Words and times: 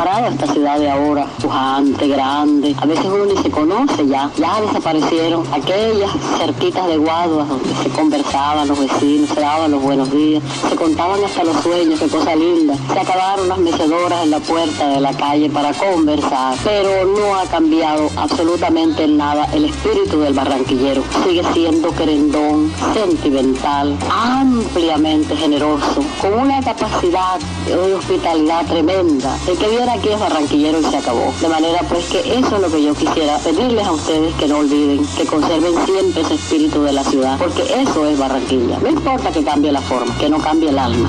Esta 0.00 0.46
ciudad 0.46 0.78
de 0.78 0.88
ahora, 0.90 1.26
pujante, 1.42 2.08
grande. 2.08 2.74
A 2.80 2.86
veces 2.86 3.04
uno 3.04 3.26
ni 3.26 3.36
se 3.42 3.50
conoce 3.50 4.06
ya, 4.06 4.30
ya 4.38 4.60
desaparecieron 4.62 5.44
aquellas 5.52 6.10
cerquitas 6.38 6.86
de 6.86 6.96
guaduas 6.96 7.48
donde 7.48 7.68
se 7.82 7.88
conversaban 7.90 8.66
los 8.68 8.78
vecinos, 8.78 9.28
se 9.28 9.40
daban 9.40 9.70
los 9.70 9.82
buenos 9.82 10.10
días, 10.10 10.42
se 10.68 10.74
contaban 10.74 11.22
hasta 11.22 11.44
los 11.44 11.56
sueños, 11.62 12.00
qué 12.00 12.08
cosa 12.08 12.34
linda. 12.34 12.74
Se 12.92 12.98
acabaron 12.98 13.48
las 13.48 13.58
mecedoras 13.58 14.22
en 14.24 14.30
la 14.30 14.40
puerta 14.40 14.88
de 14.88 15.00
la 15.00 15.12
calle 15.12 15.50
para 15.50 15.74
conversar, 15.74 16.56
pero 16.64 17.04
no 17.04 17.34
ha 17.38 17.44
cambiado 17.44 18.08
absolutamente 18.16 19.06
nada 19.06 19.48
el 19.52 19.66
espíritu 19.66 20.20
del 20.20 20.32
barranquillero. 20.32 21.02
Sigue 21.26 21.42
siendo 21.52 21.94
querendón, 21.94 22.72
sentimental, 22.94 23.96
ampliamente 24.10 25.36
generoso, 25.36 26.02
con 26.22 26.32
una 26.32 26.62
capacidad 26.62 27.38
de 27.66 27.94
hospitalidad 27.94 28.66
tremenda. 28.66 29.36
El 29.46 29.58
que 29.58 29.68
viene 29.68 29.90
aquí 29.90 30.08
es 30.08 30.18
barranquillero 30.18 30.80
y 30.80 30.84
se 30.84 30.96
acabó. 30.96 31.32
De 31.40 31.48
manera 31.48 31.80
pues 31.88 32.06
que 32.06 32.20
eso 32.20 32.56
es 32.56 32.62
lo 32.62 32.70
que 32.70 32.82
yo 32.82 32.94
quisiera 32.94 33.38
pedirles 33.38 33.86
a 33.86 33.92
ustedes 33.92 34.34
que 34.34 34.48
no 34.48 34.58
olviden, 34.58 35.06
que 35.16 35.24
conserven 35.26 35.74
siempre 35.86 36.22
ese 36.22 36.34
espíritu 36.34 36.82
de 36.82 36.92
la 36.92 37.04
ciudad, 37.04 37.38
porque 37.38 37.62
eso 37.62 38.06
es 38.06 38.18
Barranquilla. 38.18 38.78
No 38.80 38.88
importa 38.88 39.30
que 39.30 39.44
cambie 39.44 39.72
la 39.72 39.80
forma, 39.80 40.16
que 40.18 40.28
no 40.28 40.38
cambie 40.38 40.70
el 40.70 40.78
alma. 40.78 41.08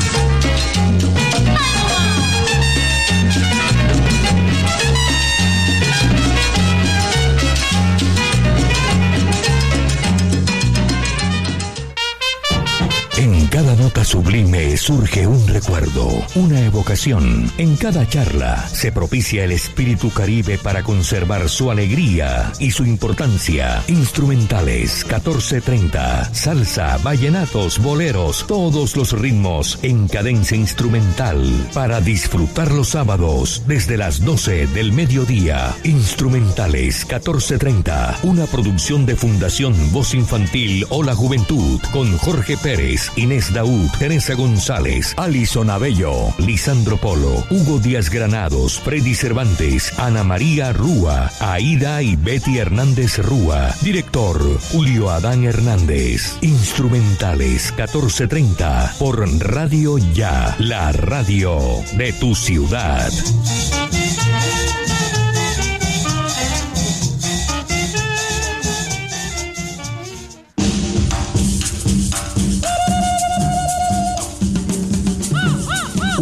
Sublime 14.12 14.76
surge 14.76 15.26
un 15.26 15.48
recuerdo, 15.48 16.06
una 16.36 16.60
evocación. 16.66 17.50
En 17.58 17.78
cada 17.78 18.06
charla 18.10 18.68
se 18.68 18.92
propicia 18.92 19.46
el 19.46 19.54
espíritu 19.54 20.10
caribe 20.10 20.58
para 20.58 20.84
conservar 20.84 21.48
su 21.48 21.72
alegría 21.72 22.52
y 22.60 22.72
su 22.72 22.84
importancia. 22.86 23.82
Instrumentales 23.88 25.06
1430, 25.06 26.34
salsa, 26.34 26.98
vallenatos, 26.98 27.80
boleros, 27.80 28.46
todos 28.48 28.98
los 28.98 29.14
ritmos 29.14 29.80
en 29.82 30.10
cadencia 30.10 30.58
instrumental 30.58 31.42
para 31.74 32.02
disfrutar 32.02 32.70
los 32.70 32.90
sábados 32.90 33.64
desde 33.66 33.96
las 33.96 34.26
12 34.26 34.68
del 34.68 34.92
mediodía. 34.92 35.74
Instrumentales 35.86 37.06
1430, 37.06 38.20
una 38.24 38.46
producción 38.46 39.06
de 39.06 39.16
Fundación 39.16 39.74
Voz 39.94 40.14
Infantil 40.14 40.86
o 40.90 41.02
la 41.02 41.16
Juventud 41.16 41.80
con 41.94 42.18
Jorge 42.18 42.58
Pérez, 42.58 43.10
Inés 43.16 43.54
Daud, 43.54 43.90
Teresa 44.02 44.34
González, 44.34 45.14
Alison 45.16 45.70
Abello, 45.70 46.34
Lisandro 46.40 46.98
Polo, 46.98 47.46
Hugo 47.52 47.78
Díaz 47.78 48.10
Granados, 48.10 48.80
Freddy 48.80 49.14
Cervantes, 49.14 49.94
Ana 50.00 50.24
María 50.24 50.74
Rúa, 50.74 51.30
Aida 51.40 52.02
y 52.02 52.16
Betty 52.16 52.58
Hernández 52.58 53.20
Rúa. 53.20 53.76
Director, 53.84 54.42
Julio 54.72 55.12
Adán 55.12 55.44
Hernández. 55.44 56.36
Instrumentales 56.42 57.72
1430 57.78 58.96
por 58.98 59.20
Radio 59.40 60.00
Ya, 60.16 60.56
la 60.58 60.92
radio 60.94 61.60
de 61.96 62.12
tu 62.14 62.34
ciudad. 62.34 63.12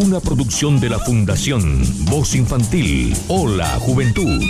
Una 0.10 0.20
producción 0.20 0.80
de 0.80 0.90
la 0.90 0.98
Fundación 0.98 1.84
Voz 2.06 2.34
Infantil. 2.34 3.16
Hola 3.28 3.68
Juventud. 3.80 4.42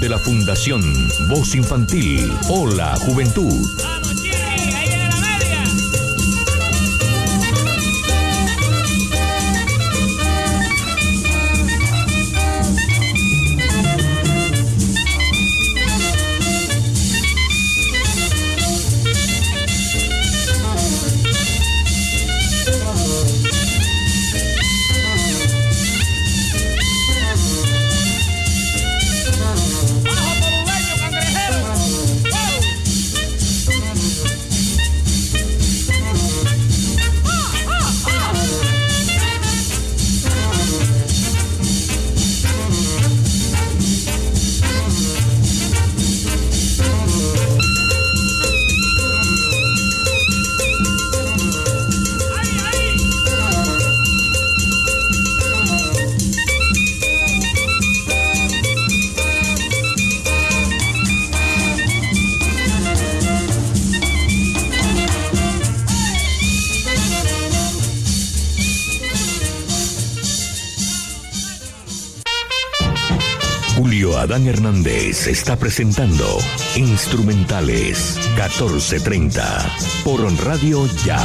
De 0.00 0.08
la 0.08 0.18
Fundación 0.18 0.80
Voz 1.28 1.54
Infantil. 1.54 2.32
Hola, 2.48 2.96
Juventud. 2.96 3.66
Está 75.26 75.56
presentando 75.56 76.38
Instrumentales 76.76 78.16
1430 78.36 79.76
por 80.04 80.20
Radio 80.38 80.86
Ya. 81.04 81.20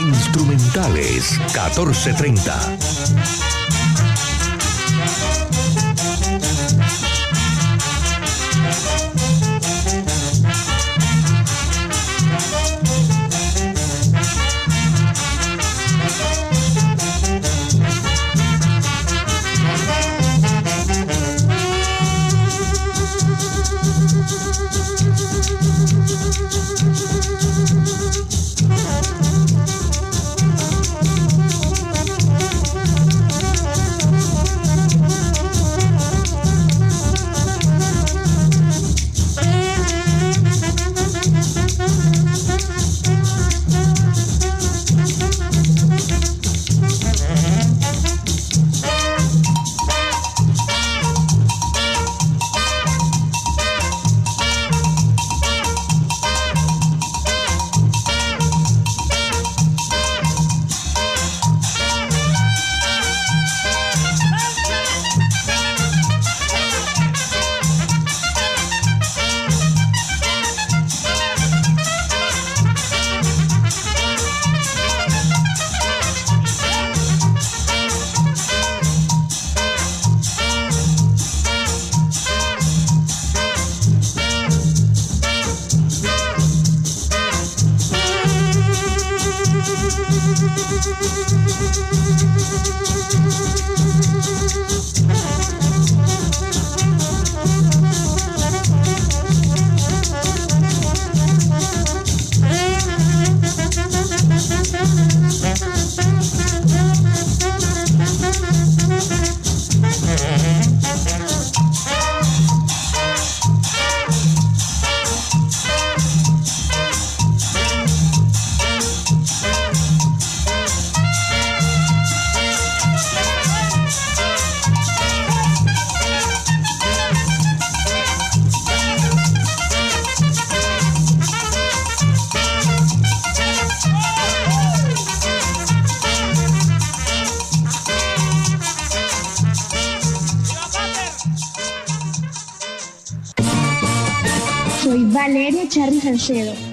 Instrumentales 0.00 1.38
1430 1.52 2.78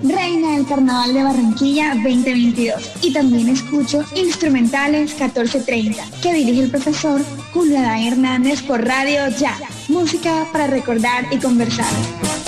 reina 0.04 0.56
del 0.56 0.66
Carnaval 0.66 1.14
de 1.14 1.24
Barranquilla 1.24 1.94
2022. 1.96 2.92
Y 3.02 3.12
también 3.12 3.50
escucho 3.50 4.04
Instrumentales 4.16 5.12
1430, 5.12 6.06
que 6.22 6.34
dirige 6.34 6.62
el 6.62 6.70
profesor 6.70 7.22
Julio 7.54 7.80
Hernández 7.80 8.62
por 8.62 8.86
Radio 8.86 9.28
Ya. 9.38 9.58
Música 9.90 10.48
para 10.54 10.68
recordar 10.68 11.26
y 11.32 11.38
conversar. 11.38 12.43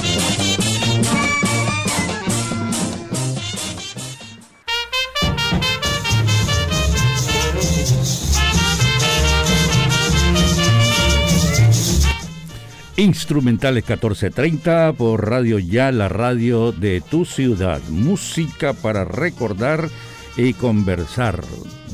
Instrumentales 12.97 13.83
1430 13.83 14.94
por 14.94 15.30
Radio 15.30 15.59
Ya, 15.59 15.92
la 15.92 16.07
radio 16.07 16.71
de 16.71 17.01
tu 17.01 17.25
ciudad. 17.25 17.81
Música 17.89 18.71
para 18.71 19.03
recordar 19.03 19.89
y 20.38 20.53
conversar 20.53 21.44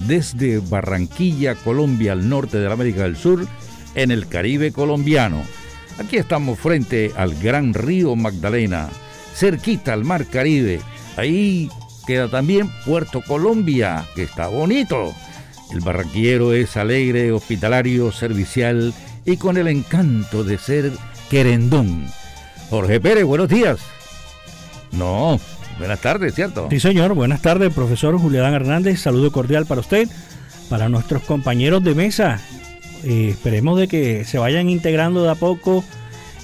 desde 0.05 0.59
Barranquilla, 0.59 1.55
Colombia, 1.55 2.11
al 2.11 2.29
norte 2.29 2.59
de 2.59 2.67
la 2.67 2.73
América 2.73 3.01
del 3.01 3.17
Sur, 3.17 3.47
en 3.95 4.11
el 4.11 4.27
Caribe 4.27 4.71
colombiano. 4.71 5.41
Aquí 5.97 6.17
estamos 6.17 6.59
frente 6.59 7.11
al 7.17 7.33
gran 7.33 7.73
río 7.73 8.15
Magdalena, 8.15 8.87
cerquita 9.33 9.93
al 9.93 10.03
mar 10.03 10.27
Caribe. 10.27 10.81
Ahí 11.17 11.67
queda 12.05 12.27
también 12.27 12.69
Puerto 12.85 13.23
Colombia, 13.23 14.05
que 14.13 14.21
está 14.21 14.49
bonito. 14.49 15.15
El 15.73 15.79
barranquillero 15.79 16.53
es 16.53 16.77
alegre, 16.77 17.31
hospitalario, 17.31 18.11
servicial 18.11 18.93
y 19.25 19.37
con 19.37 19.57
el 19.57 19.67
encanto 19.67 20.43
de 20.43 20.57
ser 20.57 20.91
querendón. 21.29 22.05
Jorge 22.69 22.99
Pérez, 22.99 23.25
buenos 23.25 23.49
días. 23.49 23.79
No, 24.91 25.39
buenas 25.77 26.01
tardes, 26.01 26.35
¿cierto? 26.35 26.67
Sí, 26.69 26.79
señor, 26.79 27.13
buenas 27.13 27.41
tardes, 27.41 27.73
profesor 27.73 28.17
Julián 28.17 28.53
Hernández. 28.53 28.99
Saludo 28.99 29.31
cordial 29.31 29.65
para 29.65 29.81
usted, 29.81 30.07
para 30.69 30.89
nuestros 30.89 31.23
compañeros 31.23 31.83
de 31.83 31.95
mesa. 31.95 32.39
Eh, 33.03 33.29
esperemos 33.29 33.79
de 33.79 33.87
que 33.87 34.25
se 34.25 34.37
vayan 34.37 34.69
integrando 34.69 35.23
de 35.23 35.31
a 35.31 35.35
poco 35.35 35.83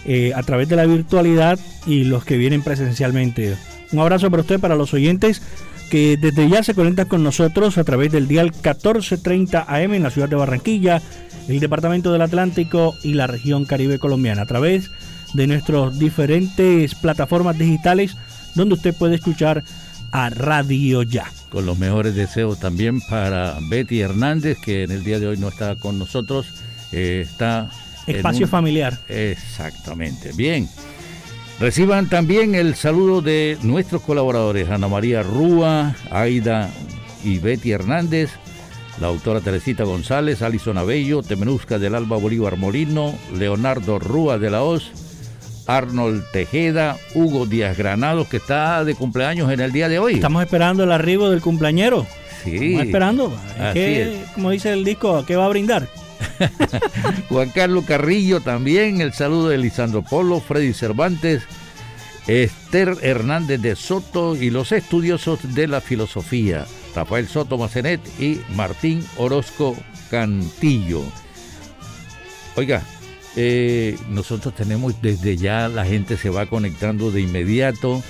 eh, 0.06 0.32
a 0.36 0.44
través 0.44 0.70
de 0.70 0.76
la 0.76 0.86
virtualidad 0.86 1.60
y 1.86 2.06
los 2.06 2.26
que 2.26 2.38
vienen 2.38 2.62
presencialmente. 2.62 3.56
Un 3.92 4.00
abrazo 4.00 4.30
para 4.30 4.42
usted, 4.42 4.60
para 4.60 4.76
los 4.76 4.94
oyentes 4.94 5.42
que 5.90 6.18
desde 6.18 6.50
ya 6.50 6.64
se 6.64 6.74
conectan 6.74 7.08
con 7.08 7.24
nosotros 7.24 7.78
a 7.78 7.84
través 7.84 8.12
del 8.12 8.28
dial 8.28 8.52
1430 8.52 9.66
AM 9.68 9.94
en 9.94 10.04
la 10.04 10.10
ciudad 10.10 10.28
de 10.28 10.36
Barranquilla 10.36 11.02
el 11.48 11.60
Departamento 11.60 12.12
del 12.12 12.22
Atlántico 12.22 12.96
y 13.04 13.14
la 13.14 13.28
región 13.28 13.66
Caribe 13.66 14.00
colombiana 14.00 14.44
a 14.44 14.46
través 14.46 14.92
de 15.34 15.48
nuestras 15.48 15.98
diferentes 16.00 16.96
plataformas 16.96 17.58
digitales 17.58 18.16
donde 18.56 18.76
usted 18.76 18.94
puede 18.94 19.16
escuchar 19.16 19.64
a 20.12 20.30
Radio 20.30 21.04
Ya. 21.04 21.32
Con 21.50 21.66
los 21.66 21.78
mejores 21.78 22.16
deseos 22.16 22.60
también 22.60 23.02
para 23.02 23.58
Betty 23.70 24.02
Hernández, 24.02 24.58
que 24.64 24.84
en 24.84 24.92
el 24.92 25.04
día 25.04 25.20
de 25.20 25.28
hoy 25.28 25.38
no 25.38 25.48
está 25.48 25.76
con 25.76 26.00
nosotros, 26.00 26.48
eh, 26.92 27.22
está... 27.26 27.70
Espacio 28.08 28.48
familiar. 28.48 28.98
Exactamente. 29.10 30.32
Bien. 30.34 30.68
Reciban 31.60 32.08
también 32.08 32.56
el 32.56 32.76
saludo 32.76 33.22
de 33.22 33.58
nuestros 33.64 34.02
colaboradores, 34.02 34.70
Ana 34.70 34.88
María 34.88 35.24
Rúa, 35.24 35.96
Aida 36.12 36.70
y 37.24 37.40
Betty 37.40 37.72
Hernández, 37.72 38.30
la 39.00 39.08
autora 39.08 39.42
Teresita 39.42 39.84
González, 39.84 40.42
Alison 40.42 40.78
Abello, 40.78 41.22
Temenuzca 41.22 41.78
del 41.78 41.96
Alba 41.96 42.18
Bolívar 42.18 42.58
Molino, 42.58 43.14
Leonardo 43.34 44.00
Rúa 44.00 44.38
de 44.40 44.50
la 44.50 44.64
Hoz, 44.64 44.92
Arnold 45.68 46.24
Tejeda, 46.32 46.98
Hugo 47.14 47.46
Díaz 47.46 47.78
Granados, 47.78 48.28
que 48.28 48.38
está 48.38 48.84
de 48.84 48.96
cumpleaños 48.96 49.52
en 49.52 49.60
el 49.60 49.72
día 49.72 49.90
de 49.90 50.00
hoy. 50.00 50.16
Estamos 50.16 50.44
esperando 50.44 50.84
el 50.84 50.92
arribo 50.92 51.30
del 51.30 51.42
cumpleañero. 51.42 52.08
Sí. 52.44 52.56
Estamos 52.56 52.86
esperando. 52.86 53.38
Como 54.34 54.50
dice 54.52 54.74
el 54.74 54.84
disco, 54.84 55.24
qué 55.26 55.36
va 55.36 55.46
a 55.46 55.50
brindar? 55.50 55.88
Juan 57.30 57.50
Carlos 57.50 57.86
Carrillo 57.86 58.42
también, 58.42 59.02
el 59.02 59.14
saludo 59.14 59.50
de 59.50 59.58
Lisandro 59.58 60.02
Polo, 60.02 60.40
Freddy 60.40 60.74
Cervantes, 60.74 61.44
Esther 62.26 62.98
Hernández 63.02 63.62
de 63.62 63.76
Soto 63.76 64.36
y 64.36 64.50
los 64.50 64.72
estudiosos 64.72 65.54
de 65.54 65.68
la 65.68 65.82
filosofía. 65.82 66.66
Rafael 66.96 67.28
Soto 67.28 67.58
Macenet 67.58 68.02
y 68.20 68.42
Martín 68.56 69.06
Orozco 69.18 69.76
Cantillo. 70.10 71.04
Oiga, 72.56 72.82
eh, 73.36 73.96
nosotros 74.10 74.56
tenemos 74.56 75.00
desde 75.00 75.38
ya, 75.38 75.68
la 75.68 75.86
gente 75.86 76.18
se 76.18 76.32
va 76.32 76.48
conectando 76.48 77.12
de 77.12 77.22
inmediato. 77.22 78.02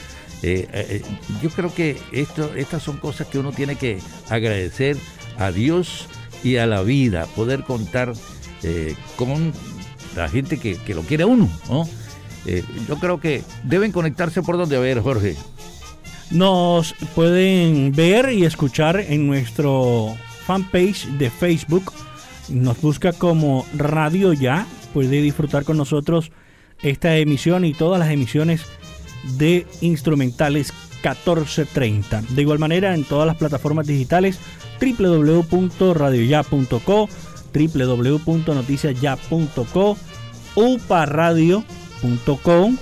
Eh, 0.41 0.69
eh, 0.71 1.01
yo 1.43 1.49
creo 1.49 1.73
que 1.73 1.97
esto, 2.13 2.53
estas 2.55 2.81
son 2.81 2.97
cosas 2.97 3.27
que 3.27 3.39
uno 3.39 3.51
tiene 3.51 3.75
que 3.75 3.99
agradecer 4.29 4.95
a 5.37 5.51
Dios 5.51 6.07
y 6.45 6.55
a 6.55 6.65
la 6.65 6.81
vida, 6.81 7.25
poder 7.35 7.63
contar 7.63 8.13
con 9.17 9.53
la 10.15 10.29
gente 10.29 10.57
que, 10.57 10.93
lo 10.93 11.01
quiere 11.01 11.25
uno. 11.25 11.49
¿no? 11.69 11.87
Yo 12.87 12.97
creo 12.99 13.19
que 13.19 13.43
deben 13.63 13.91
conectarse 13.91 14.41
por 14.41 14.57
donde 14.57 14.77
a 14.77 14.79
ver, 14.79 15.01
Jorge. 15.01 15.35
Nos 16.31 16.93
pueden 17.15 17.93
ver 17.93 18.33
y 18.33 18.43
escuchar 18.43 18.99
en 18.99 19.27
nuestro 19.27 20.17
fanpage 20.45 21.07
de 21.17 21.29
Facebook. 21.29 21.93
Nos 22.49 22.81
busca 22.81 23.13
como 23.13 23.65
Radio 23.75 24.33
Ya. 24.33 24.67
Puede 24.93 25.21
disfrutar 25.21 25.63
con 25.63 25.77
nosotros 25.77 26.31
esta 26.81 27.15
emisión 27.17 27.63
y 27.65 27.73
todas 27.73 27.99
las 27.99 28.11
emisiones 28.11 28.65
de 29.37 29.67
instrumentales 29.81 30.71
1430. 31.03 32.21
De 32.29 32.41
igual 32.41 32.57
manera, 32.59 32.93
en 32.93 33.03
todas 33.03 33.27
las 33.27 33.35
plataformas 33.37 33.87
digitales 33.87 34.39
www.radioya.co, 34.79 37.09
www.noticiasya.co, 37.53 39.97
uparadio.com. 40.55 42.77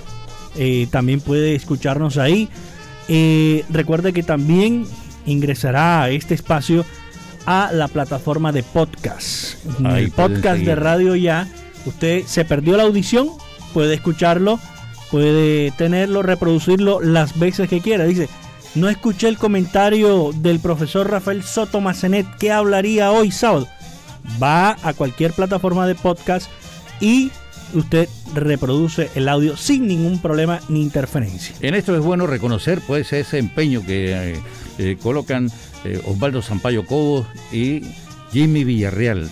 Eh, 0.58 0.88
también 0.90 1.20
puede 1.20 1.54
escucharnos 1.54 2.16
ahí. 2.18 2.48
Eh, 3.08 3.64
recuerde 3.70 4.12
que 4.12 4.22
también 4.22 4.86
ingresará 5.26 6.02
a 6.02 6.10
este 6.10 6.34
espacio 6.34 6.84
a 7.46 7.70
la 7.72 7.88
plataforma 7.88 8.52
de 8.52 8.62
podcast. 8.62 9.56
el 9.84 10.10
podcast 10.10 10.62
de 10.62 10.74
Radio 10.74 11.14
Ya. 11.14 11.48
Usted 11.84 12.24
se 12.26 12.44
perdió 12.44 12.76
la 12.76 12.82
audición, 12.82 13.28
puede 13.72 13.94
escucharlo 13.94 14.58
puede 15.10 15.70
tenerlo, 15.72 16.22
reproducirlo 16.22 17.00
las 17.00 17.38
veces 17.38 17.68
que 17.68 17.80
quiera. 17.80 18.04
Dice, 18.04 18.28
no 18.74 18.88
escuché 18.88 19.28
el 19.28 19.38
comentario 19.38 20.32
del 20.34 20.60
profesor 20.60 21.10
Rafael 21.10 21.42
Soto 21.42 21.80
Macenet 21.80 22.26
que 22.36 22.52
hablaría 22.52 23.10
hoy 23.10 23.30
sábado. 23.30 23.68
Va 24.42 24.76
a 24.82 24.92
cualquier 24.92 25.32
plataforma 25.32 25.86
de 25.86 25.94
podcast 25.94 26.50
y 27.00 27.30
usted 27.74 28.08
reproduce 28.34 29.10
el 29.14 29.28
audio 29.28 29.56
sin 29.56 29.86
ningún 29.86 30.20
problema 30.20 30.60
ni 30.68 30.82
interferencia. 30.82 31.54
En 31.60 31.74
esto 31.74 31.96
es 31.96 32.02
bueno 32.02 32.26
reconocer 32.26 32.80
pues 32.86 33.12
ese 33.12 33.38
empeño 33.38 33.84
que 33.84 34.32
eh, 34.32 34.40
eh, 34.78 34.96
colocan 35.02 35.50
eh, 35.84 36.00
Osvaldo 36.06 36.42
Sampaio 36.42 36.86
Cobos 36.86 37.26
y 37.52 37.82
Jimmy 38.32 38.64
Villarreal. 38.64 39.30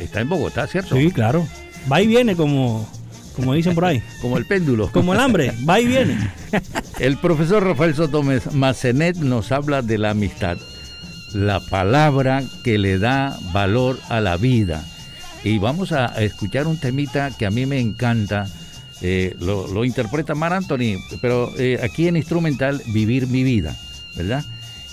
está 0.00 0.20
en 0.20 0.28
Bogotá, 0.28 0.66
¿cierto? 0.66 0.96
Sí, 0.96 1.10
claro. 1.10 1.46
Va 1.90 2.00
y 2.00 2.06
viene 2.06 2.36
como 2.36 2.88
como 3.34 3.54
dicen 3.54 3.74
por 3.74 3.84
ahí. 3.84 4.02
Como 4.20 4.36
el 4.36 4.46
péndulo. 4.46 4.90
Como 4.92 5.14
el 5.14 5.20
hambre, 5.20 5.52
va 5.68 5.80
y 5.80 5.86
viene. 5.86 6.30
El 6.98 7.16
profesor 7.16 7.64
Rafael 7.64 7.94
Soto 7.94 8.22
Macenet 8.52 9.16
nos 9.16 9.50
habla 9.50 9.82
de 9.82 9.98
la 9.98 10.10
amistad, 10.10 10.58
la 11.32 11.58
palabra 11.60 12.44
que 12.62 12.78
le 12.78 12.98
da 12.98 13.36
valor 13.52 13.98
a 14.08 14.20
la 14.20 14.36
vida. 14.36 14.84
Y 15.44 15.58
vamos 15.58 15.92
a 15.92 16.06
escuchar 16.22 16.66
un 16.66 16.78
temita 16.78 17.30
que 17.36 17.46
a 17.46 17.50
mí 17.50 17.66
me 17.66 17.80
encanta. 17.80 18.46
Eh, 19.00 19.34
lo, 19.40 19.84
interpreta 19.84 20.36
Mar 20.36 20.52
Anthony, 20.52 21.02
pero 21.20 21.52
eh, 21.58 21.80
aquí 21.82 22.06
en 22.06 22.16
instrumental, 22.16 22.80
Vivir 22.86 23.26
mi 23.26 23.42
vida, 23.42 23.76
¿verdad? 24.14 24.44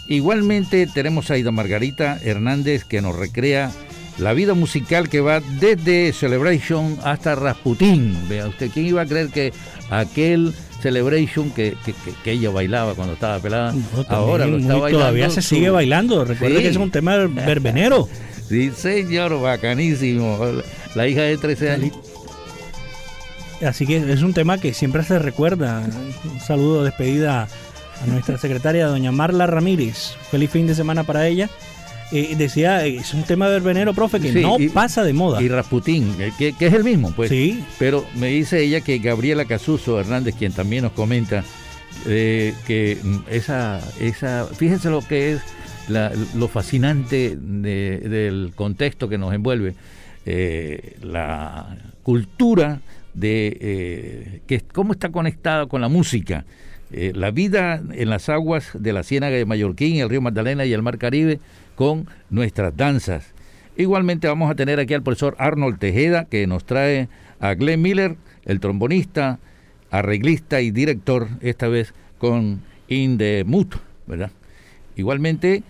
Igualmente 0.08 0.88
tenemos 0.88 1.30
a 1.30 1.38
Ida 1.38 1.52
Margarita 1.52 2.18
Hernández 2.24 2.84
que 2.84 3.02
nos 3.02 3.16
recrea 3.16 3.72
la 4.18 4.34
vida 4.34 4.56
musical 4.56 5.08
que 5.08 5.22
va 5.22 5.40
desde 5.60 6.12
Celebration 6.14 6.98
hasta 7.04 7.36
Rasputín. 7.36 8.18
Vea 8.28 8.48
usted, 8.48 8.72
¿quién 8.74 8.88
iba 8.88 9.04
a 9.04 9.06
creer 9.06 9.30
que 9.30 9.54
aquel 9.92 10.54
Celebration 10.82 11.52
que, 11.52 11.76
ella 12.26 12.50
bailaba 12.50 12.96
cuando 12.96 13.14
estaba 13.14 13.40
pelada, 13.40 13.76
ahora 14.08 14.48
lo 14.48 14.58
está 14.58 14.76
bailando? 14.76 14.98
Todavía 14.98 15.30
se 15.30 15.44
sigue 15.44 15.70
bailando, 15.70 16.26
recuerde 16.26 16.64
que 16.64 16.70
es 16.70 16.78
un 16.78 16.90
tema 16.90 17.16
verbenero. 17.28 18.10
Sí, 18.50 18.72
señor, 18.76 19.40
bacanísimo. 19.40 20.38
La 20.96 21.08
hija 21.08 21.22
de 21.22 21.38
13 21.38 21.72
años. 21.72 21.94
Así 23.66 23.86
que 23.86 23.98
es 24.12 24.22
un 24.22 24.34
tema 24.34 24.58
que 24.58 24.74
siempre 24.74 25.04
se 25.04 25.20
recuerda. 25.20 25.84
Un 26.24 26.40
saludo, 26.40 26.84
despedida 26.84 27.48
a 28.02 28.08
nuestra 28.08 28.38
secretaria, 28.38 28.88
doña 28.88 29.12
Marla 29.12 29.48
Ramírez. 29.48 30.16
Feliz 30.32 30.50
fin 30.50 30.68
de 30.68 30.76
semana 30.76 31.04
para 31.04 31.28
ella 31.28 31.50
eh, 32.12 32.36
decía, 32.36 32.86
eh, 32.86 32.98
es 32.98 33.14
un 33.14 33.24
tema 33.24 33.48
verbenero, 33.48 33.94
profe, 33.94 34.20
que 34.20 34.32
no 34.32 34.58
pasa 34.74 35.04
de 35.04 35.14
moda. 35.14 35.42
Y 35.42 35.48
Rasputín, 35.48 36.16
eh, 36.20 36.32
que, 36.38 36.56
es 36.60 36.74
el 36.74 36.84
mismo, 36.84 37.12
pues. 37.12 37.30
Sí. 37.30 37.64
Pero 37.78 38.04
me 38.16 38.28
dice 38.28 38.64
ella 38.64 38.82
que 38.82 38.98
Gabriela 38.98 39.46
Casuso 39.46 40.00
Hernández, 40.00 40.34
quien 40.36 40.52
también 40.52 40.84
nos 40.84 40.94
comenta, 40.94 41.44
que 42.06 42.98
mm, 43.04 43.18
esa, 43.30 43.80
esa, 44.00 44.48
fíjense 44.48 44.90
lo 44.90 45.02
que 45.02 45.34
es 45.34 45.42
lo 45.90 46.48
fascinante 46.48 47.36
del 47.36 48.52
contexto 48.56 49.10
que 49.10 49.18
nos 49.18 49.34
envuelve, 49.34 49.76
la 51.02 51.78
cultura 52.04 52.82
de 53.14 54.42
que 54.48 54.62
cómo 54.62 54.94
está 54.94 55.10
conectada 55.10 55.66
con 55.66 55.82
la 55.82 55.90
música. 55.90 56.46
la 56.92 57.32
vida 57.32 57.82
en 57.92 58.10
las 58.10 58.30
aguas 58.30 58.72
de 58.74 58.94
la 58.94 59.04
Ciénaga 59.04 59.36
de 59.36 59.46
Mallorquín, 59.46 59.98
el 59.98 60.10
río 60.10 60.22
Magdalena 60.22 60.66
y 60.66 60.74
el 60.74 60.82
Mar 60.82 60.98
Caribe 60.98 61.40
con 61.76 62.08
nuestras 62.30 62.76
danzas. 62.76 63.34
Igualmente 63.78 64.28
vamos 64.28 64.50
a 64.50 64.56
tener 64.56 64.80
aquí 64.80 64.94
al 64.94 65.04
profesor 65.04 65.36
Arnold 65.38 65.78
Tejeda 65.80 66.26
que 66.26 66.48
nos 66.48 66.66
trae 66.66 67.08
a 67.40 67.54
Glenn 67.54 67.82
Miller, 67.82 68.16
el 68.46 68.60
trombonista, 68.60 69.40
arreglista 69.92 70.62
y 70.62 70.72
director, 70.72 71.28
esta 71.42 71.68
vez 71.68 71.94
con 72.18 72.62
In 72.88 73.18
the 73.18 73.46
¿verdad? 74.08 74.32
Igualmente, 74.96 75.64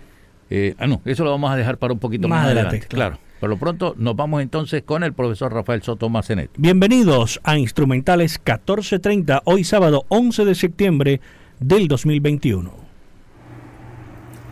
eh, 0.50 0.74
ah 0.78 0.86
no, 0.86 1.00
eso 1.04 1.24
lo 1.24 1.30
vamos 1.30 1.50
a 1.50 1.56
dejar 1.56 1.78
para 1.78 1.92
un 1.92 1.98
poquito 1.98 2.28
más, 2.28 2.44
adelante, 2.44 2.80
claro. 2.80 3.18
Por 3.40 3.48
lo 3.48 3.56
pronto 3.56 3.94
nos 3.96 4.14
vamos 4.14 4.42
entonces 4.42 4.82
con 4.82 5.02
el 5.02 5.14
profesor 5.14 5.52
Rafael 5.52 5.82
Soto 5.82 6.10
Macenet. 6.10 6.50
Bienvenidos 6.58 7.40
a 7.42 7.56
Instrumentales 7.56 8.32
1430, 8.32 9.42
hoy 9.44 9.64
sábado 9.64 10.04
11 10.08 10.44
de 10.44 10.54
septiembre 10.54 11.20
del 11.58 11.88
2021. 11.88 12.70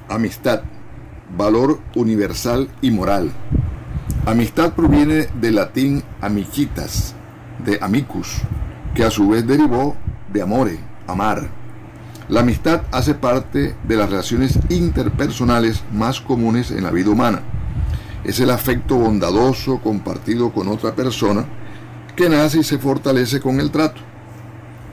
Amistad 0.09 0.63
valor 1.37 1.81
universal 1.95 2.69
y 2.81 2.91
moral. 2.91 3.31
Amistad 4.27 4.73
proviene 4.75 5.27
del 5.41 5.57
latín 5.57 6.03
amicitas, 6.21 7.15
de 7.65 7.79
amicus, 7.81 8.43
que 8.95 9.05
a 9.05 9.11
su 9.11 9.29
vez 9.29 9.47
derivó 9.47 9.97
de 10.33 10.43
amore, 10.43 10.79
amar. 11.07 11.49
La 12.29 12.41
amistad 12.41 12.83
hace 12.93 13.15
parte 13.15 13.75
de 13.85 13.97
las 13.97 14.11
relaciones 14.11 14.59
interpersonales 14.69 15.83
más 15.91 16.21
comunes 16.21 16.71
en 16.71 16.85
la 16.85 16.91
vida 16.91 17.09
humana. 17.09 17.41
Es 18.23 18.39
el 18.39 18.51
afecto 18.51 18.97
bondadoso 18.97 19.81
compartido 19.81 20.53
con 20.53 20.69
otra 20.69 20.95
persona 20.95 21.47
que 22.17 22.29
nace 22.29 22.59
y 22.59 22.65
se 22.65 22.77
fortalece 22.77 23.41
con 23.41 23.61
el 23.61 23.71
trato. 23.71 24.03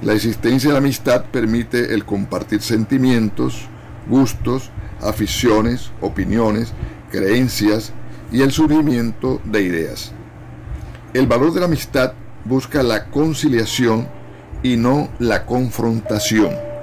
La 0.01 0.13
existencia 0.13 0.69
de 0.69 0.75
la 0.75 0.79
amistad 0.79 1.25
permite 1.25 1.93
el 1.93 2.05
compartir 2.05 2.61
sentimientos, 2.61 3.65
gustos, 4.07 4.71
aficiones, 5.01 5.91
opiniones, 5.99 6.71
creencias 7.11 7.91
y 8.31 8.43
el 8.43 8.53
surgimiento 8.53 9.41
de 9.43 9.61
ideas. 9.61 10.13
El 11.13 11.27
valor 11.27 11.53
de 11.53 11.59
la 11.59 11.65
amistad 11.65 12.13
busca 12.45 12.81
la 12.81 13.07
conciliación 13.07 14.07
y 14.63 14.77
no 14.77 15.09
la 15.19 15.45
confrontación. 15.45 16.74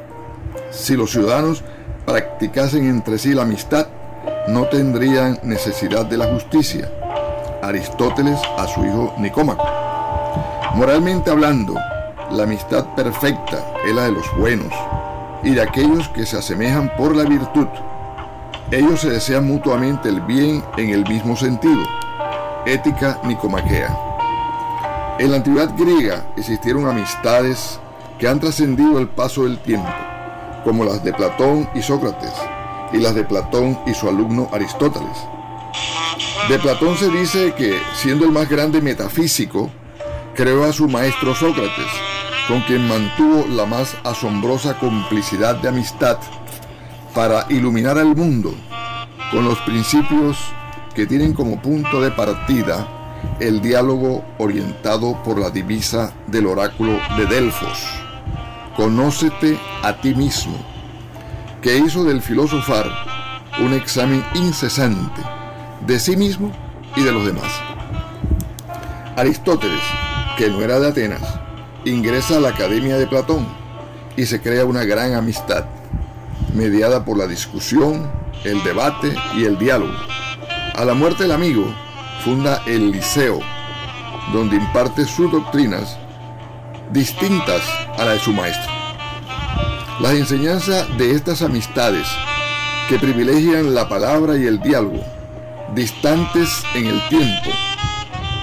Si 0.72 0.96
los 0.96 1.12
ciudadanos 1.12 1.62
practicasen 2.04 2.86
entre 2.86 3.18
sí 3.18 3.32
la 3.32 3.42
amistad, 3.42 3.86
no 4.48 4.64
tendrían 4.66 5.38
necesidad 5.44 6.06
de 6.06 6.16
la 6.16 6.26
justicia. 6.26 6.90
Aristóteles 7.62 8.40
a 8.58 8.66
su 8.66 8.84
hijo 8.84 9.14
Nicómaco. 9.18 9.64
Moralmente 10.74 11.30
hablando, 11.30 11.74
la 12.30 12.42
amistad 12.42 12.94
perfecta 12.96 13.64
es 13.86 13.94
la 13.94 14.04
de 14.04 14.12
los 14.12 14.26
buenos 14.36 14.72
y 15.44 15.54
de 15.54 15.62
aquellos 15.62 16.08
que 16.08 16.26
se 16.26 16.38
asemejan 16.38 16.92
por 16.96 17.14
la 17.14 17.24
virtud 17.24 17.68
ellos 18.72 19.02
se 19.02 19.10
desean 19.10 19.46
mutuamente 19.46 20.08
el 20.08 20.22
bien 20.22 20.64
en 20.78 20.88
el 20.88 21.06
mismo 21.06 21.36
sentido. 21.36 21.82
Ética 22.64 23.20
nicomaquea. 23.22 23.94
En 25.18 25.30
la 25.30 25.36
antigüedad 25.36 25.74
griega 25.76 26.24
existieron 26.38 26.88
amistades 26.88 27.78
que 28.18 28.26
han 28.26 28.40
trascendido 28.40 28.98
el 28.98 29.08
paso 29.08 29.44
del 29.44 29.58
tiempo, 29.58 29.90
como 30.64 30.84
las 30.84 31.02
de 31.04 31.12
Platón 31.12 31.68
y 31.74 31.82
Sócrates, 31.82 32.32
y 32.92 32.98
las 32.98 33.14
de 33.14 33.24
Platón 33.24 33.78
y 33.86 33.94
su 33.94 34.08
alumno 34.08 34.48
Aristóteles. 34.52 35.16
De 36.48 36.58
Platón 36.58 36.96
se 36.96 37.08
dice 37.08 37.54
que, 37.54 37.80
siendo 37.94 38.24
el 38.24 38.32
más 38.32 38.48
grande 38.48 38.80
metafísico, 38.80 39.70
creó 40.34 40.64
a 40.64 40.72
su 40.72 40.88
maestro 40.88 41.34
Sócrates, 41.34 41.90
con 42.48 42.60
quien 42.62 42.88
mantuvo 42.88 43.46
la 43.48 43.66
más 43.66 43.96
asombrosa 44.04 44.78
complicidad 44.78 45.56
de 45.56 45.68
amistad 45.68 46.18
para 47.14 47.46
iluminar 47.48 47.98
al 47.98 48.16
mundo 48.16 48.54
con 49.30 49.44
los 49.44 49.58
principios 49.60 50.36
que 50.94 51.06
tienen 51.06 51.32
como 51.32 51.60
punto 51.60 52.02
de 52.02 52.10
partida 52.10 52.86
el 53.40 53.62
diálogo 53.62 54.24
orientado 54.38 55.22
por 55.22 55.38
la 55.38 55.50
divisa 55.50 56.12
del 56.26 56.46
oráculo 56.46 56.98
de 57.16 57.26
Delfos. 57.26 58.01
Conócete 58.76 59.58
a 59.82 60.00
ti 60.00 60.14
mismo, 60.14 60.56
que 61.60 61.76
hizo 61.76 62.04
del 62.04 62.22
filosofar 62.22 62.86
un 63.60 63.74
examen 63.74 64.24
incesante 64.34 65.20
de 65.86 66.00
sí 66.00 66.16
mismo 66.16 66.50
y 66.96 67.02
de 67.02 67.12
los 67.12 67.26
demás. 67.26 67.52
Aristóteles, 69.16 69.82
que 70.38 70.48
no 70.48 70.62
era 70.62 70.80
de 70.80 70.88
Atenas, 70.88 71.22
ingresa 71.84 72.38
a 72.38 72.40
la 72.40 72.48
Academia 72.48 72.96
de 72.96 73.06
Platón 73.06 73.46
y 74.16 74.24
se 74.24 74.40
crea 74.40 74.64
una 74.64 74.84
gran 74.84 75.14
amistad, 75.14 75.66
mediada 76.54 77.04
por 77.04 77.18
la 77.18 77.26
discusión, 77.26 78.10
el 78.44 78.64
debate 78.64 79.14
y 79.36 79.44
el 79.44 79.58
diálogo. 79.58 79.92
A 80.74 80.84
la 80.86 80.94
muerte 80.94 81.24
del 81.24 81.32
amigo, 81.32 81.66
funda 82.24 82.62
el 82.66 82.90
Liceo, 82.90 83.40
donde 84.32 84.56
imparte 84.56 85.04
sus 85.04 85.30
doctrinas 85.30 85.98
distintas 86.92 87.62
a 87.98 88.04
la 88.04 88.12
de 88.12 88.18
su 88.18 88.32
maestro. 88.32 88.70
Las 90.00 90.12
enseñanzas 90.14 90.86
de 90.98 91.12
estas 91.12 91.42
amistades 91.42 92.06
que 92.88 92.98
privilegian 92.98 93.74
la 93.74 93.88
palabra 93.88 94.36
y 94.36 94.46
el 94.46 94.60
diálogo, 94.60 95.02
distantes 95.74 96.62
en 96.74 96.86
el 96.86 97.08
tiempo, 97.08 97.50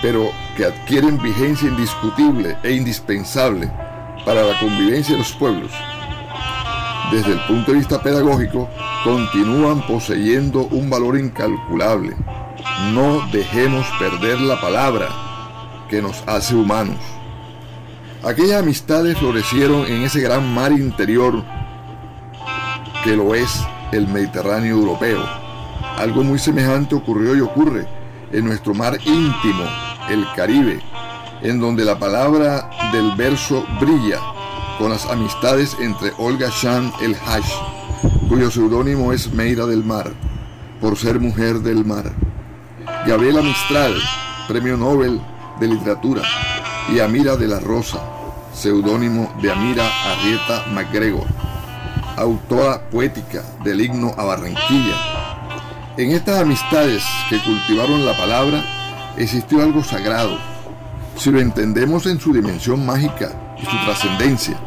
pero 0.01 0.31
que 0.55 0.65
adquieren 0.65 1.21
vigencia 1.21 1.69
indiscutible 1.69 2.57
e 2.63 2.73
indispensable 2.73 3.71
para 4.25 4.43
la 4.43 4.59
convivencia 4.59 5.13
de 5.13 5.19
los 5.19 5.33
pueblos, 5.33 5.71
desde 7.11 7.31
el 7.31 7.39
punto 7.41 7.71
de 7.71 7.79
vista 7.79 8.01
pedagógico, 8.01 8.69
continúan 9.03 9.85
poseyendo 9.87 10.65
un 10.65 10.89
valor 10.89 11.17
incalculable. 11.17 12.15
No 12.93 13.27
dejemos 13.31 13.87
perder 13.97 14.39
la 14.41 14.61
palabra 14.61 15.07
que 15.89 16.01
nos 16.01 16.23
hace 16.27 16.55
humanos. 16.55 17.18
Aquellas 18.23 18.61
amistades 18.61 19.17
florecieron 19.17 19.85
en 19.85 20.03
ese 20.03 20.19
gran 20.19 20.53
mar 20.53 20.73
interior 20.73 21.41
que 23.03 23.15
lo 23.15 23.33
es 23.33 23.61
el 23.93 24.07
Mediterráneo 24.09 24.75
europeo. 24.75 25.23
Algo 25.97 26.23
muy 26.23 26.37
semejante 26.37 26.95
ocurrió 26.95 27.33
y 27.35 27.39
ocurre 27.39 27.87
en 28.33 28.45
nuestro 28.45 28.73
mar 28.73 28.97
íntimo, 29.05 29.63
el 30.09 30.25
Caribe, 30.35 30.81
en 31.41 31.61
donde 31.61 31.85
la 31.85 31.97
palabra 31.97 32.69
del 32.91 33.15
verso 33.15 33.65
brilla 33.79 34.19
con 34.77 34.89
las 34.89 35.05
amistades 35.05 35.77
entre 35.79 36.11
Olga 36.17 36.49
Shan 36.49 36.91
el 37.01 37.15
Hash, 37.15 37.53
cuyo 38.27 38.51
seudónimo 38.51 39.13
es 39.13 39.31
Meira 39.31 39.65
del 39.65 39.83
Mar, 39.83 40.11
por 40.81 40.97
ser 40.97 41.21
mujer 41.21 41.59
del 41.59 41.85
mar, 41.85 42.11
Gabriela 43.07 43.41
Mistral, 43.41 43.95
premio 44.47 44.75
Nobel 44.75 45.21
de 45.59 45.67
Literatura, 45.67 46.21
y 46.87 46.99
Amira 46.99 47.35
de 47.35 47.47
la 47.47 47.59
Rosa, 47.59 47.99
seudónimo 48.53 49.31
de 49.41 49.51
Amira 49.51 49.87
Arrieta 50.05 50.65
MacGregor, 50.71 51.27
autora 52.17 52.89
poética 52.89 53.43
del 53.63 53.81
himno 53.81 54.13
a 54.17 54.23
Barranquilla. 54.23 54.95
En 55.97 56.11
estas 56.11 56.41
amistades 56.41 57.03
que 57.29 57.39
cultivaron 57.43 58.05
la 58.05 58.17
palabra 58.17 58.63
existió 59.17 59.61
algo 59.61 59.83
sagrado, 59.83 60.37
si 61.17 61.31
lo 61.31 61.39
entendemos 61.39 62.05
en 62.05 62.19
su 62.19 62.33
dimensión 62.33 62.85
mágica 62.85 63.55
y 63.57 63.65
su 63.65 63.77
trascendencia. 63.85 64.57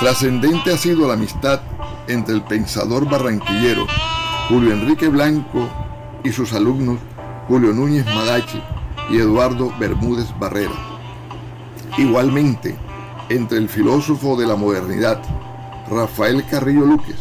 Trascendente 0.00 0.72
ha 0.72 0.78
sido 0.78 1.06
la 1.06 1.14
amistad 1.14 1.60
entre 2.08 2.34
el 2.34 2.42
pensador 2.42 3.08
barranquillero 3.08 3.86
Julio 4.48 4.72
Enrique 4.72 5.08
Blanco 5.08 5.68
y 6.24 6.32
sus 6.32 6.52
alumnos 6.54 6.98
Julio 7.46 7.72
Núñez 7.72 8.04
Madachi 8.06 8.60
y 9.10 9.18
Eduardo 9.18 9.72
Bermúdez 9.78 10.28
Barrera. 10.38 10.72
Igualmente, 11.98 12.76
entre 13.28 13.58
el 13.58 13.68
filósofo 13.68 14.36
de 14.36 14.46
la 14.46 14.56
modernidad 14.56 15.20
Rafael 15.90 16.44
Carrillo 16.46 16.86
Luques 16.86 17.16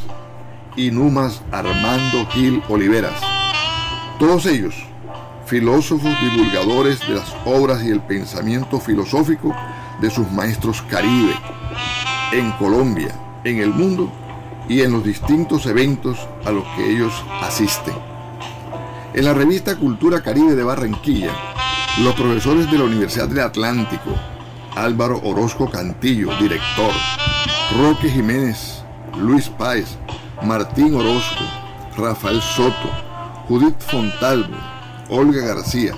y 0.75 0.91
Numas 0.91 1.41
Armando 1.51 2.25
Gil 2.31 2.61
Oliveras. 2.69 3.19
Todos 4.19 4.45
ellos, 4.45 4.75
filósofos 5.45 6.15
divulgadores 6.21 6.99
de 7.07 7.15
las 7.15 7.35
obras 7.45 7.83
y 7.83 7.89
el 7.89 8.01
pensamiento 8.01 8.79
filosófico 8.79 9.55
de 9.99 10.09
sus 10.09 10.31
maestros 10.31 10.81
caribe, 10.83 11.33
en 12.31 12.51
Colombia, 12.53 13.13
en 13.43 13.57
el 13.57 13.69
mundo 13.69 14.11
y 14.67 14.81
en 14.81 14.91
los 14.91 15.03
distintos 15.03 15.65
eventos 15.65 16.19
a 16.45 16.51
los 16.51 16.63
que 16.75 16.91
ellos 16.91 17.13
asisten. 17.41 17.95
En 19.13 19.25
la 19.25 19.33
revista 19.33 19.75
Cultura 19.75 20.21
Caribe 20.21 20.55
de 20.55 20.63
Barranquilla, 20.63 21.31
los 21.99 22.15
profesores 22.15 22.71
de 22.71 22.77
la 22.77 22.85
Universidad 22.85 23.27
del 23.27 23.41
Atlántico, 23.41 24.11
Álvaro 24.75 25.19
Orozco 25.21 25.69
Cantillo, 25.69 26.29
director, 26.39 26.91
Roque 27.77 28.09
Jiménez, 28.09 28.83
Luis 29.17 29.49
Páez, 29.49 29.97
Martín 30.41 30.95
Orozco, 30.95 31.43
Rafael 31.97 32.41
Soto, 32.41 32.89
Judith 33.49 33.79
Fontalvo, 33.79 34.55
Olga 35.09 35.45
García, 35.45 35.93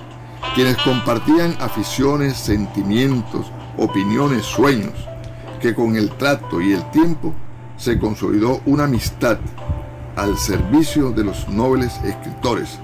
quienes 0.56 0.76
compartían 0.78 1.56
aficiones, 1.60 2.36
sentimientos, 2.36 3.52
opiniones, 3.78 4.44
sueños, 4.44 5.08
que 5.62 5.76
con 5.76 5.96
el 5.96 6.10
trato 6.18 6.60
y 6.62 6.74
el 6.74 6.90
tiempo 6.90 7.32
se 7.78 8.00
consolidó 8.00 8.62
una 8.66 8.86
amistad 8.86 9.38
al 10.16 10.36
servicio 10.40 11.12
de 11.12 11.26
los 11.26 11.48
nobles 11.48 12.00
escritores 12.04 12.80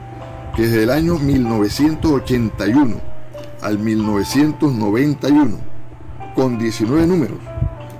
que 0.57 0.63
desde 0.63 0.83
el 0.83 0.89
año 0.89 1.19
1981 1.19 2.99
al 3.61 3.77
1991, 3.77 5.59
con 6.33 6.57
19 6.57 7.05
números, 7.05 7.37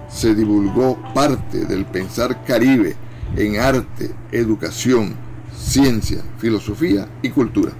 se 0.10 0.34
divulgó 0.34 0.98
parte 1.14 1.66
del 1.66 1.86
pensar 1.86 2.44
caribe 2.46 2.96
en 3.36 3.60
arte, 3.60 4.10
educación, 4.32 5.14
ciencia, 5.56 6.24
filosofía 6.40 7.08
y 7.22 7.30
cultura. 7.30 7.74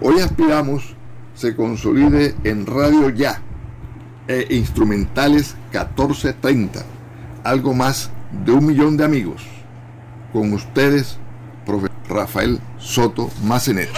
Hoy 0.00 0.20
aspiramos 0.20 0.94
se 1.34 1.56
consolide 1.56 2.36
en 2.44 2.66
Radio 2.66 3.10
Ya 3.10 3.42
e 4.28 4.46
Instrumentales 4.50 5.56
1430, 5.72 6.84
algo 7.42 7.74
más 7.74 8.12
de 8.44 8.52
un 8.52 8.64
millón 8.64 8.96
de 8.96 9.04
amigos. 9.04 9.42
Con 10.32 10.52
ustedes, 10.52 11.18
profesor 11.66 11.90
Rafael 12.08 12.60
Soto 12.78 13.30
Macenet. 13.42 13.90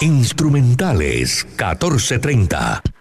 Instrumentales 0.00 1.46
1430. 1.56 2.95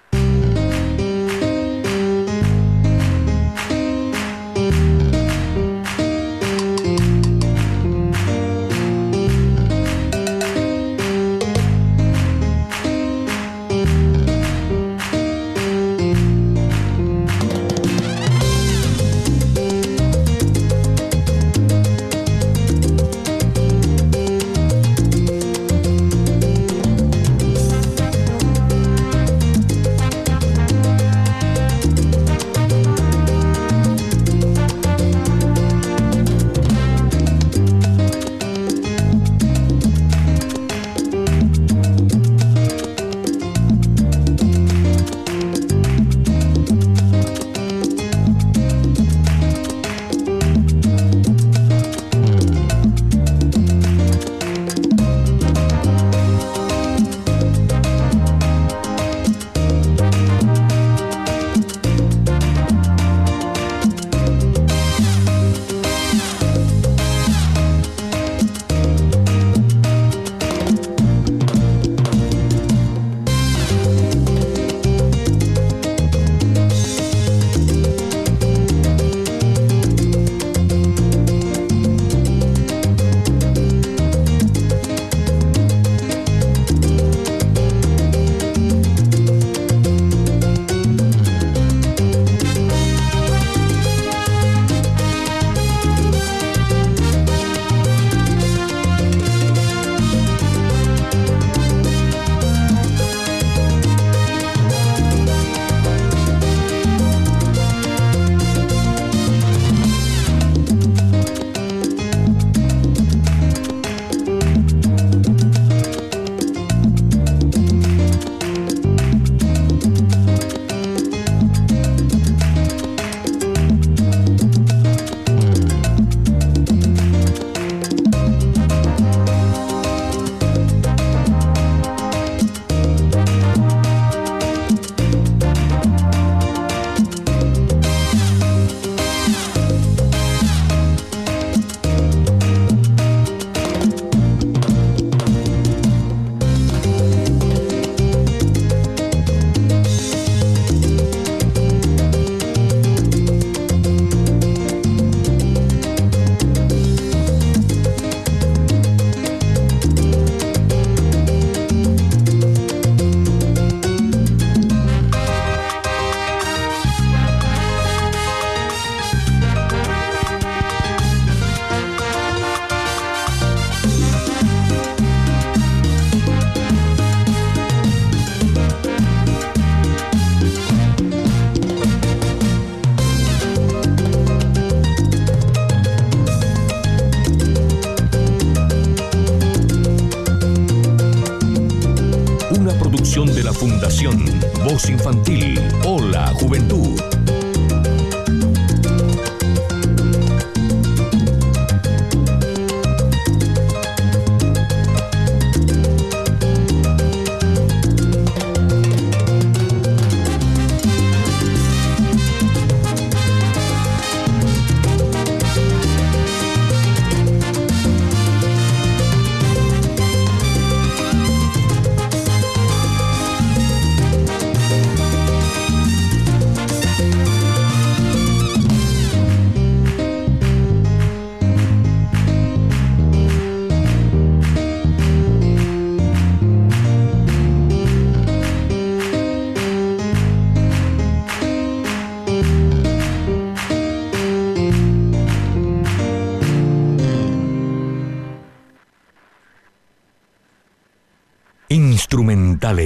Fundación 193.56 194.26
Voz 194.66 194.90
Infantil. 194.90 195.60
Hola, 195.84 196.28
Juventud. 196.40 197.15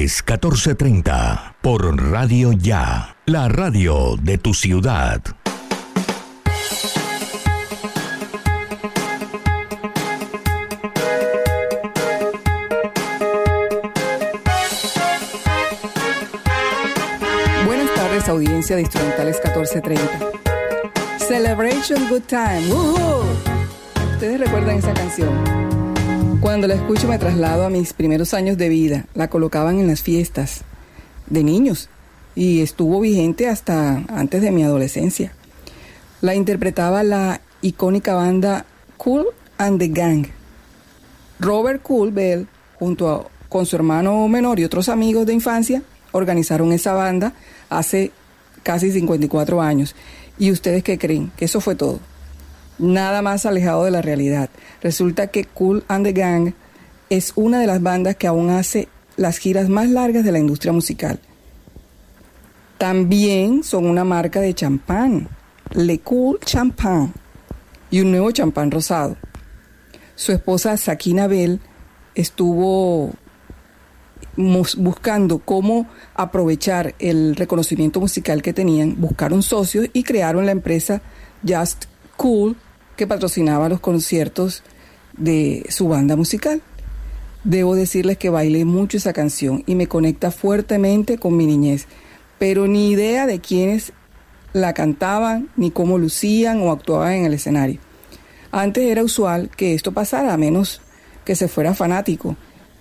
Instrumentales 0.09 0.65
1430 0.65 1.55
por 1.61 2.11
Radio 2.11 2.51
Ya, 2.53 3.15
la 3.27 3.47
radio 3.47 4.15
de 4.19 4.39
tu 4.39 4.55
ciudad. 4.55 5.21
Buenas 17.67 17.93
tardes, 17.93 18.27
audiencia 18.29 18.75
de 18.77 18.81
Instrumentales 18.81 19.39
1430. 19.43 21.19
Celebration 21.19 22.09
Good 22.09 22.23
Time. 22.23 22.73
¿Ustedes 24.13 24.39
recuerdan 24.39 24.77
esa 24.77 24.93
canción? 24.95 25.68
Cuando 26.41 26.67
la 26.67 26.75
escucho 26.75 27.09
me 27.09 27.19
traslado 27.19 27.65
a 27.65 27.69
mis 27.69 27.91
primeros 27.91 28.33
años 28.33 28.57
de 28.57 28.69
vida. 28.69 29.05
La 29.13 29.29
colocaban 29.29 29.77
en 29.77 29.87
las 29.87 30.01
fiestas 30.01 30.61
de 31.27 31.43
niños 31.43 31.89
y 32.33 32.61
estuvo 32.61 33.01
vigente 33.01 33.49
hasta 33.49 34.05
antes 34.07 34.41
de 34.41 34.51
mi 34.51 34.63
adolescencia. 34.63 35.33
La 36.21 36.35
interpretaba 36.35 37.03
la 37.03 37.41
icónica 37.61 38.13
banda 38.13 38.65
Cool 38.95 39.27
and 39.57 39.79
the 39.79 39.89
Gang. 39.89 40.27
Robert 41.41 41.81
Cool 41.81 42.11
Bell, 42.11 42.47
junto 42.79 43.29
con 43.49 43.65
su 43.65 43.75
hermano 43.75 44.25
menor 44.29 44.61
y 44.61 44.63
otros 44.63 44.87
amigos 44.87 45.25
de 45.25 45.33
infancia, 45.33 45.83
organizaron 46.13 46.71
esa 46.71 46.93
banda 46.93 47.33
hace 47.69 48.13
casi 48.63 48.93
54 48.93 49.61
años. 49.61 49.93
¿Y 50.37 50.51
ustedes 50.51 50.83
qué 50.83 50.97
creen? 50.97 51.33
Que 51.35 51.45
eso 51.45 51.59
fue 51.59 51.75
todo 51.75 51.99
nada 52.79 53.21
más 53.21 53.45
alejado 53.45 53.83
de 53.83 53.91
la 53.91 54.01
realidad. 54.01 54.49
Resulta 54.81 55.27
que 55.27 55.45
Cool 55.45 55.83
and 55.87 56.05
the 56.05 56.13
Gang 56.13 56.53
es 57.09 57.33
una 57.35 57.59
de 57.59 57.67
las 57.67 57.81
bandas 57.81 58.15
que 58.15 58.27
aún 58.27 58.49
hace 58.49 58.87
las 59.17 59.37
giras 59.37 59.69
más 59.69 59.89
largas 59.89 60.23
de 60.23 60.31
la 60.31 60.39
industria 60.39 60.71
musical. 60.71 61.19
También 62.77 63.63
son 63.63 63.85
una 63.85 64.05
marca 64.05 64.39
de 64.39 64.53
champán, 64.53 65.27
Le 65.71 65.99
Cool 65.99 66.39
Champagne, 66.39 67.11
y 67.91 68.01
un 68.01 68.11
nuevo 68.11 68.31
champán 68.31 68.71
rosado. 68.71 69.17
Su 70.15 70.31
esposa 70.31 70.77
Sakina 70.77 71.27
Bell 71.27 71.59
estuvo 72.15 73.11
buscando 74.35 75.39
cómo 75.39 75.87
aprovechar 76.13 76.95
el 76.99 77.35
reconocimiento 77.35 77.99
musical 77.99 78.41
que 78.41 78.53
tenían, 78.53 78.99
buscaron 78.99 79.43
socios 79.43 79.87
y 79.91 80.03
crearon 80.03 80.45
la 80.45 80.53
empresa 80.53 81.01
Just 81.45 81.85
Cool 82.15 82.55
que 82.99 83.07
patrocinaba 83.07 83.69
los 83.69 83.79
conciertos 83.79 84.61
de 85.15 85.65
su 85.69 85.87
banda 85.87 86.17
musical. 86.17 86.61
Debo 87.45 87.73
decirles 87.73 88.17
que 88.17 88.29
bailé 88.29 88.65
mucho 88.65 88.97
esa 88.97 89.13
canción 89.13 89.63
y 89.65 89.75
me 89.75 89.87
conecta 89.87 90.31
fuertemente 90.31 91.17
con 91.17 91.37
mi 91.37 91.45
niñez, 91.45 91.85
pero 92.39 92.67
ni 92.67 92.91
idea 92.91 93.25
de 93.25 93.39
quiénes 93.39 93.93
la 94.51 94.73
cantaban, 94.73 95.47
ni 95.55 95.71
cómo 95.71 95.97
lucían 95.97 96.59
o 96.61 96.73
actuaban 96.73 97.13
en 97.13 97.25
el 97.25 97.33
escenario. 97.35 97.79
Antes 98.51 98.83
era 98.83 99.01
usual 99.01 99.49
que 99.55 99.75
esto 99.75 99.93
pasara, 99.93 100.33
a 100.33 100.37
menos 100.37 100.81
que 101.23 101.37
se 101.37 101.47
fuera 101.47 101.73
fanático 101.73 102.35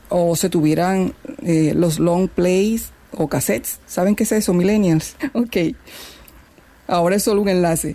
o 0.09 0.35
se 0.35 0.51
tuvieran 0.51 1.15
eh, 1.45 1.75
los 1.77 2.01
long 2.01 2.29
plays 2.29 2.91
o 3.13 3.29
cassettes. 3.29 3.79
¿Saben 3.87 4.17
qué 4.17 4.25
es 4.25 4.33
eso, 4.33 4.53
millennials? 4.53 5.15
ok. 5.33 5.77
Ahora 6.89 7.15
es 7.15 7.23
solo 7.23 7.43
un 7.43 7.51
enlace. 7.51 7.95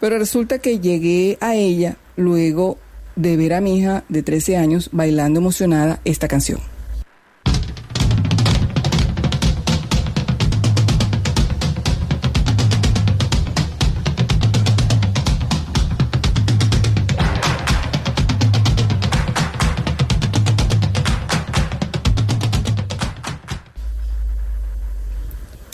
Pero 0.00 0.18
resulta 0.18 0.58
que 0.58 0.78
llegué 0.78 1.38
a 1.40 1.54
ella 1.54 1.96
luego 2.16 2.78
de 3.16 3.36
ver 3.36 3.54
a 3.54 3.60
mi 3.60 3.78
hija 3.78 4.04
de 4.08 4.22
13 4.22 4.56
años 4.56 4.90
bailando 4.92 5.40
emocionada 5.40 6.00
esta 6.04 6.28
canción. 6.28 6.60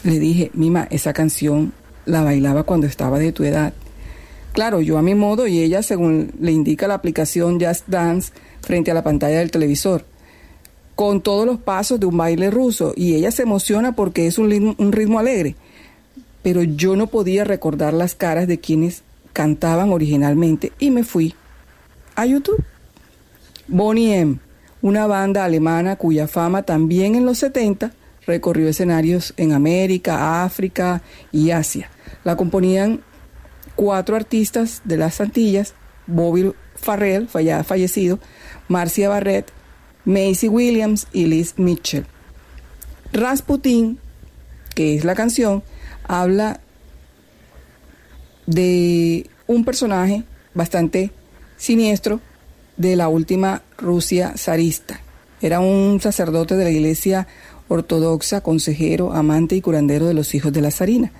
Le 0.02 0.18
dije, 0.18 0.50
Mima, 0.52 0.86
esa 0.90 1.14
canción 1.14 1.72
la 2.04 2.22
bailaba 2.22 2.62
cuando 2.64 2.86
estaba 2.86 3.18
de 3.18 3.32
tu 3.32 3.44
edad. 3.44 3.72
Claro, 4.54 4.80
yo 4.80 4.98
a 4.98 5.02
mi 5.02 5.16
modo 5.16 5.48
y 5.48 5.58
ella 5.58 5.82
según 5.82 6.30
le 6.38 6.52
indica 6.52 6.86
la 6.86 6.94
aplicación 6.94 7.60
Just 7.60 7.88
Dance 7.88 8.32
frente 8.60 8.92
a 8.92 8.94
la 8.94 9.02
pantalla 9.02 9.40
del 9.40 9.50
televisor, 9.50 10.04
con 10.94 11.22
todos 11.22 11.44
los 11.44 11.58
pasos 11.58 11.98
de 11.98 12.06
un 12.06 12.16
baile 12.16 12.52
ruso 12.52 12.92
y 12.94 13.16
ella 13.16 13.32
se 13.32 13.42
emociona 13.42 13.96
porque 13.96 14.28
es 14.28 14.38
un 14.38 14.48
ritmo, 14.48 14.76
un 14.78 14.92
ritmo 14.92 15.18
alegre. 15.18 15.56
Pero 16.44 16.62
yo 16.62 16.94
no 16.94 17.08
podía 17.08 17.42
recordar 17.42 17.94
las 17.94 18.14
caras 18.14 18.46
de 18.46 18.60
quienes 18.60 19.02
cantaban 19.32 19.90
originalmente 19.90 20.70
y 20.78 20.92
me 20.92 21.02
fui 21.02 21.34
a 22.14 22.24
YouTube. 22.24 22.62
Bonnie 23.66 24.14
M, 24.14 24.38
una 24.82 25.08
banda 25.08 25.44
alemana 25.44 25.96
cuya 25.96 26.28
fama 26.28 26.62
también 26.62 27.16
en 27.16 27.26
los 27.26 27.38
70 27.38 27.90
recorrió 28.24 28.68
escenarios 28.68 29.34
en 29.36 29.50
América, 29.50 30.44
África 30.44 31.02
y 31.32 31.50
Asia. 31.50 31.90
La 32.22 32.36
componían 32.36 33.02
cuatro 33.76 34.16
artistas 34.16 34.82
de 34.84 34.96
las 34.96 35.20
Antillas, 35.20 35.74
Bobby 36.06 36.52
Farrell, 36.76 37.28
fallecido, 37.28 38.18
Marcia 38.68 39.08
Barrett, 39.08 39.50
Macy 40.04 40.48
Williams 40.48 41.06
y 41.12 41.26
Liz 41.26 41.54
Mitchell. 41.56 42.06
Rasputin, 43.12 43.98
que 44.74 44.96
es 44.96 45.04
la 45.04 45.14
canción, 45.14 45.62
habla 46.06 46.60
de 48.46 49.30
un 49.46 49.64
personaje 49.64 50.24
bastante 50.52 51.12
siniestro 51.56 52.20
de 52.76 52.96
la 52.96 53.08
última 53.08 53.62
Rusia 53.78 54.34
zarista. 54.36 55.00
Era 55.40 55.60
un 55.60 56.00
sacerdote 56.00 56.56
de 56.56 56.64
la 56.64 56.70
iglesia 56.70 57.26
ortodoxa, 57.68 58.40
consejero, 58.40 59.12
amante 59.12 59.56
y 59.56 59.60
curandero 59.60 60.06
de 60.06 60.14
los 60.14 60.34
hijos 60.34 60.52
de 60.52 60.60
la 60.60 60.70
zarina. 60.70 61.12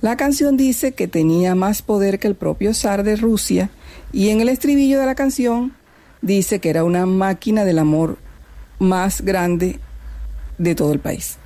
La 0.00 0.16
canción 0.16 0.56
dice 0.56 0.92
que 0.92 1.08
tenía 1.08 1.54
más 1.54 1.82
poder 1.82 2.18
que 2.18 2.28
el 2.28 2.34
propio 2.34 2.72
zar 2.72 3.02
de 3.02 3.16
Rusia 3.16 3.70
y 4.12 4.30
en 4.30 4.40
el 4.40 4.48
estribillo 4.48 4.98
de 4.98 5.06
la 5.06 5.14
canción 5.14 5.74
dice 6.22 6.58
que 6.58 6.70
era 6.70 6.84
una 6.84 7.04
máquina 7.04 7.64
del 7.64 7.78
amor 7.78 8.16
más 8.78 9.20
grande 9.20 9.78
de 10.56 10.74
todo 10.74 10.92
el 10.92 11.00
país. 11.00 11.36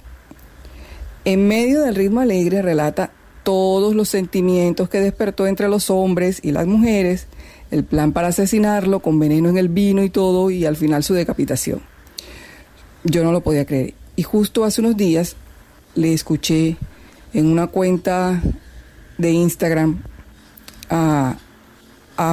En 1.24 1.48
medio 1.48 1.80
del 1.80 1.96
ritmo 1.96 2.20
alegre 2.20 2.62
relata 2.62 3.10
todos 3.42 3.94
los 3.94 4.08
sentimientos 4.08 4.88
que 4.88 5.00
despertó 5.00 5.46
entre 5.46 5.68
los 5.68 5.90
hombres 5.90 6.38
y 6.42 6.52
las 6.52 6.66
mujeres, 6.66 7.26
el 7.70 7.84
plan 7.84 8.12
para 8.12 8.28
asesinarlo 8.28 9.00
con 9.00 9.18
veneno 9.18 9.48
en 9.48 9.58
el 9.58 9.68
vino 9.68 10.02
y 10.04 10.10
todo, 10.10 10.50
y 10.50 10.64
al 10.64 10.76
final 10.76 11.02
su 11.02 11.14
decapitación. 11.14 11.80
Yo 13.04 13.24
no 13.24 13.32
lo 13.32 13.42
podía 13.42 13.66
creer. 13.66 13.94
Y 14.16 14.22
justo 14.22 14.64
hace 14.64 14.80
unos 14.80 14.96
días 14.96 15.36
le 15.94 16.12
escuché 16.12 16.76
en 17.34 17.46
una 17.46 17.66
cuenta 17.66 18.40
de 19.18 19.30
Instagram 19.30 20.02
a, 20.88 21.36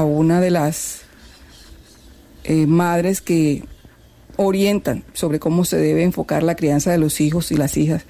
una 0.03 0.39
de 0.39 0.51
las 0.51 1.01
eh, 2.43 2.67
madres 2.67 3.19
que 3.19 3.63
orientan 4.37 5.03
sobre 5.13 5.39
cómo 5.39 5.65
se 5.65 5.77
debe 5.77 6.03
enfocar 6.03 6.43
la 6.43 6.55
crianza 6.55 6.91
de 6.91 6.97
los 6.97 7.19
hijos 7.19 7.51
y 7.51 7.57
las 7.57 7.77
hijas 7.77 8.03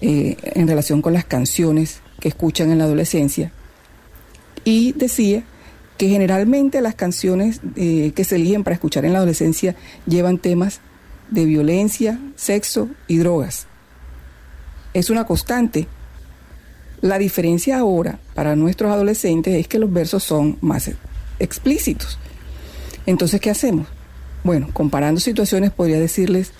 eh, 0.00 0.36
en 0.42 0.68
relación 0.68 1.02
con 1.02 1.12
las 1.14 1.24
canciones 1.24 2.00
que 2.20 2.28
escuchan 2.28 2.70
en 2.70 2.78
la 2.78 2.84
adolescencia. 2.84 3.52
Y 4.64 4.92
decía 4.92 5.44
que 5.96 6.08
generalmente 6.08 6.80
las 6.80 6.94
canciones 6.94 7.60
eh, 7.76 8.12
que 8.14 8.24
se 8.24 8.36
eligen 8.36 8.64
para 8.64 8.74
escuchar 8.74 9.04
en 9.04 9.12
la 9.12 9.18
adolescencia 9.18 9.76
llevan 10.06 10.38
temas 10.38 10.80
de 11.30 11.46
violencia, 11.46 12.18
sexo 12.36 12.88
y 13.08 13.16
drogas. 13.18 13.66
Es 14.94 15.08
una 15.08 15.24
constante. 15.24 15.86
La 17.02 17.18
diferencia 17.18 17.78
ahora 17.78 18.20
para 18.32 18.54
nuestros 18.54 18.92
adolescentes 18.92 19.54
es 19.56 19.66
que 19.66 19.80
los 19.80 19.92
versos 19.92 20.22
son 20.22 20.56
más 20.60 20.88
explícitos. 21.40 22.16
Entonces, 23.06 23.40
¿qué 23.40 23.50
hacemos? 23.50 23.88
Bueno, 24.44 24.68
comparando 24.72 25.20
situaciones 25.20 25.72
podría 25.72 25.98
decirles 25.98 26.52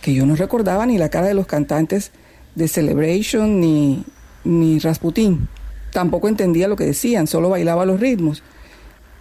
que 0.00 0.14
yo 0.14 0.24
no 0.24 0.36
recordaba 0.36 0.86
ni 0.86 0.96
la 0.96 1.10
cara 1.10 1.26
de 1.26 1.34
los 1.34 1.46
cantantes 1.46 2.12
de 2.54 2.66
Celebration 2.66 3.60
ni, 3.60 4.06
ni 4.42 4.78
Rasputin. 4.78 5.48
Tampoco 5.92 6.28
entendía 6.28 6.66
lo 6.66 6.76
que 6.76 6.86
decían, 6.86 7.26
solo 7.26 7.50
bailaba 7.50 7.84
los 7.84 8.00
ritmos. 8.00 8.42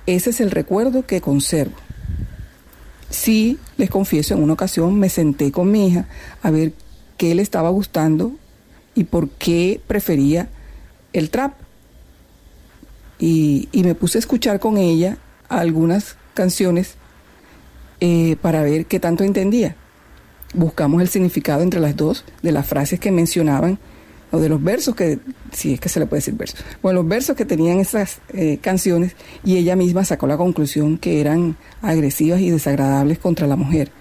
Ese 0.06 0.30
es 0.30 0.39
el 0.39 0.50
recuerdo 0.50 1.06
que 1.06 1.20
conservo. 1.20 1.76
Sí, 3.10 3.58
les 3.76 3.89
confieso, 3.89 4.34
en 4.34 4.44
una 4.44 4.54
ocasión 4.54 4.98
me 4.98 5.10
senté 5.10 5.52
con 5.52 5.72
mi 5.72 5.88
hija 5.88 6.08
a 6.42 6.52
ver 6.52 6.72
qué 7.18 7.36
le 7.36 7.42
estaba 7.42 7.70
gustando 7.70 8.32
y 8.96 9.04
por 9.04 9.28
qué 9.30 9.82
prefería 9.86 10.48
el 11.13 11.30
trap. 11.30 11.54
Y, 13.19 13.67
y 13.72 13.84
me 13.84 13.95
puse 13.95 14.17
a 14.17 14.19
escuchar 14.19 14.60
con 14.60 14.78
ella 14.78 15.17
algunas 15.50 16.15
canciones 16.34 16.95
eh, 18.00 18.38
para 18.41 18.62
ver 18.62 18.86
qué 18.86 19.00
tanto 19.00 19.24
entendía. 19.24 19.76
Buscamos 20.54 21.02
el 21.02 21.10
significado 21.10 21.62
entre 21.62 21.82
las 21.82 21.95
dos 21.98 22.24
de 22.41 22.54
las 22.54 22.65
frases 22.65 23.00
que 23.00 23.12
mencionaban 23.12 23.78
o 24.32 24.39
de 24.39 24.48
los 24.48 24.63
versos 24.63 24.95
que, 24.95 25.19
si 25.52 25.74
es 25.74 25.80
que 25.80 25.89
se 25.89 26.00
le 26.00 26.06
puede 26.06 26.19
decir 26.19 26.36
versos, 26.36 26.63
bueno, 26.82 27.02
los 27.02 27.10
versos 27.10 27.36
que 27.36 27.45
tenían 27.45 27.80
esas 27.80 28.19
eh, 28.30 28.58
canciones 28.62 29.15
y 29.43 29.58
ella 29.58 29.76
misma 29.76 30.06
sacó 30.06 30.28
la 30.28 30.38
conclusión 30.38 30.98
que 30.98 31.19
eran 31.19 31.58
agresivas 31.82 32.39
y 32.39 32.52
desagradables 32.52 33.19
contra 33.19 33.48
la 33.48 33.56
mujer. 33.56 33.91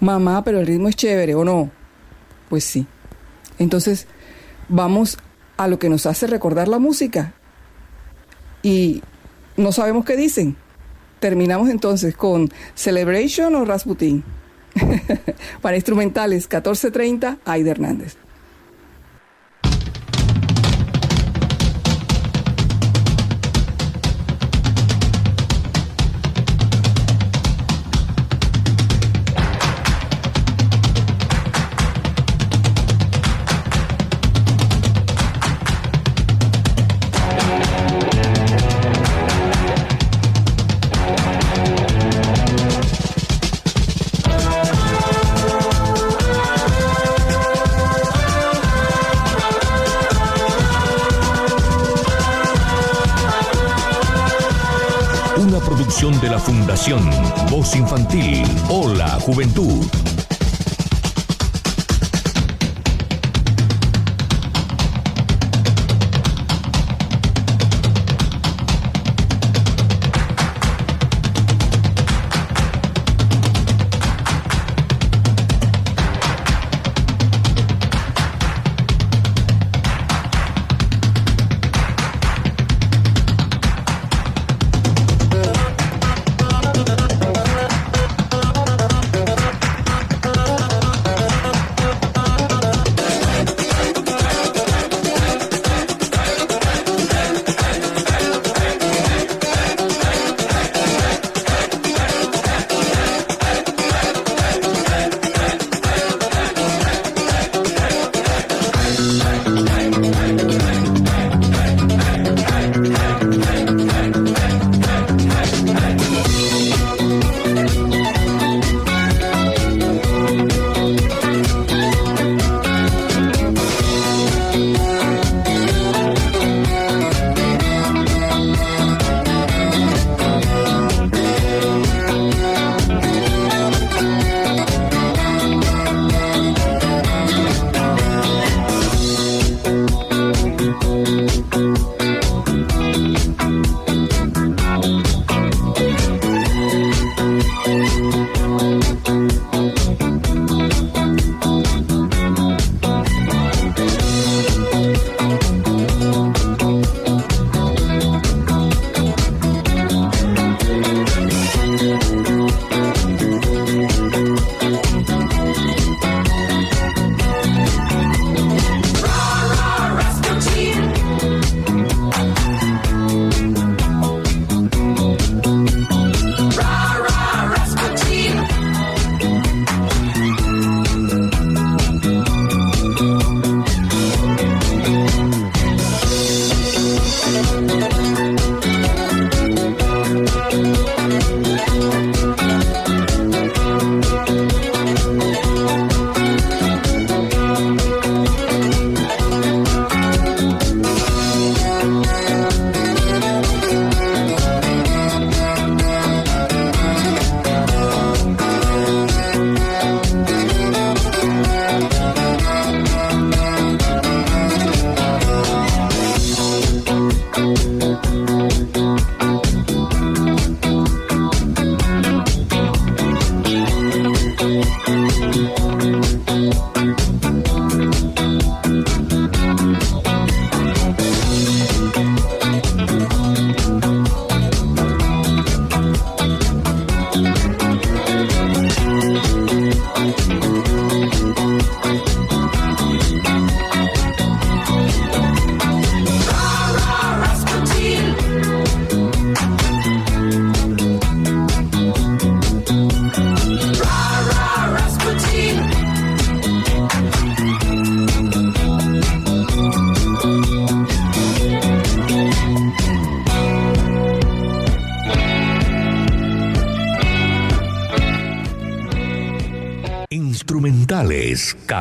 Mamá, 0.00 0.44
pero 0.44 0.60
el 0.60 0.66
ritmo 0.66 0.88
es 0.88 0.96
chévere, 0.96 1.34
¿o 1.34 1.44
no? 1.44 1.70
Pues 2.48 2.64
sí. 2.64 2.86
Entonces, 3.58 4.06
vamos 4.68 5.18
a 5.60 5.68
lo 5.68 5.78
que 5.78 5.90
nos 5.90 6.06
hace 6.06 6.26
recordar 6.26 6.68
la 6.68 6.78
música 6.78 7.34
y 8.62 9.02
no 9.58 9.72
sabemos 9.72 10.06
qué 10.06 10.16
dicen. 10.16 10.56
Terminamos 11.18 11.68
entonces 11.68 12.16
con 12.16 12.48
Celebration 12.74 13.54
o 13.54 13.66
Rasputin. 13.66 14.24
Para 15.60 15.76
instrumentales 15.76 16.44
1430, 16.44 17.40
Aida 17.44 17.72
Hernández. 17.72 18.16
Fundación 56.40 57.08
Voz 57.50 57.74
Infantil. 57.76 58.44
Hola, 58.68 59.18
Juventud. 59.20 60.09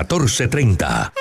1430. 0.09 1.13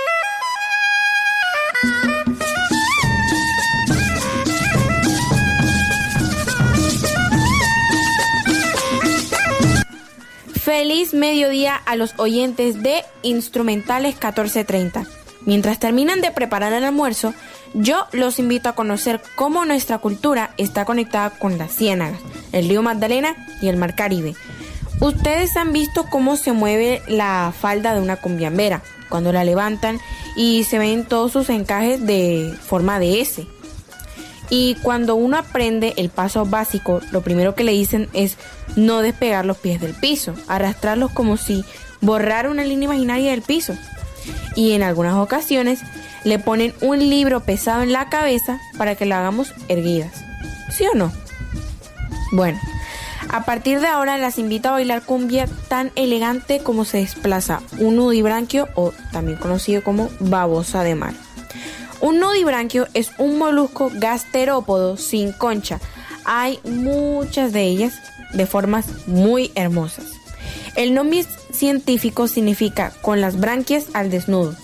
Feliz 10.62 11.12
mediodía 11.12 11.74
a 11.74 11.96
los 11.96 12.14
oyentes 12.16 12.82
de 12.82 13.04
Instrumentales 13.22 14.14
1430. 14.14 15.04
Mientras 15.44 15.78
terminan 15.78 16.22
de 16.22 16.30
preparar 16.30 16.72
el 16.72 16.84
almuerzo, 16.84 17.34
yo 17.74 18.06
los 18.12 18.38
invito 18.38 18.70
a 18.70 18.74
conocer 18.74 19.20
cómo 19.36 19.66
nuestra 19.66 19.98
cultura 19.98 20.54
está 20.56 20.86
conectada 20.86 21.30
con 21.30 21.58
las 21.58 21.72
ciénagas, 21.74 22.20
el 22.52 22.68
río 22.68 22.82
Magdalena 22.82 23.36
y 23.60 23.68
el 23.68 23.76
mar 23.76 23.94
Caribe. 23.94 24.34
Ustedes 25.00 25.56
han 25.56 25.72
visto 25.72 26.06
cómo 26.10 26.36
se 26.36 26.52
mueve 26.52 27.02
la 27.06 27.52
falda 27.58 27.94
de 27.94 28.00
una 28.00 28.16
cumbiambera 28.16 28.82
cuando 29.08 29.32
la 29.32 29.44
levantan 29.44 30.00
y 30.36 30.64
se 30.64 30.78
ven 30.78 31.04
todos 31.04 31.32
sus 31.32 31.50
encajes 31.50 32.04
de 32.04 32.54
forma 32.60 32.98
de 32.98 33.20
S. 33.20 33.46
Y 34.50 34.76
cuando 34.76 35.14
uno 35.14 35.36
aprende 35.36 35.94
el 35.98 36.08
paso 36.08 36.46
básico, 36.46 37.00
lo 37.12 37.20
primero 37.20 37.54
que 37.54 37.64
le 37.64 37.72
dicen 37.72 38.08
es 38.12 38.36
no 38.76 39.00
despegar 39.00 39.44
los 39.44 39.58
pies 39.58 39.80
del 39.80 39.94
piso, 39.94 40.34
arrastrarlos 40.48 41.12
como 41.12 41.36
si 41.36 41.64
borrara 42.00 42.50
una 42.50 42.64
línea 42.64 42.86
imaginaria 42.86 43.30
del 43.30 43.42
piso. 43.42 43.74
Y 44.56 44.72
en 44.72 44.82
algunas 44.82 45.14
ocasiones 45.14 45.80
le 46.24 46.38
ponen 46.38 46.74
un 46.80 46.98
libro 46.98 47.40
pesado 47.40 47.82
en 47.82 47.92
la 47.92 48.08
cabeza 48.08 48.58
para 48.78 48.94
que 48.94 49.06
lo 49.06 49.14
hagamos 49.14 49.52
erguidas. 49.68 50.12
¿Sí 50.70 50.84
o 50.92 50.94
no? 50.94 51.12
Bueno, 52.32 52.58
a 53.30 53.44
partir 53.44 53.80
de 53.80 53.86
ahora 53.86 54.18
las 54.18 54.38
invito 54.38 54.68
a 54.68 54.72
bailar 54.72 55.02
cumbia 55.02 55.46
tan 55.68 55.92
elegante 55.96 56.60
como 56.60 56.84
se 56.84 56.98
desplaza 56.98 57.62
un 57.78 57.96
nudibranquio 57.96 58.68
o 58.74 58.92
también 59.12 59.38
conocido 59.38 59.82
como 59.82 60.10
babosa 60.20 60.82
de 60.82 60.94
mar. 60.94 61.14
Un 62.00 62.20
nudibranquio 62.20 62.86
es 62.94 63.10
un 63.18 63.38
molusco 63.38 63.90
gasterópodo 63.92 64.96
sin 64.96 65.32
concha. 65.32 65.80
Hay 66.24 66.60
muchas 66.64 67.52
de 67.52 67.64
ellas 67.64 67.94
de 68.32 68.46
formas 68.46 68.86
muy 69.06 69.50
hermosas. 69.54 70.06
El 70.76 70.94
nombre 70.94 71.24
científico 71.50 72.28
significa 72.28 72.92
con 73.02 73.20
las 73.20 73.38
branquias 73.38 73.86
al 73.94 74.10
desnudo. 74.10 74.54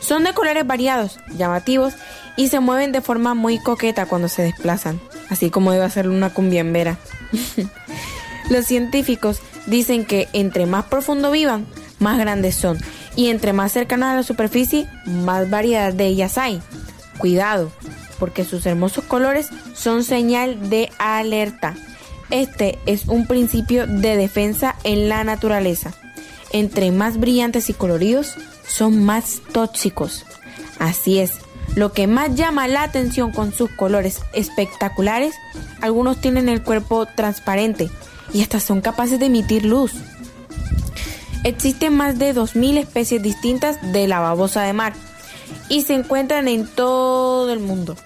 Son 0.00 0.24
de 0.24 0.34
colores 0.34 0.66
variados, 0.66 1.18
llamativos 1.36 1.94
y 2.36 2.48
se 2.48 2.60
mueven 2.60 2.92
de 2.92 3.00
forma 3.00 3.34
muy 3.34 3.58
coqueta 3.58 4.06
cuando 4.06 4.28
se 4.28 4.42
desplazan, 4.42 5.00
así 5.28 5.50
como 5.50 5.72
debe 5.72 5.84
hacerlo 5.84 6.14
una 6.14 6.32
cumbiambera. 6.32 6.98
Los 8.50 8.66
científicos 8.66 9.40
dicen 9.66 10.04
que 10.04 10.28
entre 10.32 10.66
más 10.66 10.84
profundo 10.86 11.30
vivan, 11.30 11.66
más 11.98 12.18
grandes 12.18 12.54
son 12.54 12.78
y 13.16 13.28
entre 13.28 13.52
más 13.52 13.72
cercanas 13.72 14.12
a 14.12 14.16
la 14.16 14.22
superficie, 14.22 14.88
más 15.04 15.48
variedad 15.50 15.92
de 15.92 16.06
ellas 16.06 16.38
hay. 16.38 16.60
Cuidado, 17.18 17.70
porque 18.18 18.44
sus 18.44 18.66
hermosos 18.66 19.04
colores 19.04 19.48
son 19.74 20.04
señal 20.04 20.70
de 20.70 20.90
alerta. 20.98 21.74
Este 22.30 22.78
es 22.86 23.06
un 23.06 23.26
principio 23.26 23.86
de 23.86 24.16
defensa 24.16 24.76
en 24.84 25.08
la 25.08 25.22
naturaleza. 25.24 25.92
Entre 26.52 26.90
más 26.90 27.18
brillantes 27.18 27.70
y 27.70 27.74
coloridos, 27.74 28.36
son 28.66 29.04
más 29.04 29.42
tóxicos. 29.52 30.24
Así 30.78 31.18
es, 31.18 31.32
lo 31.74 31.92
que 31.92 32.06
más 32.06 32.34
llama 32.34 32.68
la 32.68 32.82
atención 32.82 33.32
con 33.32 33.52
sus 33.52 33.70
colores 33.70 34.20
espectaculares, 34.32 35.34
algunos 35.80 36.20
tienen 36.20 36.48
el 36.48 36.62
cuerpo 36.62 37.06
transparente 37.06 37.90
y 38.32 38.42
hasta 38.42 38.60
son 38.60 38.80
capaces 38.80 39.18
de 39.18 39.26
emitir 39.26 39.64
luz. 39.64 39.92
Existen 41.44 41.94
más 41.94 42.18
de 42.18 42.34
2.000 42.34 42.78
especies 42.78 43.22
distintas 43.22 43.92
de 43.92 44.06
la 44.06 44.20
babosa 44.20 44.62
de 44.62 44.72
mar 44.72 44.92
y 45.68 45.82
se 45.82 45.94
encuentran 45.94 46.46
en 46.46 46.66
todo 46.66 47.52
el 47.52 47.58
mundo. 47.58 47.96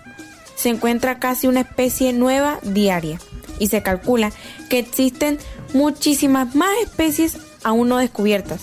Se 0.54 0.70
encuentra 0.70 1.18
casi 1.18 1.46
una 1.46 1.60
especie 1.60 2.12
nueva 2.12 2.58
diaria 2.62 3.20
y 3.58 3.68
se 3.68 3.82
calcula 3.82 4.32
que 4.70 4.78
existen 4.78 5.38
muchísimas 5.74 6.54
más 6.54 6.70
especies 6.82 7.38
aún 7.62 7.88
no 7.88 7.98
descubiertas. 7.98 8.62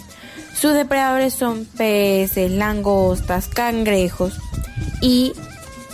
Sus 0.54 0.74
depredadores 0.74 1.34
son 1.34 1.66
peces, 1.66 2.52
langostas, 2.52 3.48
cangrejos 3.48 4.40
y 5.02 5.34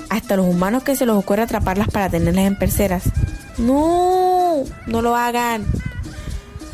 hasta 0.10 0.36
los 0.36 0.46
humanos 0.46 0.84
que 0.84 0.96
se 0.96 1.06
les 1.06 1.16
ocurre 1.16 1.44
atraparlas 1.44 1.90
para 1.90 2.10
tenerlas 2.10 2.46
en 2.46 2.58
perceras. 2.58 3.04
No, 3.58 4.64
no 4.88 5.02
lo 5.02 5.16
hagan. 5.16 5.66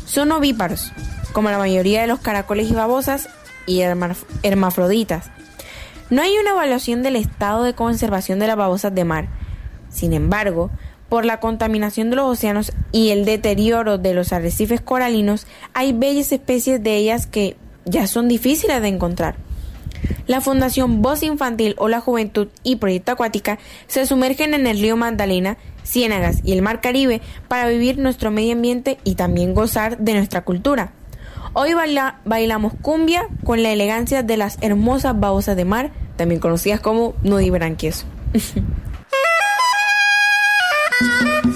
Son 0.04 0.30
ovíparos, 0.32 0.92
como 1.32 1.50
la 1.50 1.58
mayoría 1.58 2.00
de 2.00 2.06
los 2.06 2.20
caracoles 2.20 2.70
y 2.70 2.74
babosas 2.74 3.28
y 3.66 3.82
hermafroditas. 4.42 5.30
No 6.08 6.22
hay 6.22 6.36
una 6.38 6.50
evaluación 6.50 7.02
del 7.02 7.16
estado 7.16 7.64
de 7.64 7.74
conservación 7.74 8.38
de 8.38 8.46
las 8.46 8.56
babosas 8.56 8.94
de 8.94 9.04
mar. 9.04 9.28
Sin 9.90 10.12
embargo, 10.12 10.70
por 11.08 11.24
la 11.24 11.40
contaminación 11.40 12.10
de 12.10 12.16
los 12.16 12.26
océanos 12.30 12.72
y 12.92 13.10
el 13.10 13.24
deterioro 13.24 13.98
de 13.98 14.14
los 14.14 14.32
arrecifes 14.32 14.80
coralinos, 14.80 15.46
hay 15.74 15.92
bellas 15.92 16.32
especies 16.32 16.82
de 16.82 16.96
ellas 16.96 17.26
que 17.26 17.56
ya 17.86 18.06
son 18.06 18.28
difíciles 18.28 18.82
de 18.82 18.88
encontrar. 18.88 19.36
La 20.26 20.40
Fundación 20.40 21.02
Voz 21.02 21.22
Infantil 21.22 21.74
o 21.78 21.88
la 21.88 22.00
Juventud 22.00 22.48
y 22.62 22.76
Proyecto 22.76 23.12
Acuática 23.12 23.58
se 23.86 24.06
sumergen 24.06 24.54
en 24.54 24.66
el 24.66 24.80
río 24.80 24.96
Magdalena, 24.96 25.56
Ciénagas 25.84 26.40
y 26.44 26.52
el 26.52 26.62
Mar 26.62 26.80
Caribe 26.80 27.20
para 27.48 27.68
vivir 27.68 27.98
nuestro 27.98 28.30
medio 28.30 28.52
ambiente 28.52 28.98
y 29.04 29.14
también 29.14 29.54
gozar 29.54 29.98
de 29.98 30.14
nuestra 30.14 30.42
cultura. 30.42 30.92
Hoy 31.52 31.70
bailamos 32.24 32.74
cumbia 32.82 33.28
con 33.44 33.62
la 33.62 33.70
elegancia 33.70 34.22
de 34.22 34.36
las 34.36 34.58
hermosas 34.60 35.18
babosas 35.18 35.56
de 35.56 35.64
mar, 35.64 35.90
también 36.16 36.40
conocidas 36.40 36.80
como 36.80 37.14
nudibranquias. 37.22 38.04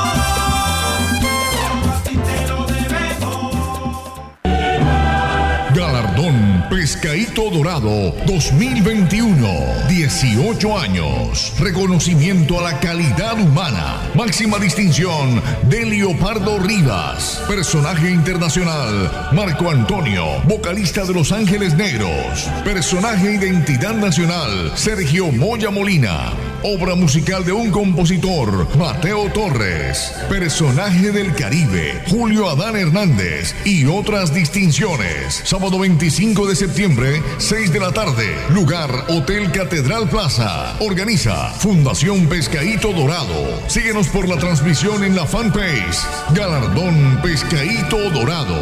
Pescaíto 6.81 7.51
Dorado 7.51 8.11
2021. 8.25 9.87
18 9.87 10.79
años. 10.79 11.53
Reconocimiento 11.59 12.59
a 12.59 12.71
la 12.71 12.79
calidad 12.79 13.39
humana. 13.39 14.01
Máxima 14.15 14.57
distinción 14.57 15.43
de 15.69 15.85
Leopardo 15.85 16.57
Rivas. 16.57 17.43
Personaje 17.47 18.09
internacional 18.09 19.29
Marco 19.31 19.69
Antonio, 19.69 20.41
vocalista 20.47 21.05
de 21.05 21.13
Los 21.13 21.31
Ángeles 21.31 21.75
Negros. 21.75 22.49
Personaje 22.65 23.31
identidad 23.31 23.93
nacional 23.93 24.71
Sergio 24.73 25.31
Moya 25.31 25.69
Molina. 25.69 26.33
Obra 26.63 26.93
musical 26.93 27.43
de 27.43 27.51
un 27.51 27.71
compositor, 27.71 28.67
Mateo 28.77 29.31
Torres. 29.31 30.13
Personaje 30.29 31.11
del 31.11 31.33
Caribe, 31.33 32.03
Julio 32.07 32.47
Adán 32.49 32.75
Hernández 32.75 33.55
y 33.65 33.85
otras 33.85 34.31
distinciones. 34.31 35.41
Sábado 35.43 35.79
25 35.79 36.45
de 36.45 36.55
septiembre, 36.55 36.70
6 36.73 37.73
de 37.73 37.79
la 37.79 37.91
tarde. 37.91 38.33
Lugar 38.49 38.89
Hotel 39.09 39.51
Catedral 39.51 40.07
Plaza. 40.09 40.77
Organiza 40.79 41.51
Fundación 41.59 42.27
Pescaíto 42.27 42.93
Dorado. 42.93 43.59
Síguenos 43.67 44.07
por 44.07 44.29
la 44.29 44.37
transmisión 44.37 45.03
en 45.03 45.15
la 45.15 45.25
fanpage. 45.25 45.97
Galardón 46.33 47.19
Pescaíto 47.21 48.09
Dorado. 48.11 48.57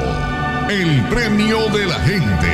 El 0.70 1.04
premio 1.10 1.70
de 1.70 1.86
la 1.86 2.00
gente. 2.00 2.48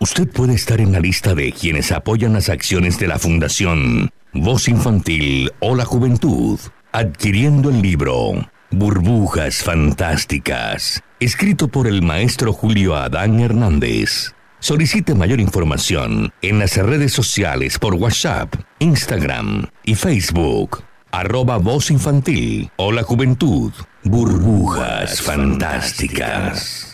Usted 0.00 0.28
puede 0.28 0.54
estar 0.54 0.80
en 0.80 0.92
la 0.92 1.00
lista 1.00 1.34
de 1.34 1.50
quienes 1.52 1.92
apoyan 1.92 2.34
las 2.34 2.50
acciones 2.50 2.98
de 2.98 3.08
la 3.08 3.18
Fundación 3.18 4.10
Voz 4.34 4.68
Infantil 4.68 5.50
o 5.60 5.74
la 5.74 5.86
Juventud, 5.86 6.60
adquiriendo 6.92 7.70
el 7.70 7.80
libro 7.80 8.32
Burbujas 8.70 9.62
Fantásticas, 9.62 11.02
escrito 11.24 11.68
por 11.68 11.86
el 11.86 12.02
maestro 12.02 12.52
Julio 12.52 12.94
Adán 12.96 13.40
Hernández. 13.40 14.34
Solicite 14.58 15.14
mayor 15.14 15.40
información 15.40 16.32
en 16.42 16.58
las 16.58 16.76
redes 16.76 17.12
sociales 17.12 17.78
por 17.78 17.94
WhatsApp, 17.94 18.54
Instagram 18.78 19.66
y 19.84 19.94
Facebook. 19.94 20.84
Arroba 21.12 21.58
Voz 21.58 21.90
Infantil 21.90 22.70
o 22.76 22.92
la 22.92 23.02
Juventud. 23.02 23.72
Burbujas 24.02 25.22
Fantásticas. 25.22 26.93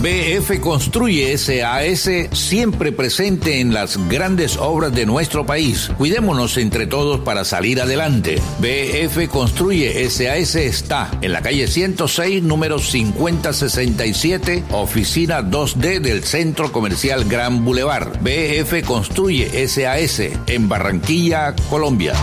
BF 0.00 0.60
Construye 0.60 1.36
SAS 1.36 2.08
siempre 2.30 2.92
presente 2.92 3.58
en 3.58 3.74
las 3.74 3.96
grandes 4.08 4.56
obras 4.56 4.94
de 4.94 5.04
nuestro 5.06 5.44
país. 5.44 5.90
Cuidémonos 5.98 6.56
entre 6.56 6.86
todos 6.86 7.20
para 7.20 7.44
salir 7.44 7.80
adelante. 7.80 8.40
BF 8.60 9.28
Construye 9.28 10.08
SAS 10.08 10.54
está 10.54 11.10
en 11.20 11.32
la 11.32 11.42
calle 11.42 11.66
106, 11.66 12.44
número 12.44 12.78
5067, 12.78 14.64
oficina 14.70 15.42
2D 15.42 16.00
del 16.00 16.22
Centro 16.22 16.70
Comercial 16.70 17.24
Gran 17.24 17.64
Boulevard. 17.64 18.20
BF 18.20 18.86
Construye 18.86 19.66
SAS 19.66 20.20
en 20.46 20.68
Barranquilla, 20.68 21.56
Colombia. 21.68 22.14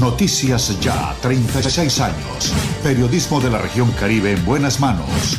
Noticias 0.00 0.80
Ya, 0.80 1.14
36 1.20 2.00
años. 2.00 2.54
Periodismo 2.82 3.38
de 3.38 3.50
la 3.50 3.58
región 3.58 3.92
Caribe 3.92 4.32
en 4.32 4.42
buenas 4.46 4.80
manos 4.80 5.38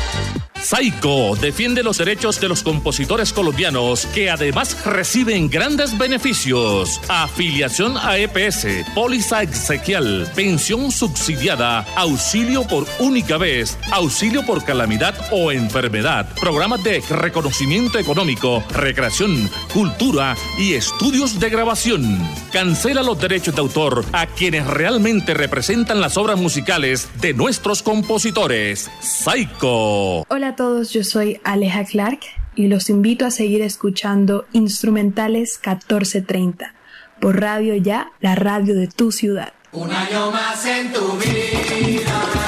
Saico 0.63 1.35
defiende 1.35 1.81
los 1.81 1.97
derechos 1.97 2.39
de 2.39 2.47
los 2.47 2.61
compositores 2.61 3.33
colombianos 3.33 4.05
que 4.13 4.29
además 4.29 4.85
reciben 4.85 5.49
grandes 5.49 5.97
beneficios. 5.97 7.01
Afiliación 7.09 7.97
a 7.97 8.17
EPS, 8.17 8.67
póliza 8.93 9.41
exequial, 9.41 10.31
pensión 10.35 10.91
subsidiada, 10.91 11.79
auxilio 11.95 12.63
por 12.67 12.85
única 12.99 13.37
vez, 13.37 13.77
auxilio 13.91 14.45
por 14.45 14.63
calamidad 14.63 15.15
o 15.31 15.51
enfermedad, 15.51 16.29
programas 16.39 16.83
de 16.83 17.01
reconocimiento 17.09 17.97
económico, 17.97 18.63
recreación, 18.71 19.49
cultura 19.73 20.35
y 20.59 20.73
estudios 20.73 21.39
de 21.39 21.49
grabación. 21.49 22.19
Cancela 22.51 23.01
los 23.01 23.19
derechos 23.19 23.55
de 23.55 23.61
autor 23.61 24.05
a 24.13 24.27
quienes 24.27 24.67
realmente 24.67 25.33
representan 25.33 26.01
las 26.01 26.17
obras 26.17 26.37
musicales 26.37 27.09
de 27.19 27.33
nuestros 27.33 27.81
compositores. 27.81 28.91
Saico. 29.01 30.23
Hola 30.29 30.50
a 30.51 30.55
todos, 30.55 30.91
yo 30.91 31.05
soy 31.05 31.39
Aleja 31.45 31.85
Clark 31.85 32.19
y 32.55 32.67
los 32.67 32.89
invito 32.89 33.25
a 33.25 33.31
seguir 33.31 33.61
escuchando 33.61 34.45
Instrumentales 34.51 35.61
1430 35.65 36.73
por 37.21 37.39
Radio 37.39 37.75
Ya, 37.75 38.11
la 38.19 38.35
radio 38.35 38.75
de 38.75 38.87
tu 38.87 39.13
ciudad. 39.13 39.53
Un 39.71 39.89
año 39.91 40.29
más 40.31 40.65
en 40.65 40.91
tu 40.91 41.13
vida. 41.13 42.40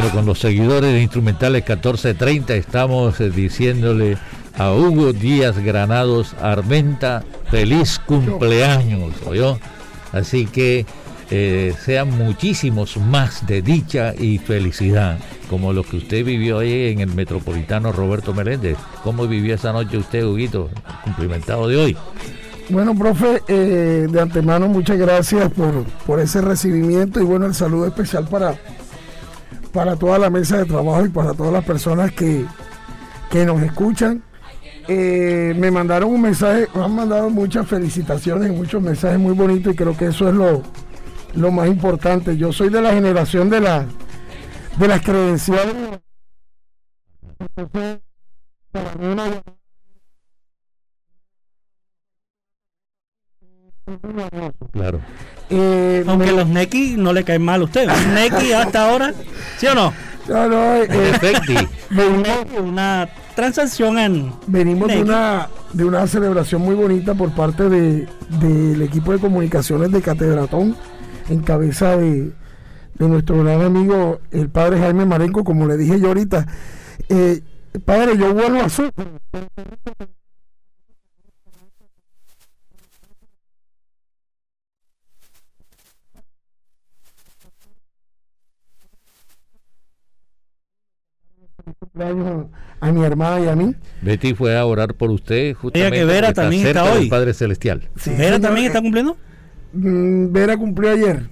Bueno, 0.00 0.14
con 0.14 0.26
los 0.26 0.38
seguidores 0.38 0.92
de 0.92 1.02
Instrumentales 1.02 1.62
1430 1.62 2.54
estamos 2.54 3.20
eh, 3.20 3.30
diciéndole 3.30 4.16
a 4.56 4.72
Hugo 4.72 5.12
Díaz 5.12 5.58
Granados 5.58 6.36
Armenta 6.40 7.24
feliz 7.50 7.98
cumpleaños, 8.06 9.12
¿oyó? 9.26 9.58
Así 10.12 10.46
que 10.46 10.86
eh, 11.32 11.74
sean 11.84 12.16
muchísimos 12.16 12.96
más 12.96 13.44
de 13.48 13.60
dicha 13.60 14.14
y 14.16 14.38
felicidad, 14.38 15.18
como 15.50 15.72
lo 15.72 15.82
que 15.82 15.96
usted 15.96 16.24
vivió 16.24 16.60
ahí 16.60 16.92
en 16.92 17.00
el 17.00 17.12
Metropolitano 17.12 17.90
Roberto 17.90 18.32
Meléndez. 18.32 18.78
¿Cómo 19.02 19.26
vivió 19.26 19.56
esa 19.56 19.72
noche 19.72 19.96
usted, 19.96 20.24
Huguito, 20.24 20.70
cumplimentado 21.02 21.66
de 21.66 21.76
hoy? 21.76 21.96
Bueno, 22.70 22.94
profe, 22.94 23.42
eh, 23.48 24.06
de 24.08 24.20
antemano 24.20 24.68
muchas 24.68 24.96
gracias 24.96 25.50
por, 26.06 26.20
ese 26.20 26.40
recibimiento 26.40 27.18
y 27.18 27.24
bueno, 27.24 27.46
el 27.46 27.54
saludo 27.54 27.86
especial 27.86 28.28
para, 28.28 28.54
para 29.72 29.96
toda 29.96 30.18
la 30.18 30.30
mesa 30.30 30.58
de 30.58 30.64
trabajo 30.64 31.04
y 31.04 31.08
para 31.08 31.34
todas 31.34 31.52
las 31.52 31.64
personas 31.64 32.12
que, 32.12 32.46
nos 33.44 33.62
escuchan. 33.62 34.22
Eh, 34.88 35.54
me 35.56 35.70
mandaron 35.70 36.10
un 36.10 36.22
mensaje, 36.22 36.66
me 36.74 36.82
han 36.82 36.94
mandado 36.94 37.28
muchas 37.28 37.66
felicitaciones 37.66 38.50
muchos 38.50 38.82
mensajes 38.82 39.18
muy 39.18 39.34
bonitos 39.34 39.74
y 39.74 39.76
creo 39.76 39.94
que 39.94 40.06
eso 40.06 40.28
es 40.28 40.34
lo, 40.34 40.62
lo 41.34 41.50
más 41.50 41.68
importante. 41.68 42.36
Yo 42.36 42.52
soy 42.52 42.70
de 42.70 42.80
la 42.80 42.92
generación 42.92 43.50
de, 43.50 43.60
la, 43.60 43.84
de 44.78 44.88
las 44.88 45.02
credenciales. 45.02 46.00
Claro. 54.72 55.00
Eh, 55.50 56.04
Aunque 56.06 56.32
los 56.32 56.46
Neki 56.46 56.96
no 56.96 57.12
le 57.12 57.24
caen 57.24 57.42
mal 57.42 57.62
a 57.62 57.64
usted. 57.64 57.88
Neki 58.14 58.52
hasta 58.52 58.88
ahora, 58.88 59.14
¿sí 59.58 59.66
o 59.66 59.74
no? 59.74 59.92
No, 60.28 60.46
no, 60.46 60.76
eh, 60.76 61.68
una 62.62 63.08
transacción 63.34 63.98
en. 63.98 64.32
Venimos 64.46 64.88
de 64.88 65.00
una, 65.00 65.48
de 65.72 65.84
una 65.84 66.06
celebración 66.06 66.60
muy 66.60 66.74
bonita 66.74 67.14
por 67.14 67.30
parte 67.30 67.68
del 67.68 68.82
equipo 68.82 69.12
de 69.12 69.18
comunicaciones 69.18 69.90
de 69.90 70.02
Catedratón, 70.02 70.76
en 71.30 71.40
cabeza 71.40 71.96
de, 71.96 72.32
nuestro 72.98 73.42
gran 73.42 73.62
amigo, 73.62 74.20
el 74.30 74.50
padre 74.50 74.78
Jaime 74.80 75.06
Marenco, 75.06 75.44
como 75.44 75.66
le 75.66 75.78
dije 75.78 75.98
yo 75.98 76.08
ahorita. 76.08 76.46
Eh, 77.08 77.40
padre, 77.86 78.18
yo 78.18 78.34
vuelvo 78.34 78.60
a 78.60 78.68
su 78.68 78.90
a 92.80 92.92
mi 92.92 93.04
hermana 93.04 93.40
y 93.40 93.48
a 93.48 93.56
mí. 93.56 93.74
Betty 94.02 94.34
fue 94.34 94.56
a 94.56 94.64
orar 94.66 94.94
por 94.94 95.10
usted 95.10 95.54
justamente 95.54 95.98
que 95.98 96.04
Vera 96.04 96.32
también 96.32 96.66
está 96.66 96.84
hoy. 96.84 97.08
Padre 97.08 97.34
Celestial. 97.34 97.88
¿Vera 98.16 98.40
también 98.40 98.66
está 98.66 98.80
cumpliendo? 98.80 99.16
Mm, 99.72 100.32
Vera 100.32 100.56
cumplió 100.56 100.90
ayer. 100.90 101.28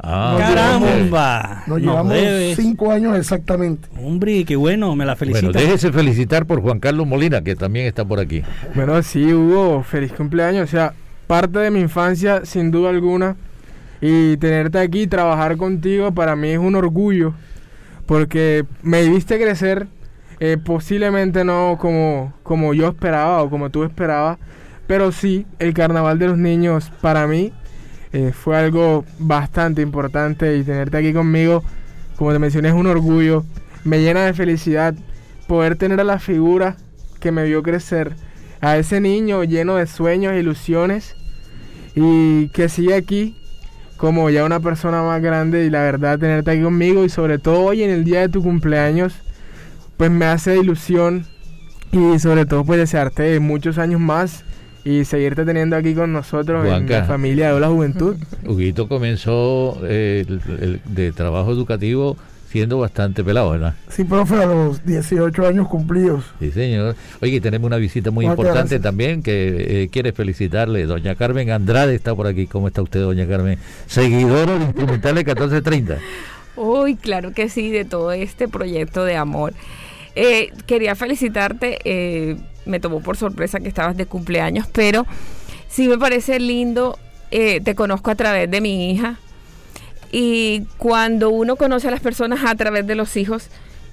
Ah, 0.00 0.36
caramba. 0.38 1.64
Nos 1.66 1.80
llevamos 1.80 2.16
cinco 2.54 2.92
años 2.92 3.16
exactamente. 3.18 3.88
Hombre, 4.00 4.44
qué 4.44 4.56
bueno, 4.56 4.94
me 4.94 5.04
la 5.04 5.16
felicito. 5.16 5.52
Bueno, 5.52 5.60
déjese 5.60 5.92
felicitar 5.92 6.46
por 6.46 6.62
Juan 6.62 6.78
Carlos 6.78 7.06
Molina, 7.06 7.42
que 7.42 7.56
también 7.56 7.86
está 7.86 8.04
por 8.04 8.20
aquí. 8.20 8.42
Bueno, 8.74 9.02
sí, 9.02 9.32
Hugo, 9.32 9.82
feliz 9.82 10.12
cumpleaños. 10.12 10.64
O 10.64 10.70
sea, 10.70 10.94
parte 11.26 11.58
de 11.58 11.70
mi 11.70 11.80
infancia, 11.80 12.44
sin 12.44 12.70
duda 12.70 12.90
alguna. 12.90 13.36
Y 14.00 14.36
tenerte 14.36 14.78
aquí, 14.78 15.08
trabajar 15.08 15.56
contigo, 15.56 16.12
para 16.12 16.36
mí 16.36 16.50
es 16.50 16.58
un 16.58 16.76
orgullo. 16.76 17.34
Porque 18.08 18.64
me 18.82 19.08
viste 19.08 19.38
crecer 19.38 19.86
eh, 20.40 20.56
posiblemente 20.56 21.44
no 21.44 21.76
como, 21.80 22.32
como 22.42 22.72
yo 22.72 22.88
esperaba 22.88 23.42
o 23.42 23.50
como 23.50 23.70
tú 23.70 23.84
esperabas, 23.84 24.38
pero 24.86 25.10
sí, 25.10 25.46
el 25.58 25.74
carnaval 25.74 26.18
de 26.18 26.28
los 26.28 26.38
niños 26.38 26.90
para 27.00 27.26
mí 27.26 27.52
eh, 28.12 28.32
fue 28.32 28.56
algo 28.56 29.04
bastante 29.18 29.82
importante 29.82 30.56
y 30.56 30.62
tenerte 30.62 30.96
aquí 30.96 31.12
conmigo, 31.12 31.64
como 32.16 32.32
te 32.32 32.38
mencioné, 32.38 32.68
es 32.68 32.74
un 32.74 32.86
orgullo, 32.86 33.44
me 33.84 34.00
llena 34.00 34.24
de 34.24 34.32
felicidad 34.32 34.94
poder 35.48 35.76
tener 35.76 36.00
a 36.00 36.04
la 36.04 36.20
figura 36.20 36.76
que 37.20 37.32
me 37.32 37.44
vio 37.44 37.62
crecer, 37.64 38.14
a 38.60 38.76
ese 38.76 39.00
niño 39.00 39.42
lleno 39.42 39.74
de 39.74 39.86
sueños 39.86 40.34
ilusiones 40.34 41.16
y 41.96 42.48
que 42.50 42.68
sigue 42.68 42.94
aquí 42.94 43.36
como 43.98 44.30
ya 44.30 44.44
una 44.44 44.60
persona 44.60 45.02
más 45.02 45.20
grande 45.20 45.66
y 45.66 45.70
la 45.70 45.82
verdad 45.82 46.18
tenerte 46.18 46.52
aquí 46.52 46.62
conmigo 46.62 47.04
y 47.04 47.10
sobre 47.10 47.38
todo 47.38 47.60
hoy 47.60 47.82
en 47.82 47.90
el 47.90 48.04
día 48.04 48.20
de 48.20 48.28
tu 48.28 48.42
cumpleaños 48.42 49.12
pues 49.98 50.10
me 50.10 50.24
hace 50.24 50.56
ilusión 50.56 51.26
y 51.90 52.18
sobre 52.20 52.46
todo 52.46 52.64
pues 52.64 52.78
desearte 52.78 53.38
muchos 53.40 53.76
años 53.76 54.00
más 54.00 54.44
y 54.84 55.04
seguirte 55.04 55.44
teniendo 55.44 55.76
aquí 55.76 55.94
con 55.94 56.12
nosotros 56.12 56.64
en 56.66 56.88
la 56.88 57.04
familia 57.04 57.52
de 57.52 57.60
la 57.60 57.68
juventud. 57.68 58.16
Huguito 58.46 58.88
comenzó 58.88 59.78
eh, 59.82 60.24
el, 60.28 60.80
de 60.86 61.12
trabajo 61.12 61.50
educativo 61.50 62.16
siendo 62.48 62.78
bastante 62.78 63.22
pelado, 63.22 63.50
¿verdad? 63.50 63.74
Sí, 63.90 64.04
profe, 64.04 64.36
a 64.36 64.46
los 64.46 64.84
18 64.84 65.46
años 65.46 65.68
cumplidos. 65.68 66.24
Sí, 66.40 66.50
señor. 66.50 66.96
Oye, 67.20 67.40
tenemos 67.40 67.66
una 67.66 67.76
visita 67.76 68.10
muy 68.10 68.24
importante 68.26 68.80
también 68.80 69.22
que 69.22 69.82
eh, 69.82 69.88
quiere 69.88 70.12
felicitarle. 70.12 70.86
Doña 70.86 71.14
Carmen 71.14 71.50
Andrade 71.50 71.94
está 71.94 72.14
por 72.14 72.26
aquí. 72.26 72.46
¿Cómo 72.46 72.68
está 72.68 72.82
usted, 72.82 73.00
doña 73.00 73.26
Carmen? 73.26 73.58
Seguidora 73.86 74.58
de 74.58 74.64
Instrumentales 74.64 75.26
1430. 75.26 75.98
Uy, 76.56 76.96
claro 76.96 77.32
que 77.32 77.48
sí, 77.48 77.70
de 77.70 77.84
todo 77.84 78.12
este 78.12 78.48
proyecto 78.48 79.04
de 79.04 79.16
amor. 79.16 79.52
Eh, 80.16 80.50
quería 80.66 80.96
felicitarte, 80.96 81.78
eh, 81.84 82.36
me 82.64 82.80
tomó 82.80 83.00
por 83.00 83.16
sorpresa 83.16 83.60
que 83.60 83.68
estabas 83.68 83.96
de 83.96 84.06
cumpleaños, 84.06 84.66
pero 84.72 85.06
sí 85.68 85.86
me 85.86 85.98
parece 85.98 86.40
lindo, 86.40 86.98
eh, 87.30 87.60
te 87.60 87.74
conozco 87.74 88.10
a 88.10 88.16
través 88.16 88.50
de 88.50 88.60
mi 88.60 88.90
hija 88.90 89.18
y 90.10 90.62
cuando 90.78 91.30
uno 91.30 91.56
conoce 91.56 91.88
a 91.88 91.90
las 91.90 92.00
personas 92.00 92.40
a 92.44 92.54
través 92.54 92.86
de 92.86 92.94
los 92.94 93.16
hijos, 93.16 93.48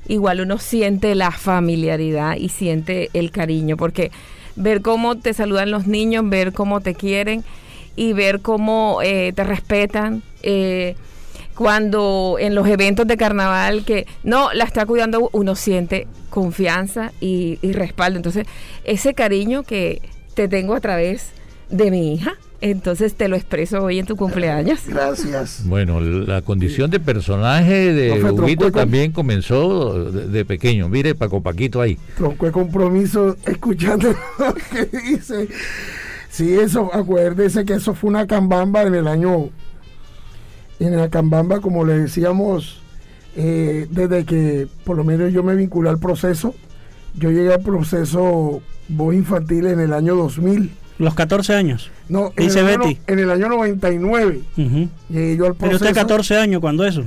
igual 0.08 0.42
uno 0.42 0.58
siente 0.58 1.16
la 1.16 1.32
familiaridad 1.32 2.36
y 2.36 2.50
siente 2.50 3.10
el 3.14 3.32
cariño, 3.32 3.78
porque 3.78 4.12
ver 4.56 4.82
cómo 4.82 5.18
te 5.18 5.34
saludan 5.34 5.72
los 5.72 5.88
niños, 5.88 6.28
ver 6.30 6.54
cómo 6.54 6.82
te 6.82 6.96
quieren 6.96 7.44
y 7.96 8.14
ver 8.14 8.42
cómo 8.42 9.00
te 9.02 9.44
respetan. 9.44 10.24
Eh, 10.44 10.96
cuando 11.56 12.36
en 12.40 12.54
los 12.54 12.68
eventos 12.68 13.08
de 13.08 13.18
carnaval 13.18 13.86
que 13.86 14.06
no 14.24 14.54
la 14.54 14.66
está 14.66 14.86
cuidando, 14.86 15.30
uno 15.32 15.56
siente 15.56 16.06
confianza 16.30 17.14
y, 17.22 17.58
respaldo. 17.72 18.18
Entonces, 18.18 18.46
ese 18.84 19.14
cariño 19.14 19.64
que 19.64 20.02
te 20.34 20.50
tengo 20.50 20.76
a 20.76 20.82
través 20.82 21.30
de 21.70 21.92
mi 21.92 22.14
hija, 22.14 22.36
Entonces 22.62 23.16
te 23.16 23.28
lo 23.28 23.36
expreso 23.36 23.84
hoy 23.84 24.00
en 24.00 24.06
tu 24.06 24.16
cumpleaños. 24.16 24.82
Gracias. 24.88 25.64
Bueno, 25.66 26.00
la 26.00 26.42
condición 26.42 26.90
de 26.90 27.00
personaje 27.00 27.94
de 27.94 28.24
Huguito 28.24 28.72
también 28.72 29.12
comenzó 29.12 30.12
de, 30.12 30.46
pequeño. 30.46 30.88
Mire, 30.90 31.16
Paco 31.16 31.42
Paquito 31.42 31.82
ahí. 31.82 31.98
Tronco 32.16 32.46
de 32.46 32.52
compromiso 32.52 33.36
escuchando 33.46 34.16
lo 34.40 34.54
que 34.54 34.86
dice. 34.98 35.48
Sí, 36.30 36.54
eso, 36.54 36.90
acuérdese 36.94 37.66
que 37.66 37.74
eso 37.74 37.94
fue 37.94 38.10
una 38.10 38.26
cambamba 38.26 38.84
en 38.84 38.96
el 38.96 39.08
año. 39.08 39.50
En 40.80 40.96
la 40.98 41.10
cambamba, 41.10 41.62
como 41.62 41.86
le 41.86 42.00
decíamos, 42.00 42.82
eh, 43.36 43.88
desde 43.90 44.26
que 44.26 44.68
por 44.84 44.98
lo 44.98 45.04
menos 45.04 45.32
yo 45.32 45.44
me 45.44 45.56
vinculé 45.56 45.90
al 45.90 46.00
proceso. 46.00 46.56
Yo 47.14 47.32
llegué 47.32 47.54
al 47.54 47.62
proceso 47.62 48.62
voz 48.90 49.16
infantil 49.16 49.68
en 49.68 49.80
el 49.80 49.94
año 49.94 50.16
2000 50.16 50.72
los 50.98 51.14
14 51.14 51.54
años. 51.54 51.92
No, 52.10 52.32
en, 52.36 52.50
el 52.50 52.68
año, 52.68 52.98
en 53.08 53.20
el 53.20 53.32
año 53.32 53.50
99 53.50 54.42
llegué 55.10 55.38
yo 55.38 55.46
al 55.46 55.56
proceso. 55.56 55.60
Pero 55.60 55.76
usted 55.76 55.94
14 55.94 56.38
años, 56.38 56.62
¿cuándo 56.62 56.86
eso? 56.86 57.06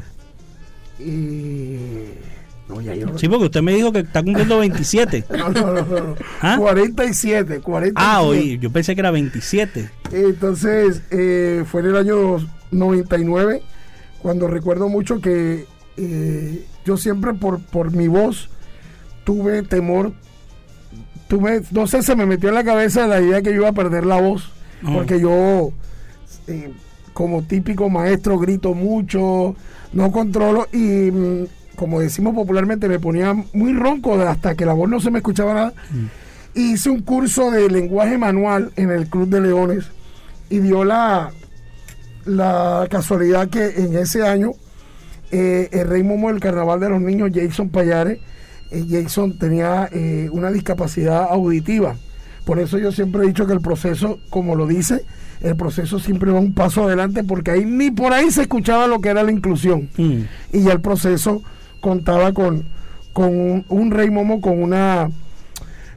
No, 2.68 2.80
ya 2.82 2.94
yo... 2.94 3.16
Sí, 3.16 3.28
porque 3.28 3.46
usted 3.46 3.62
me 3.62 3.74
dijo 3.74 3.92
que 3.92 4.00
está 4.00 4.22
cumpliendo 4.22 4.58
27. 4.58 5.24
no, 5.30 5.48
no, 5.50 5.72
no, 5.72 5.82
no. 5.82 6.16
¿Ah? 6.40 6.56
47, 6.58 7.60
47. 7.60 7.94
Ah, 7.96 8.22
oye, 8.22 8.58
yo 8.58 8.70
pensé 8.70 8.94
que 8.94 9.00
era 9.00 9.10
27. 9.10 9.90
Entonces, 10.12 11.02
eh, 11.10 11.64
fue 11.66 11.80
en 11.80 11.86
el 11.88 11.96
año 11.96 12.38
99 12.70 13.62
cuando 14.20 14.48
recuerdo 14.48 14.88
mucho 14.88 15.20
que 15.20 15.66
eh, 15.96 16.64
yo 16.84 16.96
siempre 16.96 17.32
por, 17.34 17.60
por 17.60 17.92
mi 17.92 18.08
voz 18.08 18.50
tuve 19.24 19.62
temor 19.62 20.12
no 21.70 21.86
sé, 21.86 22.02
se 22.02 22.16
me 22.16 22.26
metió 22.26 22.48
en 22.48 22.54
la 22.54 22.64
cabeza 22.64 23.06
la 23.06 23.20
idea 23.20 23.42
que 23.42 23.50
yo 23.50 23.56
iba 23.56 23.68
a 23.68 23.72
perder 23.72 24.06
la 24.06 24.20
voz, 24.20 24.50
porque 24.94 25.20
yo, 25.20 25.72
eh, 26.46 26.72
como 27.12 27.42
típico 27.42 27.90
maestro, 27.90 28.38
grito 28.38 28.74
mucho, 28.74 29.54
no 29.92 30.12
controlo 30.12 30.68
y, 30.72 31.10
mm, 31.10 31.46
como 31.76 32.00
decimos 32.00 32.34
popularmente, 32.34 32.88
me 32.88 32.98
ponía 32.98 33.34
muy 33.52 33.72
ronco 33.72 34.14
hasta 34.20 34.54
que 34.54 34.66
la 34.66 34.72
voz 34.72 34.88
no 34.88 35.00
se 35.00 35.10
me 35.10 35.18
escuchaba 35.18 35.54
nada. 35.54 35.72
Mm. 35.90 36.58
Hice 36.58 36.90
un 36.90 37.02
curso 37.02 37.50
de 37.50 37.68
lenguaje 37.70 38.18
manual 38.18 38.72
en 38.76 38.90
el 38.90 39.08
Club 39.08 39.28
de 39.28 39.40
Leones 39.40 39.86
y 40.50 40.58
dio 40.58 40.84
la, 40.84 41.30
la 42.24 42.86
casualidad 42.90 43.48
que 43.48 43.64
en 43.76 43.96
ese 43.96 44.26
año 44.26 44.52
eh, 45.30 45.68
el 45.72 45.88
rey 45.88 46.02
Momo 46.02 46.28
del 46.28 46.40
Carnaval 46.40 46.80
de 46.80 46.88
los 46.88 47.00
Niños, 47.00 47.30
Jason 47.34 47.68
Payares, 47.68 48.18
Jason 48.70 49.32
tenía 49.34 49.88
eh, 49.92 50.28
una 50.32 50.50
discapacidad 50.50 51.24
auditiva. 51.30 51.96
Por 52.44 52.58
eso 52.58 52.78
yo 52.78 52.92
siempre 52.92 53.22
he 53.22 53.26
dicho 53.26 53.46
que 53.46 53.52
el 53.52 53.60
proceso, 53.60 54.18
como 54.30 54.54
lo 54.54 54.66
dice, 54.66 55.04
el 55.42 55.56
proceso 55.56 55.98
siempre 55.98 56.30
va 56.30 56.40
un 56.40 56.52
paso 56.52 56.84
adelante 56.84 57.22
porque 57.22 57.50
ahí 57.50 57.64
ni 57.64 57.90
por 57.90 58.12
ahí 58.12 58.30
se 58.30 58.42
escuchaba 58.42 58.86
lo 58.86 59.00
que 59.00 59.10
era 59.10 59.22
la 59.22 59.32
inclusión. 59.32 59.88
Mm. 59.96 60.20
Y 60.52 60.62
ya 60.62 60.72
el 60.72 60.80
proceso 60.80 61.42
contaba 61.80 62.32
con, 62.32 62.64
con 63.12 63.64
un, 63.68 63.90
rey 63.90 64.10
momo 64.10 64.40
con 64.40 64.62
una 64.62 65.10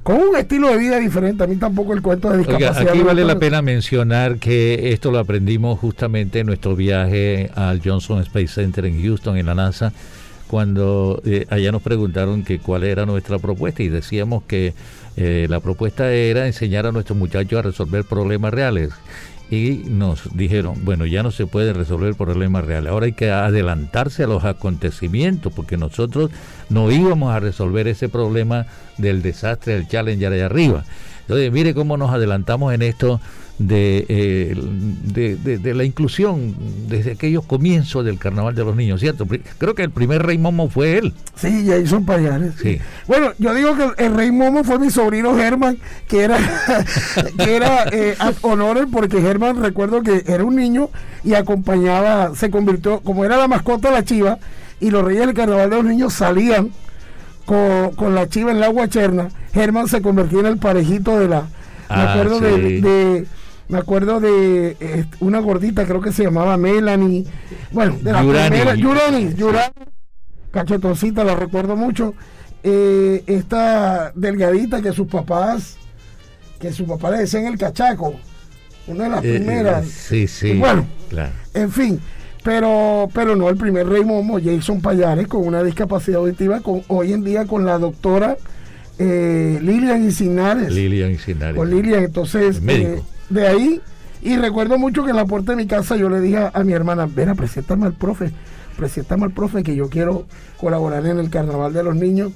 con 0.03 0.15
un 0.15 0.36
estilo 0.36 0.69
de 0.69 0.78
vida 0.78 0.97
diferente. 0.97 1.43
A 1.43 1.47
mí 1.47 1.55
tampoco 1.55 1.93
el 1.93 2.01
cuento 2.01 2.30
de 2.30 2.39
discapacidad. 2.39 2.89
aquí 2.89 2.99
vale 3.01 3.24
la 3.24 3.39
pena 3.39 3.61
mencionar 3.61 4.38
que 4.38 4.91
esto 4.91 5.11
lo 5.11 5.19
aprendimos 5.19 5.80
justamente 5.80 6.39
en 6.39 6.47
nuestro 6.47 6.76
viaje 6.76 7.49
al 7.55 7.82
Johnson 7.84 8.19
Space 8.22 8.47
Center 8.47 8.86
en 8.86 9.01
Houston, 9.01 9.38
en 9.38 9.45
la 9.45 9.55
NASA 9.55 9.93
cuando 10.52 11.22
eh, 11.24 11.45
allá 11.49 11.72
nos 11.72 11.82
preguntaron 11.82 12.43
que 12.43 12.60
cuál 12.60 12.84
era 12.84 13.06
nuestra 13.06 13.39
propuesta 13.39 13.84
y 13.84 13.88
decíamos 13.88 14.43
que 14.43 14.74
eh, 15.16 15.47
la 15.49 15.62
propuesta 15.62 16.12
era 16.12 16.45
enseñar 16.45 16.86
a 16.86 16.91
nuestros 16.91 17.18
muchachos 17.18 17.60
a 17.60 17.62
resolver 17.62 18.04
problemas 18.04 18.54
reales. 18.54 18.89
Y 19.49 19.84
nos 19.88 20.36
dijeron, 20.36 20.84
bueno, 20.84 21.06
ya 21.06 21.24
no 21.24 21.32
se 21.32 21.45
puede 21.45 21.72
resolver 21.72 22.16
problemas 22.16 22.66
reales, 22.66 22.91
ahora 22.91 23.06
hay 23.06 23.14
que 23.14 23.32
adelantarse 23.32 24.26
a 24.26 24.28
los 24.28 24.43
acontecimientos, 24.43 25.54
porque 25.54 25.78
nosotros 25.78 26.32
no 26.68 26.91
íbamos 26.91 27.34
a 27.34 27.39
resolver 27.39 27.88
ese 27.88 28.10
problema 28.10 28.66
del 28.97 29.22
desastre 29.22 29.76
del 29.76 29.88
Challenger 29.88 30.34
allá 30.34 30.47
arriba. 30.47 30.84
Entonces, 31.22 31.49
mire 31.54 31.74
cómo 31.74 31.95
nos 31.95 32.12
adelantamos 32.12 32.74
en 32.74 32.82
esto 32.82 33.22
eh, 33.70 34.55
de, 34.55 35.36
de, 35.36 35.74
la 35.74 35.84
inclusión 35.84 36.55
desde 36.88 37.12
aquellos 37.12 37.45
comienzos 37.45 38.03
del 38.05 38.18
Carnaval 38.18 38.55
de 38.55 38.64
los 38.64 38.76
Niños, 38.76 38.99
¿cierto? 38.99 39.28
Creo 39.57 39.76
que 39.76 39.84
el 39.84 39.91
primer 39.91 40.24
Rey 40.24 40.38
Momo 40.38 40.70
fue 40.70 40.97
él. 40.97 41.14
Sí, 41.36 41.66
Jason 41.68 42.05
Payares. 42.05 42.53
Sí. 42.62 42.80
Bueno, 43.07 43.32
yo 43.38 43.53
digo 43.53 43.76
que 43.76 44.03
el 44.05 44.16
Rey 44.16 44.32
Momo 44.32 44.64
fue 44.64 44.80
mi 44.80 44.89
sobrino 44.89 45.36
Germán, 45.36 45.78
que 46.07 46.24
era, 46.24 46.38
que 47.38 47.55
era 47.55 47.86
eh, 47.91 48.16
honor 48.41 48.88
porque 48.91 49.22
Germán 49.22 49.62
recuerdo 49.62 50.01
que 50.01 50.24
era 50.28 50.43
un 50.43 50.55
niño 50.55 50.89
y 51.24 51.34
acompañaba, 51.34 52.36
se 52.36 52.49
convirtió, 52.49 53.01
como 53.01 53.26
era 53.26 53.38
la 53.38 53.47
mascota 53.47 53.89
de 53.89 53.95
la 53.95 54.05
chiva, 54.05 54.39
y 54.80 54.89
los 54.89 55.03
reyes 55.03 55.26
del 55.26 55.36
Carnaval 55.36 55.70
de 55.70 55.76
los 55.76 55.86
Niños 55.86 56.14
salían 56.14 56.72
con, 57.45 58.16
la 58.16 58.30
chiva 58.30 58.51
en 58.51 58.59
la 58.59 58.70
guacherna, 58.70 59.30
Germán 59.53 59.88
se 59.88 60.01
convirtió 60.01 60.39
en 60.39 60.45
el 60.45 60.57
parejito 60.57 61.20
de 61.20 61.28
la... 61.28 61.41
me 61.41 61.47
ah, 61.89 62.14
acuerdo 62.14 62.39
de 62.39 63.28
me 63.72 63.78
acuerdo 63.78 64.19
de 64.19 64.76
eh, 64.82 65.05
una 65.22 65.39
gordita, 65.39 65.86
creo 65.86 66.01
que 66.01 66.11
se 66.11 66.26
llamaba 66.26 66.57
Melanie. 66.57 67.26
Bueno, 67.72 67.97
de 68.01 68.11
la 68.11 68.22
Yurani. 68.22 68.49
primera. 68.49 68.76
Yurani, 68.76 69.34
Yurani. 69.34 69.74
Cachetoncita, 70.51 71.24
la 71.24 71.38
recuerdo 71.38 71.78
mucho. 71.78 72.13
Eh, 72.63 73.24
esta 73.28 74.11
delgadita 74.13 74.82
que 74.82 74.91
sus 74.91 75.07
papás, 75.07 75.78
que 76.59 76.74
su 76.74 76.86
papá 76.86 77.11
le 77.11 77.19
decían 77.19 77.45
el 77.45 77.57
cachaco. 77.57 78.15
Una 78.88 79.05
de 79.05 79.09
las 79.09 79.24
eh, 79.24 79.36
primeras. 79.38 79.88
sí, 79.88 80.28
sí. 80.28 80.57
bueno, 80.57 80.86
en 81.53 81.72
fin. 81.72 82.01
Pero, 82.43 83.07
pero 83.13 83.38
no 83.38 83.47
el 83.47 83.55
primer 83.55 83.88
rey 83.88 84.03
momo, 84.03 84.38
Jason 84.43 84.82
Payares, 84.82 85.28
con 85.28 85.47
una 85.47 85.63
discapacidad 85.63 86.19
auditiva, 86.19 86.59
con, 86.59 86.84
hoy 86.89 87.13
en 87.13 87.24
día 87.24 87.45
con 87.45 87.65
la 87.65 87.78
doctora 87.78 88.36
Lilian 88.99 90.03
Incinares. 90.03 90.74
Lilian 90.74 91.11
Incinares. 91.11 91.55
Con 91.55 91.69
Lilian, 91.69 92.03
entonces 92.03 92.59
de 93.32 93.47
ahí. 93.47 93.82
Y 94.21 94.38
recuerdo 94.38 94.77
mucho 94.77 95.03
que 95.03 95.09
en 95.09 95.15
la 95.15 95.25
puerta 95.25 95.53
de 95.53 95.57
mi 95.57 95.65
casa 95.65 95.95
yo 95.95 96.07
le 96.09 96.19
dije 96.21 96.49
a, 96.53 96.63
mi 96.63 96.73
hermana, 96.73 97.07
ven, 97.07 97.36
preséntame 97.36 97.88
al 97.88 97.93
profe, 97.93 98.32
preséntame 98.77 99.23
al 99.23 99.32
profe 99.32 99.63
que 99.63 99.75
yo 99.75 99.89
quiero 99.89 100.27
colaborar 100.57 101.05
en 101.07 101.17
el 101.17 101.32
carnaval 101.32 101.73
de 101.73 101.84
los 101.84 101.95
niños 101.95 102.32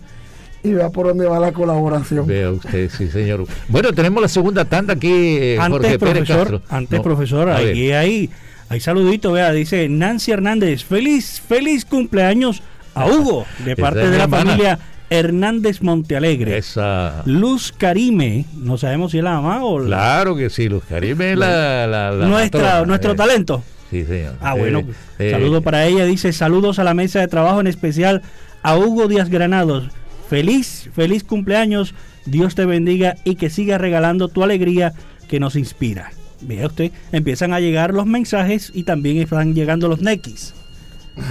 y 0.64 0.74
vea 0.74 0.90
por 0.90 1.06
dónde 1.06 1.28
va 1.28 1.40
la 1.40 1.52
colaboración. 1.52 2.26
Vea 2.26 2.52
usted, 2.52 2.90
sí, 2.90 3.08
señor. 3.08 3.46
Bueno, 3.68 3.94
tenemos 3.94 4.20
la 4.20 4.28
segunda 4.28 4.66
tanda 4.66 4.94
aquí, 4.94 5.12
eh, 5.12 5.58
antes, 5.60 5.98
profesor, 6.00 6.62
Antes, 6.70 7.00
profesor, 7.02 7.50
ahí, 7.52 7.92
ahí, 7.92 8.32
hay 8.70 8.80
saludito, 8.80 9.32
vea, 9.32 9.52
dice 9.52 9.88
Nancy 9.88 10.32
Hernández, 10.32 10.84
feliz, 10.84 11.40
feliz 11.48 11.86
cumpleaños 11.86 12.64
a 12.96 13.06
Hugo, 13.06 13.46
de 13.64 13.76
parte 13.76 14.10
de 14.10 14.18
la 14.18 14.28
familia 14.28 14.80
Hernández 15.10 15.82
Montealegre. 15.82 16.58
Esa. 16.58 17.24
Luz 17.26 17.74
Karime, 17.78 18.46
no 18.58 18.78
sabemos 18.78 19.12
si 19.12 19.20
es 19.20 19.24
la 19.24 19.40
mamá 19.40 19.64
o 19.64 19.80
la... 19.80 19.88
Claro 19.88 20.36
que 20.36 20.50
sí, 20.50 20.68
Luz 20.70 20.84
Karime 20.88 21.34
es 21.34 21.38
la, 21.38 22.12
Nuestra, 22.28 22.86
nuestro 22.86 23.14
eh, 23.14 23.16
talento. 23.16 23.64
Sí, 23.92 24.04
señor. 24.06 24.36
Ah, 24.42 24.56
bueno, 24.56 24.80
eh, 24.80 24.94
eh, 25.20 25.32
saludo 25.32 25.62
para 25.62 25.86
ella. 25.86 26.06
Dice, 26.06 26.34
saludos 26.34 26.80
a 26.80 26.84
la 26.84 26.94
mesa 26.94 27.20
de 27.20 27.28
trabajo, 27.28 27.62
en 27.62 27.68
especial 27.68 28.22
a 28.64 28.78
Hugo 28.78 29.08
Díaz 29.08 29.30
Granados. 29.30 29.90
Feliz, 30.30 30.90
feliz 30.94 31.24
cumpleaños. 31.24 31.94
Dios 32.26 32.56
te 32.56 32.66
bendiga 32.66 33.16
y 33.24 33.36
que 33.36 33.50
siga 33.50 33.78
regalando 33.78 34.28
tu 34.28 34.44
alegría 34.44 34.94
que 35.30 35.40
nos 35.40 35.56
inspira. 35.56 36.12
Vea 36.42 36.68
usted, 36.68 36.92
empiezan 37.12 37.54
a 37.54 37.60
llegar 37.60 37.94
los 37.94 38.06
mensajes 38.06 38.72
y 38.74 38.84
también 38.84 39.18
están 39.18 39.54
llegando 39.54 39.88
los 39.88 40.02
nequis. 40.02 40.54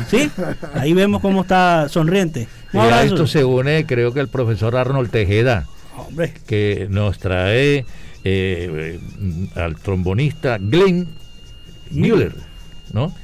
¿Sí? 0.09 0.31
Ahí 0.75 0.93
vemos 0.93 1.21
cómo 1.21 1.43
está 1.43 1.89
sonriente. 1.89 2.49
Y 2.73 2.79
a 2.79 3.03
esto 3.05 3.27
se 3.27 3.45
une, 3.45 3.87
creo 3.87 4.13
que 4.13 4.21
el 4.21 4.29
profesor 4.29 4.77
Arnold 4.77 5.11
Tejeda, 5.11 5.67
que 6.47 6.87
nos 6.91 7.19
trae 7.19 7.85
eh, 8.25 8.99
al 9.55 9.77
trombonista 9.77 10.59
Glenn 10.59 11.09
Müller, 11.91 12.35
¿no? 12.93 13.15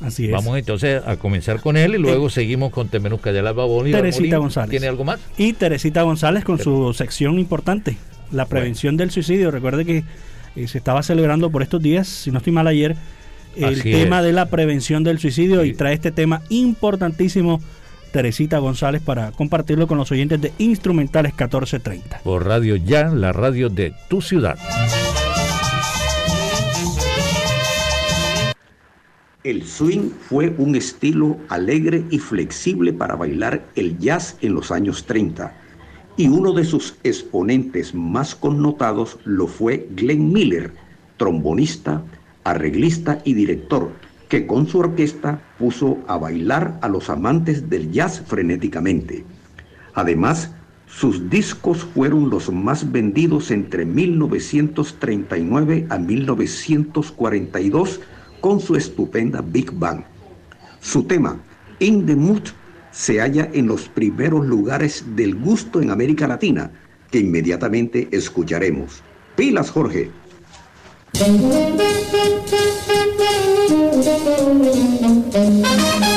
Así 0.00 0.26
es. 0.26 0.32
Vamos 0.32 0.58
entonces 0.58 1.02
a 1.04 1.16
comenzar 1.16 1.60
con 1.60 1.76
él 1.76 1.94
y 1.94 1.98
luego 1.98 2.26
eh, 2.26 2.30
seguimos 2.30 2.72
con 2.72 2.88
Temenusca 2.88 3.32
de 3.32 3.40
Alba 3.40 3.64
Bolívar. 3.64 4.02
Teresita 4.02 4.38
González. 4.38 4.70
¿Tiene 4.70 4.88
algo 4.88 5.04
más? 5.04 5.20
Y 5.36 5.52
Teresita 5.54 6.02
González 6.02 6.44
con 6.44 6.58
su 6.58 6.92
sección 6.94 7.38
importante, 7.38 7.96
la 8.30 8.46
prevención 8.46 8.96
del 8.96 9.10
suicidio. 9.10 9.50
Recuerde 9.50 9.84
que 9.84 10.04
eh, 10.56 10.68
se 10.68 10.78
estaba 10.78 11.02
celebrando 11.02 11.50
por 11.50 11.62
estos 11.62 11.82
días, 11.82 12.06
si 12.06 12.30
no 12.30 12.38
estoy 12.38 12.52
mal 12.52 12.66
ayer, 12.66 12.96
el 13.56 13.82
tema 13.82 14.22
de 14.22 14.32
la 14.32 14.46
prevención 14.46 15.04
del 15.04 15.18
suicidio 15.18 15.64
y 15.64 15.74
trae 15.74 15.94
este 15.94 16.12
tema 16.12 16.42
importantísimo 16.48 17.60
Teresita 18.12 18.58
González 18.58 19.02
para 19.02 19.32
compartirlo 19.32 19.86
con 19.86 19.98
los 19.98 20.12
oyentes 20.12 20.40
de 20.40 20.52
Instrumentales 20.58 21.32
1430. 21.32 22.20
Por 22.22 22.46
Radio 22.46 22.76
Ya, 22.76 23.08
la 23.08 23.32
radio 23.32 23.68
de 23.68 23.92
tu 24.08 24.22
ciudad. 24.22 24.56
El 29.42 29.66
swing 29.66 30.10
fue 30.28 30.54
un 30.56 30.74
estilo 30.74 31.36
alegre 31.48 32.04
y 32.10 32.18
flexible 32.18 32.92
para 32.92 33.16
bailar 33.16 33.64
el 33.74 33.98
jazz 33.98 34.38
en 34.40 34.54
los 34.54 34.70
años 34.70 35.04
30 35.04 35.52
y 36.16 36.28
uno 36.28 36.52
de 36.52 36.64
sus 36.64 36.94
exponentes 37.02 37.94
más 37.94 38.34
connotados 38.34 39.18
lo 39.24 39.46
fue 39.46 39.88
Glenn 39.90 40.32
Miller, 40.32 40.72
trombonista, 41.16 42.02
arreglista 42.44 43.20
y 43.24 43.34
director, 43.34 43.90
que 44.28 44.46
con 44.46 44.66
su 44.66 44.78
orquesta 44.78 45.42
puso 45.58 45.98
a 46.06 46.16
bailar 46.16 46.78
a 46.82 46.88
los 46.88 47.10
amantes 47.10 47.68
del 47.68 47.90
jazz 47.90 48.22
frenéticamente. 48.26 49.24
Además, 49.94 50.52
sus 50.86 51.28
discos 51.28 51.86
fueron 51.94 52.30
los 52.30 52.52
más 52.52 52.92
vendidos 52.92 53.50
entre 53.50 53.84
1939 53.84 55.86
a 55.88 55.98
1942 55.98 58.00
con 58.40 58.60
su 58.60 58.76
estupenda 58.76 59.40
Big 59.40 59.72
Bang. 59.72 60.04
Su 60.80 61.02
tema, 61.04 61.40
In 61.80 62.06
the 62.06 62.14
Mood, 62.14 62.42
se 62.92 63.20
halla 63.20 63.50
en 63.52 63.66
los 63.66 63.88
primeros 63.88 64.46
lugares 64.46 65.04
del 65.16 65.34
gusto 65.34 65.82
en 65.82 65.90
América 65.90 66.28
Latina, 66.28 66.70
que 67.10 67.18
inmediatamente 67.18 68.06
escucharemos. 68.12 69.02
Pilas, 69.34 69.70
Jorge. 69.70 70.12
Thank 74.44 76.04
you. 76.08 76.13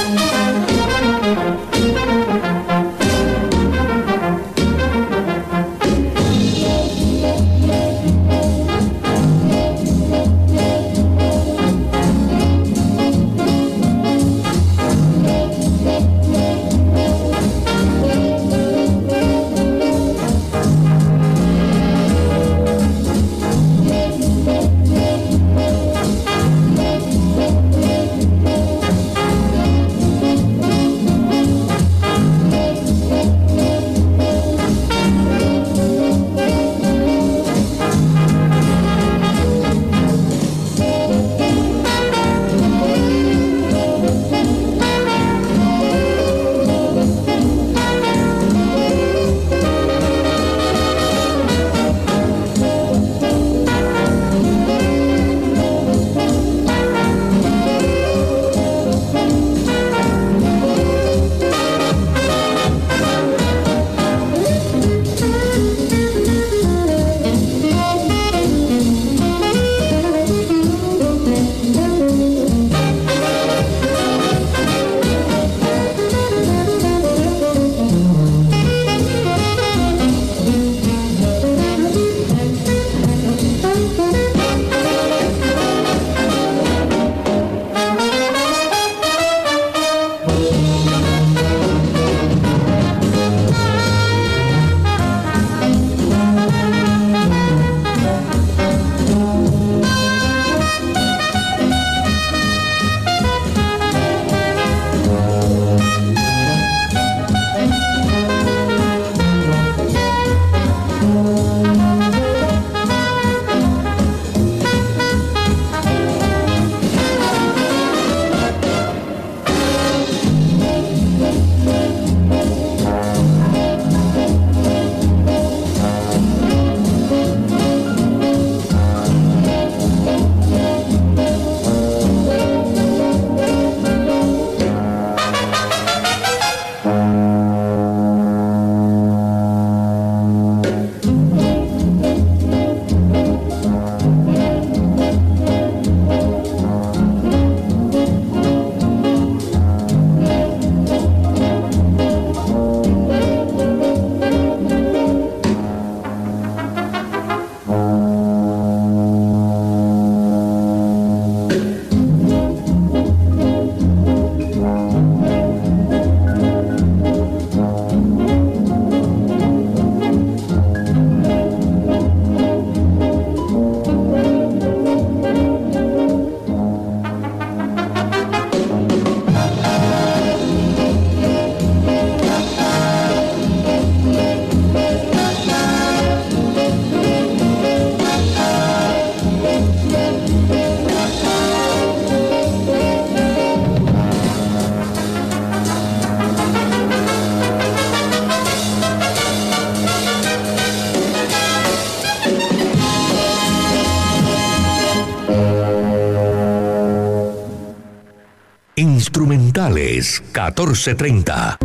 Instrumentales 209.67 210.23
1430. 210.33 211.57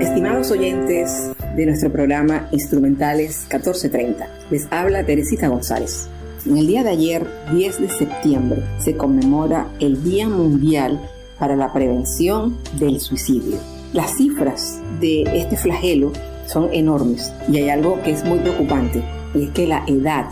Estimados 0.00 0.50
oyentes 0.52 1.32
de 1.56 1.66
nuestro 1.66 1.90
programa 1.90 2.48
Instrumentales 2.52 3.40
1430, 3.50 4.28
les 4.50 4.68
habla 4.70 5.04
Teresita 5.04 5.48
González. 5.48 6.08
En 6.46 6.58
el 6.58 6.68
día 6.68 6.84
de 6.84 6.90
ayer, 6.90 7.26
10 7.52 7.80
de 7.80 7.88
septiembre, 7.88 8.62
se 8.78 8.96
conmemora 8.96 9.66
el 9.80 10.04
Día 10.04 10.28
Mundial 10.28 11.00
para 11.40 11.56
la 11.56 11.72
Prevención 11.72 12.56
del 12.78 13.00
Suicidio. 13.00 13.56
Las 13.92 14.16
cifras 14.16 14.80
de 15.00 15.22
este 15.34 15.56
flagelo 15.56 16.12
son 16.46 16.72
enormes 16.72 17.32
y 17.50 17.56
hay 17.58 17.70
algo 17.70 18.00
que 18.02 18.12
es 18.12 18.24
muy 18.24 18.38
preocupante, 18.38 19.02
y 19.34 19.44
es 19.44 19.50
que 19.50 19.66
la 19.66 19.82
edad 19.86 20.30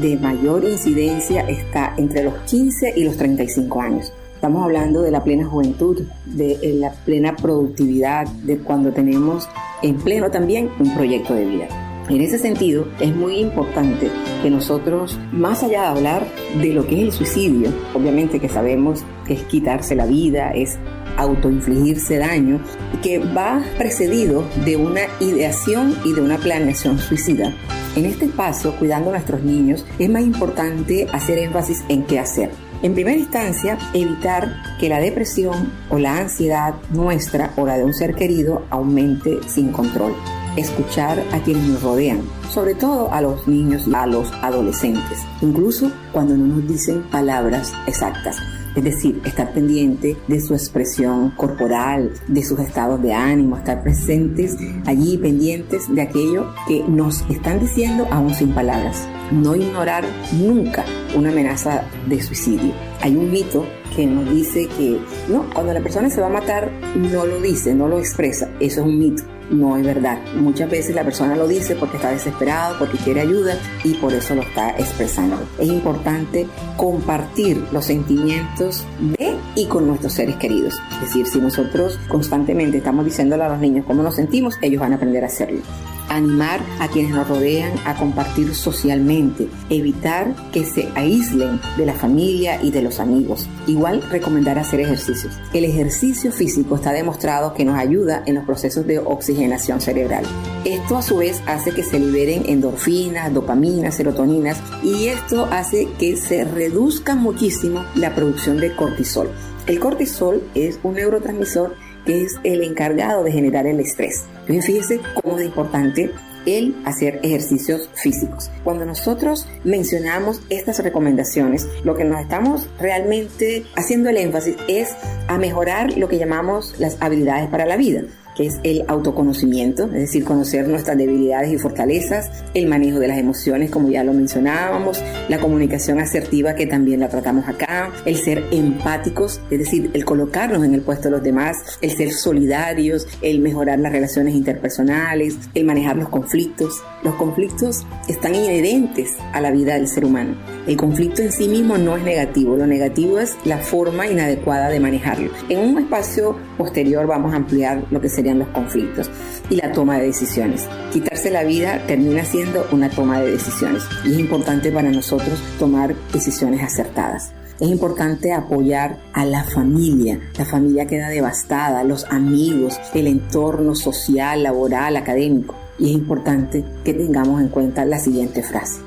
de 0.00 0.16
mayor 0.16 0.64
incidencia 0.64 1.40
está 1.48 1.94
entre 1.96 2.24
los 2.24 2.34
15 2.42 2.94
y 2.96 3.04
los 3.04 3.16
35 3.16 3.80
años. 3.80 4.12
Estamos 4.34 4.62
hablando 4.62 5.02
de 5.02 5.10
la 5.10 5.24
plena 5.24 5.46
juventud, 5.46 6.02
de 6.24 6.52
eh, 6.62 6.74
la 6.74 6.92
plena 6.92 7.34
productividad, 7.34 8.28
de 8.44 8.58
cuando 8.58 8.92
tenemos 8.92 9.48
en 9.82 9.96
pleno 9.96 10.30
también 10.30 10.70
un 10.78 10.94
proyecto 10.94 11.34
de 11.34 11.44
vida. 11.44 11.68
En 12.08 12.22
ese 12.22 12.38
sentido, 12.38 12.86
es 13.00 13.14
muy 13.14 13.38
importante 13.38 14.08
que 14.42 14.48
nosotros, 14.48 15.18
más 15.30 15.62
allá 15.62 15.82
de 15.82 15.86
hablar 15.88 16.26
de 16.58 16.72
lo 16.72 16.86
que 16.86 16.96
es 16.96 17.02
el 17.02 17.12
suicidio, 17.12 17.70
obviamente 17.94 18.40
que 18.40 18.48
sabemos 18.48 19.04
que 19.26 19.34
es 19.34 19.42
quitarse 19.42 19.94
la 19.94 20.06
vida, 20.06 20.52
es 20.52 20.78
autoinfligirse 21.18 22.16
daño, 22.16 22.60
que 23.02 23.18
va 23.18 23.60
precedido 23.76 24.44
de 24.64 24.76
una 24.76 25.02
ideación 25.20 25.94
y 26.04 26.14
de 26.14 26.22
una 26.22 26.38
planeación 26.38 26.98
suicida. 26.98 27.52
En 27.98 28.06
este 28.06 28.28
paso, 28.28 28.76
cuidando 28.78 29.10
a 29.10 29.14
nuestros 29.14 29.42
niños, 29.42 29.84
es 29.98 30.08
más 30.08 30.22
importante 30.22 31.08
hacer 31.12 31.36
énfasis 31.38 31.82
en 31.88 32.04
qué 32.04 32.20
hacer. 32.20 32.52
En 32.80 32.94
primera 32.94 33.16
instancia, 33.16 33.76
evitar 33.92 34.54
que 34.78 34.88
la 34.88 35.00
depresión 35.00 35.72
o 35.90 35.98
la 35.98 36.16
ansiedad 36.16 36.76
nuestra 36.90 37.52
o 37.56 37.66
la 37.66 37.76
de 37.76 37.84
un 37.84 37.92
ser 37.92 38.14
querido 38.14 38.64
aumente 38.70 39.40
sin 39.48 39.72
control. 39.72 40.14
Escuchar 40.56 41.24
a 41.32 41.40
quienes 41.40 41.64
nos 41.66 41.82
rodean, 41.82 42.20
sobre 42.48 42.76
todo 42.76 43.12
a 43.12 43.20
los 43.20 43.48
niños 43.48 43.88
a 43.92 44.06
los 44.06 44.30
adolescentes, 44.42 45.18
incluso 45.42 45.90
cuando 46.12 46.36
no 46.36 46.54
nos 46.54 46.68
dicen 46.68 47.02
palabras 47.10 47.72
exactas 47.88 48.36
es 48.78 48.84
decir, 48.84 49.20
estar 49.24 49.52
pendiente 49.52 50.16
de 50.28 50.40
su 50.40 50.54
expresión 50.54 51.30
corporal, 51.32 52.12
de 52.28 52.44
sus 52.44 52.60
estados 52.60 53.02
de 53.02 53.12
ánimo, 53.12 53.56
estar 53.56 53.82
presentes 53.82 54.56
allí, 54.86 55.18
pendientes 55.18 55.92
de 55.92 56.02
aquello 56.02 56.46
que 56.68 56.84
nos 56.86 57.22
están 57.28 57.58
diciendo 57.58 58.06
aún 58.10 58.32
sin 58.34 58.54
palabras. 58.54 59.08
No 59.30 59.54
ignorar 59.54 60.04
nunca 60.32 60.84
una 61.14 61.30
amenaza 61.30 61.84
de 62.06 62.22
suicidio. 62.22 62.72
Hay 63.00 63.16
un 63.16 63.30
mito 63.30 63.66
que 63.94 64.06
nos 64.06 64.30
dice 64.30 64.68
que 64.76 64.98
no, 65.28 65.48
cuando 65.52 65.72
la 65.72 65.80
persona 65.80 66.10
se 66.10 66.20
va 66.20 66.28
a 66.28 66.30
matar 66.30 66.70
no 66.94 67.26
lo 67.26 67.40
dice, 67.40 67.74
no 67.74 67.88
lo 67.88 67.98
expresa. 67.98 68.48
Eso 68.60 68.80
es 68.80 68.86
un 68.86 68.98
mito 68.98 69.24
no 69.50 69.76
es 69.76 69.84
verdad. 69.84 70.18
Muchas 70.34 70.70
veces 70.70 70.94
la 70.94 71.04
persona 71.04 71.36
lo 71.36 71.46
dice 71.46 71.74
porque 71.74 71.96
está 71.96 72.10
desesperado, 72.10 72.78
porque 72.78 72.98
quiere 72.98 73.20
ayuda 73.20 73.58
y 73.84 73.94
por 73.94 74.12
eso 74.12 74.34
lo 74.34 74.42
está 74.42 74.70
expresando. 74.70 75.38
Es 75.58 75.68
importante 75.68 76.46
compartir 76.76 77.64
los 77.72 77.86
sentimientos 77.86 78.84
de 79.00 79.36
y 79.54 79.66
con 79.66 79.86
nuestros 79.86 80.12
seres 80.12 80.36
queridos. 80.36 80.74
Es 80.94 81.00
decir, 81.00 81.26
si 81.26 81.38
nosotros 81.38 81.98
constantemente 82.08 82.78
estamos 82.78 83.04
diciéndole 83.04 83.44
a 83.44 83.48
los 83.48 83.58
niños 83.58 83.84
cómo 83.86 84.02
nos 84.02 84.16
sentimos, 84.16 84.54
ellos 84.62 84.80
van 84.80 84.92
a 84.92 84.96
aprender 84.96 85.24
a 85.24 85.28
hacerlo 85.28 85.60
animar 86.08 86.60
a 86.80 86.88
quienes 86.88 87.12
nos 87.12 87.28
rodean 87.28 87.72
a 87.84 87.96
compartir 87.96 88.54
socialmente, 88.54 89.48
evitar 89.70 90.34
que 90.52 90.64
se 90.64 90.88
aíslen 90.94 91.60
de 91.76 91.86
la 91.86 91.94
familia 91.94 92.62
y 92.62 92.70
de 92.70 92.82
los 92.82 93.00
amigos. 93.00 93.48
Igual 93.66 94.02
recomendar 94.10 94.58
hacer 94.58 94.80
ejercicios. 94.80 95.38
El 95.52 95.64
ejercicio 95.64 96.32
físico 96.32 96.76
está 96.76 96.92
demostrado 96.92 97.54
que 97.54 97.64
nos 97.64 97.78
ayuda 97.78 98.22
en 98.26 98.36
los 98.36 98.44
procesos 98.44 98.86
de 98.86 98.98
oxigenación 98.98 99.80
cerebral. 99.80 100.24
Esto 100.64 100.96
a 100.96 101.02
su 101.02 101.18
vez 101.18 101.42
hace 101.46 101.72
que 101.72 101.82
se 101.82 101.98
liberen 101.98 102.44
endorfinas, 102.46 103.32
dopaminas, 103.32 103.94
serotoninas 103.94 104.58
y 104.82 105.06
esto 105.06 105.46
hace 105.50 105.88
que 105.98 106.16
se 106.16 106.44
reduzca 106.44 107.14
muchísimo 107.14 107.84
la 107.94 108.14
producción 108.14 108.58
de 108.58 108.74
cortisol. 108.74 109.30
El 109.66 109.80
cortisol 109.80 110.42
es 110.54 110.78
un 110.82 110.94
neurotransmisor 110.94 111.74
que 112.08 112.22
es 112.22 112.36
el 112.42 112.62
encargado 112.62 113.22
de 113.22 113.30
generar 113.30 113.66
el 113.66 113.80
estrés. 113.80 114.24
Entonces 114.40 114.64
fíjese 114.64 115.00
cómo 115.22 115.38
es 115.38 115.44
importante 115.44 116.10
el 116.46 116.74
hacer 116.86 117.20
ejercicios 117.22 117.90
físicos. 117.96 118.50
Cuando 118.64 118.86
nosotros 118.86 119.46
mencionamos 119.62 120.40
estas 120.48 120.82
recomendaciones, 120.82 121.68
lo 121.84 121.96
que 121.96 122.04
nos 122.04 122.22
estamos 122.22 122.66
realmente 122.80 123.64
haciendo 123.76 124.08
el 124.08 124.16
énfasis 124.16 124.56
es 124.68 124.96
a 125.26 125.36
mejorar 125.36 125.98
lo 125.98 126.08
que 126.08 126.16
llamamos 126.16 126.74
las 126.78 126.96
habilidades 127.02 127.50
para 127.50 127.66
la 127.66 127.76
vida 127.76 128.04
que 128.38 128.46
es 128.46 128.60
el 128.62 128.84
autoconocimiento, 128.86 129.86
es 129.86 130.00
decir, 130.00 130.24
conocer 130.24 130.68
nuestras 130.68 130.96
debilidades 130.96 131.52
y 131.52 131.58
fortalezas, 131.58 132.30
el 132.54 132.68
manejo 132.68 133.00
de 133.00 133.08
las 133.08 133.18
emociones, 133.18 133.68
como 133.68 133.90
ya 133.90 134.04
lo 134.04 134.12
mencionábamos, 134.12 135.02
la 135.28 135.40
comunicación 135.40 135.98
asertiva, 135.98 136.54
que 136.54 136.66
también 136.66 137.00
la 137.00 137.08
tratamos 137.08 137.48
acá, 137.48 137.90
el 138.04 138.16
ser 138.16 138.44
empáticos, 138.52 139.40
es 139.50 139.58
decir, 139.58 139.90
el 139.92 140.04
colocarnos 140.04 140.64
en 140.64 140.72
el 140.72 140.82
puesto 140.82 141.08
de 141.08 141.10
los 141.10 141.22
demás, 141.24 141.56
el 141.80 141.90
ser 141.90 142.12
solidarios, 142.12 143.08
el 143.22 143.40
mejorar 143.40 143.80
las 143.80 143.90
relaciones 143.90 144.36
interpersonales, 144.36 145.36
el 145.54 145.64
manejar 145.64 145.96
los 145.96 146.08
conflictos. 146.08 146.80
Los 147.02 147.16
conflictos 147.16 147.84
están 148.06 148.36
inherentes 148.36 149.10
a 149.32 149.40
la 149.40 149.50
vida 149.50 149.74
del 149.74 149.88
ser 149.88 150.04
humano. 150.04 150.36
El 150.68 150.76
conflicto 150.76 151.22
en 151.22 151.32
sí 151.32 151.48
mismo 151.48 151.76
no 151.76 151.96
es 151.96 152.04
negativo, 152.04 152.56
lo 152.56 152.66
negativo 152.68 153.18
es 153.18 153.36
la 153.44 153.58
forma 153.58 154.06
inadecuada 154.06 154.68
de 154.68 154.78
manejarlo. 154.78 155.30
En 155.48 155.58
un 155.58 155.78
espacio 155.78 156.36
posterior 156.56 157.06
vamos 157.06 157.32
a 157.32 157.36
ampliar 157.36 157.82
lo 157.90 158.00
que 158.00 158.08
sería 158.08 158.27
los 158.36 158.48
conflictos 158.48 159.10
y 159.50 159.56
la 159.56 159.72
toma 159.72 159.98
de 159.98 160.06
decisiones. 160.06 160.66
Quitarse 160.92 161.30
la 161.30 161.44
vida 161.44 161.82
termina 161.86 162.24
siendo 162.24 162.66
una 162.72 162.90
toma 162.90 163.20
de 163.20 163.32
decisiones 163.32 163.84
y 164.04 164.12
es 164.12 164.18
importante 164.18 164.70
para 164.72 164.90
nosotros 164.90 165.38
tomar 165.58 165.94
decisiones 166.12 166.62
acertadas. 166.62 167.32
Es 167.60 167.68
importante 167.68 168.32
apoyar 168.32 168.98
a 169.12 169.24
la 169.24 169.42
familia. 169.42 170.20
La 170.38 170.44
familia 170.44 170.86
queda 170.86 171.08
devastada, 171.08 171.82
los 171.82 172.04
amigos, 172.04 172.78
el 172.94 173.08
entorno 173.08 173.74
social, 173.74 174.44
laboral, 174.44 174.96
académico. 174.96 175.56
Y 175.76 175.86
es 175.86 175.92
importante 175.92 176.64
que 176.84 176.94
tengamos 176.94 177.40
en 177.40 177.48
cuenta 177.48 177.84
la 177.84 177.98
siguiente 177.98 178.44
frase. 178.44 178.80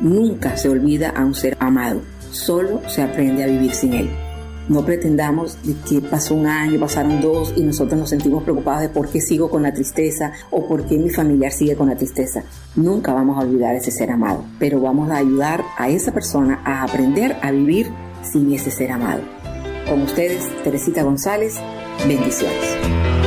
Nunca 0.00 0.56
se 0.56 0.68
olvida 0.68 1.10
a 1.10 1.24
un 1.24 1.34
ser 1.34 1.56
amado, 1.60 2.00
solo 2.30 2.80
se 2.88 3.02
aprende 3.02 3.42
a 3.42 3.46
vivir 3.46 3.72
sin 3.72 3.94
él. 3.94 4.10
No 4.68 4.84
pretendamos 4.84 5.58
que 5.88 6.00
pasó 6.00 6.34
un 6.34 6.46
año, 6.46 6.78
pasaron 6.78 7.20
dos 7.20 7.52
y 7.56 7.62
nosotros 7.62 7.98
nos 7.98 8.10
sentimos 8.10 8.42
preocupados 8.44 8.82
de 8.82 8.88
por 8.88 9.08
qué 9.08 9.20
sigo 9.20 9.50
con 9.50 9.62
la 9.62 9.72
tristeza 9.72 10.32
o 10.50 10.66
por 10.66 10.86
qué 10.86 10.98
mi 10.98 11.10
familiar 11.10 11.52
sigue 11.52 11.76
con 11.76 11.88
la 11.88 11.96
tristeza. 11.96 12.44
Nunca 12.76 13.12
vamos 13.12 13.38
a 13.38 13.46
olvidar 13.46 13.74
ese 13.74 13.90
ser 13.90 14.10
amado, 14.10 14.44
pero 14.58 14.80
vamos 14.80 15.10
a 15.10 15.16
ayudar 15.16 15.64
a 15.76 15.88
esa 15.88 16.12
persona 16.12 16.60
a 16.64 16.84
aprender 16.84 17.36
a 17.42 17.50
vivir 17.50 17.90
sin 18.22 18.52
ese 18.52 18.70
ser 18.70 18.92
amado. 18.92 19.22
Con 19.88 20.02
ustedes, 20.02 20.44
Teresita 20.62 21.02
González, 21.02 21.56
bendiciones. 22.06 23.21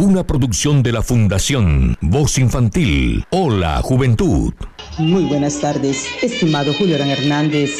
Una 0.00 0.26
producción 0.26 0.82
de 0.82 0.92
la 0.92 1.02
Fundación 1.02 1.94
Voz 2.00 2.38
Infantil. 2.38 3.26
Hola, 3.28 3.82
Juventud. 3.82 4.54
Muy 4.96 5.24
buenas 5.24 5.60
tardes, 5.60 6.06
estimado 6.22 6.72
Julio 6.72 6.96
Hernández 6.96 7.70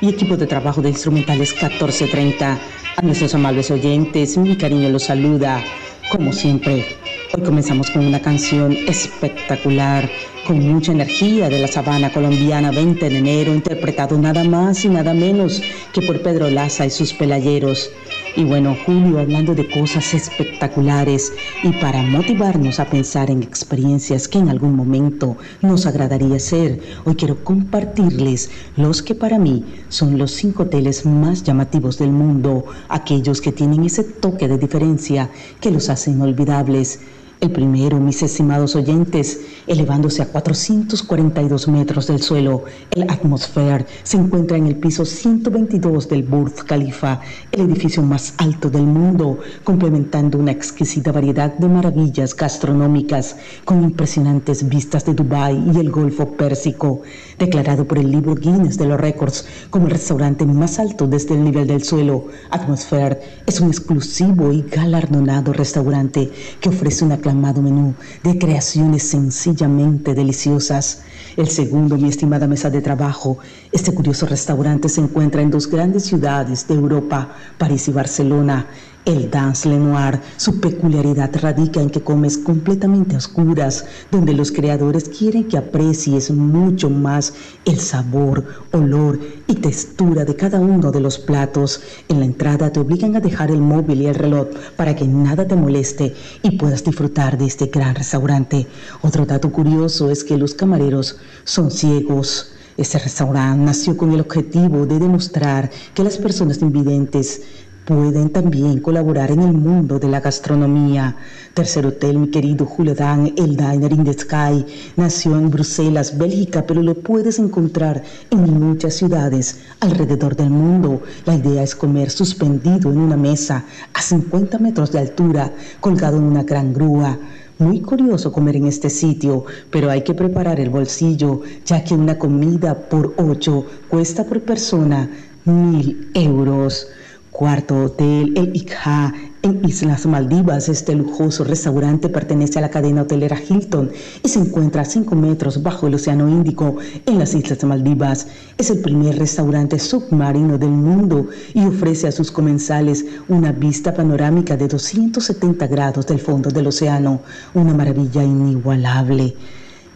y 0.00 0.08
equipo 0.08 0.36
de 0.36 0.46
trabajo 0.46 0.82
de 0.82 0.90
Instrumentales 0.90 1.50
1430. 1.50 2.58
A 2.96 3.02
nuestros 3.02 3.34
amables 3.34 3.72
oyentes, 3.72 4.38
mi 4.38 4.56
cariño 4.56 4.88
los 4.88 5.02
saluda, 5.02 5.64
como 6.12 6.32
siempre. 6.32 6.86
Hoy 7.32 7.42
comenzamos 7.42 7.90
con 7.90 8.06
una 8.06 8.22
canción 8.22 8.76
espectacular, 8.86 10.08
con 10.46 10.60
mucha 10.60 10.92
energía 10.92 11.48
de 11.48 11.58
la 11.58 11.66
sabana 11.66 12.12
colombiana 12.12 12.70
20 12.70 13.08
de 13.08 13.18
enero, 13.18 13.52
interpretado 13.52 14.16
nada 14.16 14.44
más 14.44 14.84
y 14.84 14.88
nada 14.88 15.12
menos 15.12 15.60
que 15.92 16.02
por 16.02 16.22
Pedro 16.22 16.48
Laza 16.50 16.86
y 16.86 16.90
sus 16.90 17.12
pelayeros. 17.12 17.90
Y 18.36 18.42
bueno, 18.42 18.74
Julio, 18.74 19.20
hablando 19.20 19.54
de 19.54 19.70
cosas 19.70 20.12
espectaculares 20.12 21.32
y 21.62 21.70
para 21.74 22.02
motivarnos 22.02 22.80
a 22.80 22.86
pensar 22.86 23.30
en 23.30 23.44
experiencias 23.44 24.26
que 24.26 24.38
en 24.38 24.48
algún 24.48 24.74
momento 24.74 25.36
nos 25.62 25.86
agradaría 25.86 26.40
ser, 26.40 26.80
hoy 27.04 27.14
quiero 27.14 27.44
compartirles 27.44 28.50
los 28.76 29.02
que 29.04 29.14
para 29.14 29.38
mí 29.38 29.64
son 29.88 30.18
los 30.18 30.32
cinco 30.32 30.64
hoteles 30.64 31.06
más 31.06 31.44
llamativos 31.44 31.96
del 31.96 32.10
mundo, 32.10 32.64
aquellos 32.88 33.40
que 33.40 33.52
tienen 33.52 33.84
ese 33.84 34.02
toque 34.02 34.48
de 34.48 34.58
diferencia 34.58 35.30
que 35.60 35.70
los 35.70 35.88
hacen 35.88 36.20
olvidables. 36.20 36.98
El 37.44 37.50
primero, 37.50 38.00
mis 38.00 38.22
estimados 38.22 38.74
oyentes, 38.74 39.38
elevándose 39.66 40.22
a 40.22 40.28
442 40.28 41.68
metros 41.68 42.06
del 42.06 42.22
suelo, 42.22 42.64
el 42.90 43.02
Atmosphere 43.02 43.84
se 44.02 44.16
encuentra 44.16 44.56
en 44.56 44.66
el 44.66 44.76
piso 44.76 45.04
122 45.04 46.08
del 46.08 46.22
Burj 46.22 46.64
Khalifa, 46.64 47.20
el 47.52 47.60
edificio 47.60 48.02
más 48.02 48.32
alto 48.38 48.70
del 48.70 48.86
mundo, 48.86 49.40
complementando 49.62 50.38
una 50.38 50.52
exquisita 50.52 51.12
variedad 51.12 51.52
de 51.52 51.68
maravillas 51.68 52.34
gastronómicas 52.34 53.36
con 53.66 53.84
impresionantes 53.84 54.66
vistas 54.66 55.04
de 55.04 55.12
Dubái 55.12 55.70
y 55.74 55.78
el 55.78 55.90
Golfo 55.90 56.26
Pérsico, 56.38 57.02
declarado 57.38 57.86
por 57.86 57.98
el 57.98 58.10
libro 58.10 58.36
Guinness 58.36 58.78
de 58.78 58.86
los 58.86 58.98
Récords 58.98 59.44
como 59.68 59.84
el 59.84 59.92
restaurante 59.92 60.46
más 60.46 60.78
alto 60.78 61.06
desde 61.06 61.34
el 61.34 61.44
nivel 61.44 61.66
del 61.66 61.84
suelo. 61.84 62.28
Atmosphere 62.50 63.20
es 63.44 63.60
un 63.60 63.68
exclusivo 63.68 64.50
y 64.50 64.62
galardonado 64.62 65.52
restaurante 65.52 66.30
que 66.58 66.70
ofrece 66.70 67.04
una 67.04 67.18
menú 67.34 67.94
de 68.22 68.38
creaciones 68.38 69.02
sencillamente 69.02 70.14
deliciosas. 70.14 71.02
El 71.36 71.48
segundo, 71.48 71.96
mi 71.96 72.08
estimada 72.08 72.46
mesa 72.46 72.70
de 72.70 72.80
trabajo, 72.80 73.38
este 73.72 73.92
curioso 73.92 74.26
restaurante 74.26 74.88
se 74.88 75.00
encuentra 75.00 75.42
en 75.42 75.50
dos 75.50 75.68
grandes 75.68 76.04
ciudades 76.04 76.66
de 76.68 76.74
Europa, 76.74 77.34
París 77.58 77.88
y 77.88 77.92
Barcelona. 77.92 78.66
El 79.04 79.30
Dance 79.30 79.68
Lenoir, 79.68 80.18
su 80.38 80.60
peculiaridad 80.60 81.30
radica 81.38 81.78
en 81.78 81.90
que 81.90 82.00
comes 82.00 82.38
completamente 82.38 83.14
a 83.14 83.18
oscuras, 83.18 83.84
donde 84.10 84.32
los 84.32 84.50
creadores 84.50 85.10
quieren 85.10 85.44
que 85.44 85.58
aprecies 85.58 86.30
mucho 86.30 86.88
más 86.88 87.34
el 87.66 87.80
sabor, 87.80 88.46
olor 88.72 89.20
y 89.46 89.56
textura 89.56 90.24
de 90.24 90.36
cada 90.36 90.58
uno 90.58 90.90
de 90.90 91.00
los 91.00 91.18
platos. 91.18 91.82
En 92.08 92.20
la 92.20 92.24
entrada 92.24 92.72
te 92.72 92.80
obligan 92.80 93.14
a 93.14 93.20
dejar 93.20 93.50
el 93.50 93.60
móvil 93.60 94.00
y 94.00 94.06
el 94.06 94.14
reloj 94.14 94.48
para 94.74 94.96
que 94.96 95.06
nada 95.06 95.46
te 95.46 95.54
moleste 95.54 96.14
y 96.42 96.52
puedas 96.52 96.82
disfrutar 96.82 97.36
de 97.36 97.44
este 97.44 97.66
gran 97.66 97.94
restaurante. 97.94 98.66
Otro 99.02 99.26
dato 99.26 99.52
curioso 99.52 100.10
es 100.10 100.24
que 100.24 100.38
los 100.38 100.54
camareros 100.54 101.18
son 101.44 101.70
ciegos. 101.70 102.52
Este 102.76 102.98
restaurante 102.98 103.64
nació 103.64 103.96
con 103.96 104.12
el 104.12 104.20
objetivo 104.20 104.84
de 104.84 104.98
demostrar 104.98 105.70
que 105.94 106.02
las 106.02 106.16
personas 106.18 106.60
invidentes 106.60 107.42
pueden 107.84 108.30
también 108.30 108.80
colaborar 108.80 109.30
en 109.30 109.40
el 109.40 109.52
mundo 109.52 109.98
de 109.98 110.08
la 110.08 110.20
gastronomía. 110.20 111.16
Tercer 111.52 111.86
hotel, 111.86 112.18
mi 112.18 112.28
querido 112.30 112.64
Julio 112.64 112.94
Dan, 112.94 113.32
el 113.36 113.56
Diner 113.56 113.92
in 113.92 114.04
the 114.04 114.14
Sky, 114.14 114.64
nació 114.96 115.36
en 115.36 115.50
Bruselas, 115.50 116.16
Bélgica, 116.16 116.64
pero 116.66 116.82
lo 116.82 116.94
puedes 116.94 117.38
encontrar 117.38 118.02
en 118.30 118.58
muchas 118.58 118.94
ciudades 118.94 119.60
alrededor 119.80 120.34
del 120.34 120.50
mundo. 120.50 121.02
La 121.26 121.34
idea 121.34 121.62
es 121.62 121.74
comer 121.74 122.10
suspendido 122.10 122.90
en 122.90 122.98
una 122.98 123.16
mesa 123.16 123.64
a 123.92 124.00
50 124.00 124.58
metros 124.58 124.90
de 124.90 125.00
altura, 125.00 125.52
colgado 125.80 126.16
en 126.16 126.24
una 126.24 126.42
gran 126.42 126.72
grúa. 126.72 127.18
Muy 127.58 127.82
curioso 127.82 128.32
comer 128.32 128.56
en 128.56 128.66
este 128.66 128.90
sitio, 128.90 129.44
pero 129.70 129.90
hay 129.90 130.02
que 130.02 130.14
preparar 130.14 130.58
el 130.58 130.70
bolsillo, 130.70 131.42
ya 131.64 131.84
que 131.84 131.94
una 131.94 132.18
comida 132.18 132.74
por 132.88 133.14
ocho 133.16 133.66
cuesta 133.88 134.24
por 134.24 134.40
persona 134.40 135.08
mil 135.44 136.10
euros. 136.14 136.88
Cuarto 137.34 137.86
Hotel 137.86 138.32
El 138.36 138.54
Ikha 138.54 139.12
en 139.42 139.68
Islas 139.68 140.06
Maldivas. 140.06 140.68
Este 140.68 140.94
lujoso 140.94 141.42
restaurante 141.42 142.08
pertenece 142.08 142.60
a 142.60 142.62
la 142.62 142.70
cadena 142.70 143.02
hotelera 143.02 143.36
Hilton 143.36 143.90
y 144.22 144.28
se 144.28 144.38
encuentra 144.38 144.82
a 144.82 144.84
5 144.84 145.16
metros 145.16 145.60
bajo 145.60 145.88
el 145.88 145.96
Océano 145.96 146.28
Índico 146.28 146.76
en 147.04 147.18
las 147.18 147.34
Islas 147.34 147.64
Maldivas. 147.64 148.28
Es 148.56 148.70
el 148.70 148.78
primer 148.78 149.18
restaurante 149.18 149.80
submarino 149.80 150.58
del 150.58 150.70
mundo 150.70 151.26
y 151.54 151.66
ofrece 151.66 152.06
a 152.06 152.12
sus 152.12 152.30
comensales 152.30 153.04
una 153.26 153.50
vista 153.50 153.92
panorámica 153.92 154.56
de 154.56 154.68
270 154.68 155.66
grados 155.66 156.06
del 156.06 156.20
fondo 156.20 156.50
del 156.50 156.68
océano. 156.68 157.20
Una 157.52 157.74
maravilla 157.74 158.22
inigualable. 158.22 159.34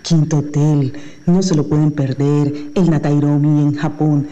Quinto 0.03 0.39
Hotel, 0.39 0.93
no 1.27 1.41
se 1.43 1.55
lo 1.55 1.69
pueden 1.69 1.93
perder, 1.93 2.53
el 2.75 2.91
Natairomi 2.91 3.63
en 3.63 3.75
Japón 3.75 4.27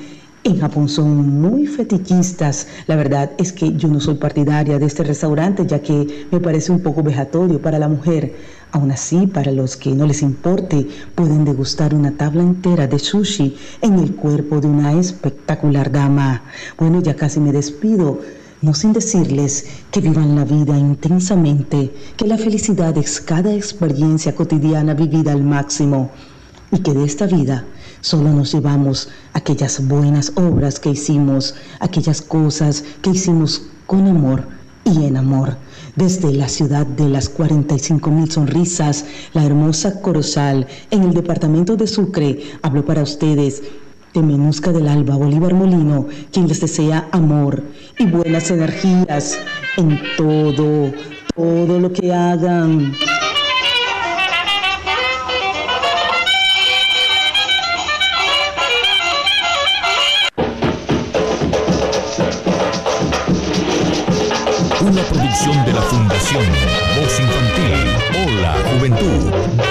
en 0.46 0.60
Japón 0.60 0.88
son 0.88 1.40
muy 1.40 1.66
fetichistas. 1.66 2.68
La 2.86 2.94
verdad 2.94 3.32
es 3.36 3.52
que 3.52 3.72
yo 3.72 3.88
no 3.88 4.00
soy 4.00 4.14
partidaria 4.14 4.78
de 4.78 4.86
este 4.86 5.02
restaurante 5.02 5.66
ya 5.66 5.80
que 5.80 6.26
me 6.30 6.38
parece 6.38 6.70
un 6.70 6.80
poco 6.80 7.02
vejatorio 7.02 7.60
para 7.60 7.80
la 7.80 7.88
mujer. 7.88 8.32
Aún 8.70 8.92
así, 8.92 9.26
para 9.26 9.50
los 9.50 9.76
que 9.76 9.90
no 9.90 10.06
les 10.06 10.22
importe, 10.22 10.86
pueden 11.16 11.44
degustar 11.44 11.94
una 11.94 12.12
tabla 12.12 12.42
entera 12.42 12.86
de 12.86 12.98
sushi 12.98 13.56
en 13.82 13.98
el 13.98 14.14
cuerpo 14.14 14.60
de 14.60 14.68
una 14.68 14.92
espectacular 14.92 15.90
dama. 15.90 16.42
Bueno, 16.78 17.02
ya 17.02 17.16
casi 17.16 17.40
me 17.40 17.50
despido. 17.52 18.20
No 18.62 18.72
sin 18.72 18.92
decirles 18.92 19.66
que 19.90 20.00
vivan 20.00 20.36
la 20.36 20.44
vida 20.44 20.78
intensamente, 20.78 21.92
que 22.16 22.26
la 22.26 22.38
felicidad 22.38 22.96
es 22.96 23.20
cada 23.20 23.52
experiencia 23.52 24.34
cotidiana 24.34 24.94
vivida 24.94 25.32
al 25.32 25.42
máximo 25.42 26.10
y 26.70 26.78
que 26.78 26.94
de 26.94 27.04
esta 27.04 27.26
vida 27.26 27.64
Solo 28.00 28.30
nos 28.30 28.52
llevamos 28.52 29.08
aquellas 29.32 29.86
buenas 29.86 30.32
obras 30.36 30.78
que 30.78 30.90
hicimos, 30.90 31.54
aquellas 31.80 32.22
cosas 32.22 32.84
que 33.02 33.10
hicimos 33.10 33.62
con 33.86 34.06
amor 34.06 34.46
y 34.84 35.04
en 35.04 35.16
amor. 35.16 35.56
Desde 35.96 36.32
la 36.32 36.48
ciudad 36.48 36.86
de 36.86 37.08
las 37.08 37.28
45 37.28 38.10
mil 38.10 38.30
sonrisas, 38.30 39.06
la 39.32 39.44
hermosa 39.44 40.00
Corozal, 40.00 40.66
en 40.90 41.02
el 41.02 41.14
departamento 41.14 41.76
de 41.76 41.86
Sucre, 41.86 42.42
hablo 42.62 42.84
para 42.84 43.02
ustedes 43.02 43.62
de 44.12 44.22
Menusca 44.22 44.72
del 44.72 44.88
Alba, 44.88 45.16
Bolívar 45.16 45.54
Molino, 45.54 46.06
quien 46.32 46.48
les 46.48 46.60
desea 46.60 47.08
amor 47.12 47.62
y 47.98 48.06
buenas 48.06 48.50
energías 48.50 49.38
en 49.76 50.00
todo, 50.16 50.92
todo 51.34 51.80
lo 51.80 51.92
que 51.92 52.12
hagan. 52.14 52.94
Producción 65.46 65.64
de 65.64 65.72
la 65.72 65.82
Fundación 65.82 66.44
Voz 67.00 67.20
Infantil. 67.20 68.36
Hola, 68.38 68.54
Juventud. 68.72 69.65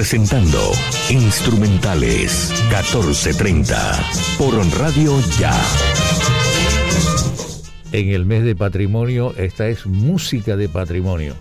Presentando 0.00 0.72
Instrumentales 1.10 2.50
1430 2.70 3.76
por 4.38 4.54
Radio 4.78 5.20
Ya. 5.38 5.52
En 7.92 8.08
el 8.08 8.24
mes 8.24 8.44
de 8.44 8.56
patrimonio, 8.56 9.34
esta 9.36 9.68
es 9.68 9.84
música 9.84 10.56
de 10.56 10.70
patrimonio. 10.70 11.34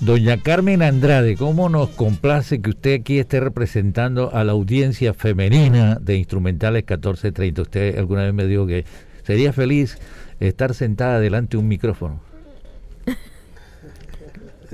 Doña 0.00 0.42
Carmen 0.42 0.82
Andrade, 0.82 1.34
¿cómo 1.34 1.70
nos 1.70 1.88
complace 1.88 2.60
que 2.60 2.68
usted 2.68 3.00
aquí 3.00 3.18
esté 3.18 3.40
representando 3.40 4.34
a 4.34 4.44
la 4.44 4.52
audiencia 4.52 5.14
femenina 5.14 5.94
de 5.98 6.16
Instrumentales 6.16 6.82
1430? 6.82 7.62
Usted 7.62 7.98
alguna 7.98 8.24
vez 8.24 8.34
me 8.34 8.44
dijo 8.44 8.66
que 8.66 8.84
sería 9.22 9.54
feliz 9.54 9.96
estar 10.40 10.74
sentada 10.74 11.20
delante 11.20 11.56
de 11.56 11.62
un 11.62 11.68
micrófono. 11.68 12.20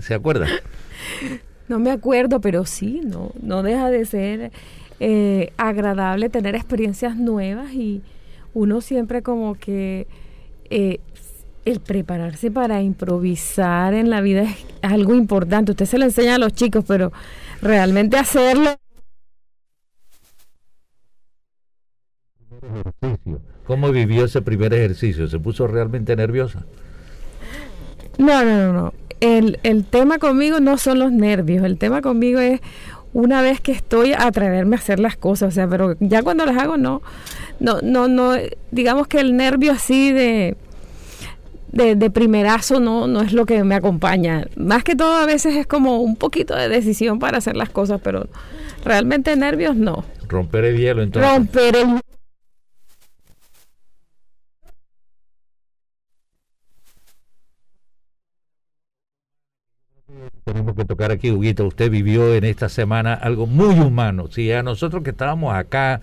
¿Se 0.01 0.15
acuerda? 0.15 0.49
No 1.73 1.79
me 1.79 1.91
acuerdo, 1.91 2.43
pero 2.43 2.67
sí, 2.67 3.01
no, 3.03 3.33
no 3.41 3.63
deja 3.63 3.89
de 3.89 4.05
ser 4.05 4.53
eh, 5.01 5.55
agradable 5.57 6.29
tener 6.29 6.55
experiencias 6.55 7.17
nuevas 7.17 7.73
y 7.73 8.03
uno 8.53 8.83
siempre 8.83 9.23
como 9.23 9.55
que 9.55 10.07
eh, 10.69 11.01
el 11.65 11.81
prepararse 11.81 12.51
para 12.51 12.83
improvisar 12.83 13.95
en 13.95 14.11
la 14.11 14.21
vida 14.21 14.43
es 14.43 14.67
algo 14.83 15.15
importante. 15.15 15.73
Usted 15.73 15.87
se 15.87 15.97
lo 15.97 16.05
enseña 16.05 16.35
a 16.35 16.39
los 16.39 16.53
chicos, 16.53 16.85
pero 16.87 17.11
realmente 17.63 18.19
hacerlo. 18.19 18.77
¿Cómo 23.67 23.91
vivió 23.93 24.27
ese 24.27 24.43
primer 24.43 24.75
ejercicio? 24.75 25.27
¿Se 25.27 25.39
puso 25.39 25.67
realmente 25.67 26.15
nerviosa? 26.17 26.67
No, 28.19 28.45
no, 28.45 28.59
no, 28.59 28.73
no. 28.75 28.95
El, 29.23 29.59
el 29.63 29.85
tema 29.85 30.19
conmigo 30.19 30.61
no 30.61 30.77
son 30.77 30.99
los 30.99 31.13
nervios. 31.13 31.65
El 31.65 31.79
tema 31.79 32.03
conmigo 32.03 32.41
es 32.41 32.61
una 33.15 33.41
vez 33.41 33.61
que 33.61 33.73
estoy 33.73 34.13
a 34.13 34.27
atreverme 34.27 34.77
a 34.77 34.79
hacer 34.79 34.99
las 34.99 35.17
cosas. 35.17 35.49
O 35.49 35.53
sea, 35.53 35.69
pero 35.69 35.97
ya 36.01 36.23
cuando 36.23 36.45
las 36.45 36.57
hago, 36.57 36.77
no, 36.77 37.03
no, 37.61 37.81
no, 37.83 38.09
no. 38.09 38.35
Digamos 38.71 39.07
que 39.07 39.21
el 39.21 39.37
nervio 39.37 39.73
así 39.73 40.13
de 40.13 40.57
de, 41.73 42.11
primerazo 42.11 42.81
no, 42.81 43.07
no 43.07 43.23
es 43.23 43.33
lo 43.33 43.47
que 43.47 43.65
me 43.65 43.75
acompaña. 43.75 44.47
Más 44.57 44.85
que 44.85 44.95
todo 44.95 45.17
a 45.17 45.27
veces 45.27 45.57
es 45.57 45.67
como 45.67 46.01
un 46.01 46.17
poquito 46.17 46.55
de 46.55 46.69
decisión 46.69 47.19
para 47.19 47.39
hacer 47.39 47.57
las 47.57 47.71
cosas, 47.71 48.01
pero 48.03 48.29
realmente 48.85 49.35
nervios 49.37 49.75
no. 49.75 50.05
Romper 50.29 50.67
el 50.67 50.79
hielo 50.79 51.03
entonces. 51.03 51.31
Romper 51.31 51.77
el 51.77 51.87
Tenemos 60.45 60.75
que 60.75 60.85
tocar 60.85 61.13
aquí, 61.13 61.31
Huguito. 61.31 61.65
Usted 61.67 61.91
vivió 61.91 62.35
en 62.35 62.45
esta 62.45 62.69
semana 62.69 63.15
algo 63.15 63.47
muy 63.47 63.79
humano. 63.79 64.27
Sí, 64.31 64.51
a 64.51 64.63
nosotros 64.63 65.05
que 65.05 65.11
estábamos 65.11 65.55
acá 65.55 66.01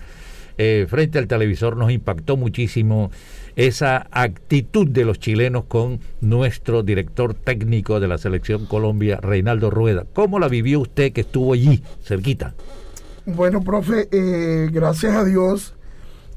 eh, 0.56 0.86
frente 0.88 1.18
al 1.18 1.26
televisor 1.26 1.76
nos 1.76 1.90
impactó 1.90 2.36
muchísimo 2.36 3.10
esa 3.56 4.06
actitud 4.10 4.88
de 4.88 5.04
los 5.04 5.18
chilenos 5.18 5.64
con 5.64 6.00
nuestro 6.20 6.82
director 6.82 7.34
técnico 7.34 8.00
de 8.00 8.08
la 8.08 8.16
selección 8.16 8.64
Colombia, 8.64 9.18
Reinaldo 9.20 9.70
Rueda. 9.70 10.06
¿Cómo 10.12 10.38
la 10.38 10.48
vivió 10.48 10.80
usted 10.80 11.12
que 11.12 11.20
estuvo 11.22 11.52
allí, 11.52 11.82
cerquita? 12.02 12.54
Bueno, 13.26 13.62
profe, 13.62 14.08
eh, 14.10 14.70
gracias 14.72 15.14
a 15.14 15.24
Dios 15.24 15.74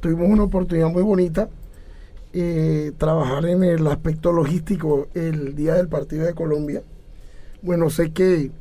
tuvimos 0.03 0.29
una 0.29 0.43
oportunidad 0.43 0.89
muy 0.89 1.03
bonita. 1.03 1.49
Eh, 2.33 2.91
trabajar 2.97 3.45
en 3.45 3.63
el 3.63 3.87
aspecto 3.87 4.33
logístico 4.33 5.07
el 5.13 5.55
día 5.55 5.75
del 5.75 5.87
partido 5.87 6.25
de 6.25 6.33
Colombia. 6.33 6.83
Bueno, 7.63 7.89
sé 7.89 8.11
que 8.11 8.51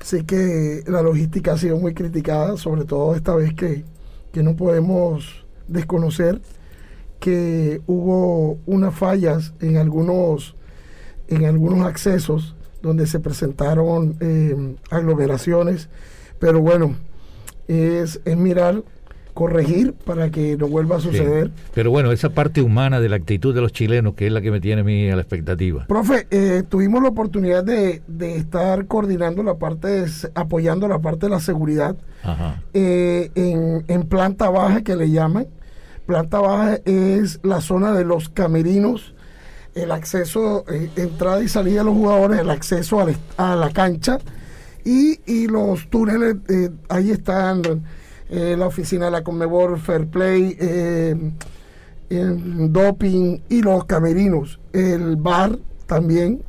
sé 0.00 0.24
que 0.24 0.84
la 0.86 1.02
logística 1.02 1.54
ha 1.54 1.58
sido 1.58 1.76
muy 1.76 1.92
criticada, 1.92 2.56
sobre 2.56 2.84
todo 2.84 3.16
esta 3.16 3.34
vez 3.34 3.52
que, 3.54 3.84
que 4.32 4.44
no 4.44 4.54
podemos 4.54 5.44
desconocer 5.66 6.40
que 7.18 7.80
hubo 7.88 8.58
unas 8.64 8.94
fallas 8.94 9.54
en 9.60 9.76
algunos, 9.76 10.54
en 11.26 11.46
algunos 11.46 11.84
accesos 11.84 12.54
donde 12.80 13.08
se 13.08 13.18
presentaron 13.18 14.16
eh, 14.20 14.76
aglomeraciones, 14.90 15.88
pero 16.38 16.60
bueno, 16.60 16.94
es, 17.66 18.20
es, 18.24 18.36
mirar, 18.36 18.84
corregir 19.36 19.92
para 19.92 20.30
que 20.30 20.56
no 20.56 20.66
vuelva 20.66 20.96
a 20.96 21.00
suceder. 21.00 21.50
Pero 21.74 21.90
bueno, 21.90 22.10
esa 22.10 22.30
parte 22.30 22.62
humana 22.62 23.00
de 23.00 23.10
la 23.10 23.16
actitud 23.16 23.54
de 23.54 23.60
los 23.60 23.70
chilenos, 23.70 24.14
que 24.14 24.26
es 24.26 24.32
la 24.32 24.40
que 24.40 24.50
me 24.50 24.60
tiene 24.60 24.80
a 24.80 24.84
mí 24.84 25.10
a 25.10 25.14
la 25.14 25.20
expectativa. 25.20 25.84
Profe, 25.86 26.26
eh, 26.30 26.62
tuvimos 26.66 27.02
la 27.02 27.10
oportunidad 27.10 27.62
de, 27.62 28.00
de, 28.06 28.36
estar 28.36 28.86
coordinando 28.86 29.42
la 29.42 29.56
parte, 29.56 30.06
apoyando 30.34 30.88
la 30.88 31.00
parte 31.00 31.26
de 31.26 31.30
la 31.30 31.40
seguridad 31.40 31.96
eh, 32.72 33.30
en, 33.34 33.84
en 33.88 34.02
planta 34.08 34.48
baja 34.48 34.82
que 34.82 34.96
le 34.96 35.10
llaman 35.10 35.46
Planta 36.06 36.38
baja 36.38 36.78
es 36.84 37.40
la 37.42 37.60
zona 37.60 37.92
de 37.92 38.04
los 38.04 38.28
camerinos, 38.28 39.12
el 39.74 39.90
acceso, 39.90 40.64
eh, 40.68 40.88
entrada 40.96 41.42
y 41.42 41.48
salida 41.48 41.80
de 41.80 41.84
los 41.84 41.94
jugadores, 41.94 42.40
el 42.40 42.48
acceso 42.48 43.04
a, 43.36 43.56
la 43.56 43.70
cancha 43.70 44.18
y, 44.84 45.48
los 45.48 45.90
túneles, 45.90 46.36
eh, 46.48 46.70
ahí 46.88 47.10
están 47.10 47.82
eh, 48.30 48.56
la 48.58 48.66
oficina 48.66 49.06
de 49.06 49.10
la 49.10 49.24
Conmebol, 49.24 49.78
Fair 49.78 50.06
Play, 50.06 50.56
Doping 52.08 53.40
y 53.48 53.62
los 53.62 53.84
camerinos, 53.84 54.60
el 54.72 55.16
bar 55.16 55.58
también. 55.86 56.42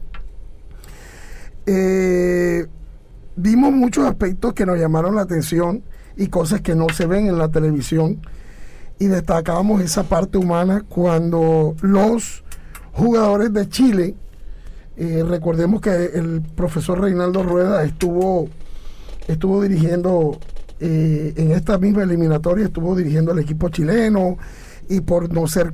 vimos 3.35 3.71
muchos 3.71 4.05
aspectos 4.05 4.53
que 4.53 4.65
nos 4.65 4.79
llamaron 4.79 5.15
la 5.15 5.21
atención 5.21 5.83
y 6.15 6.27
cosas 6.27 6.61
que 6.61 6.75
no 6.75 6.89
se 6.89 7.05
ven 7.05 7.27
en 7.27 7.37
la 7.37 7.49
televisión 7.49 8.19
y 8.99 9.07
destacamos 9.07 9.81
esa 9.81 10.03
parte 10.03 10.37
humana 10.37 10.83
cuando 10.87 11.75
los 11.81 12.43
jugadores 12.93 13.53
de 13.53 13.69
Chile, 13.69 14.15
eh, 14.95 15.23
recordemos 15.27 15.81
que 15.81 15.91
el 15.91 16.41
profesor 16.41 17.01
Reinaldo 17.01 17.43
Rueda 17.43 17.83
estuvo, 17.83 18.49
estuvo 19.27 19.61
dirigiendo 19.61 20.39
eh, 20.79 21.33
en 21.35 21.51
esta 21.51 21.77
misma 21.77 22.03
eliminatoria, 22.03 22.65
estuvo 22.65 22.95
dirigiendo 22.95 23.31
al 23.31 23.39
equipo 23.39 23.69
chileno 23.69 24.37
y 24.89 25.01
por 25.01 25.31
no 25.31 25.47
ser 25.47 25.73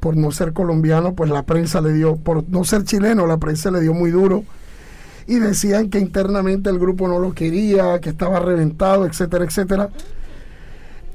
por 0.00 0.18
no 0.18 0.30
ser 0.32 0.52
colombiano, 0.52 1.14
pues 1.14 1.30
la 1.30 1.44
prensa 1.44 1.80
le 1.80 1.94
dio, 1.94 2.16
por 2.16 2.46
no 2.50 2.62
ser 2.64 2.84
chileno, 2.84 3.26
la 3.26 3.38
prensa 3.38 3.70
le 3.70 3.80
dio 3.80 3.94
muy 3.94 4.10
duro 4.10 4.44
y 5.26 5.38
decían 5.38 5.88
que 5.88 5.98
internamente 5.98 6.68
el 6.68 6.78
grupo 6.78 7.08
no 7.08 7.18
lo 7.18 7.32
quería, 7.32 7.98
que 8.00 8.10
estaba 8.10 8.38
reventado, 8.38 9.06
etcétera, 9.06 9.46
etcétera. 9.46 9.88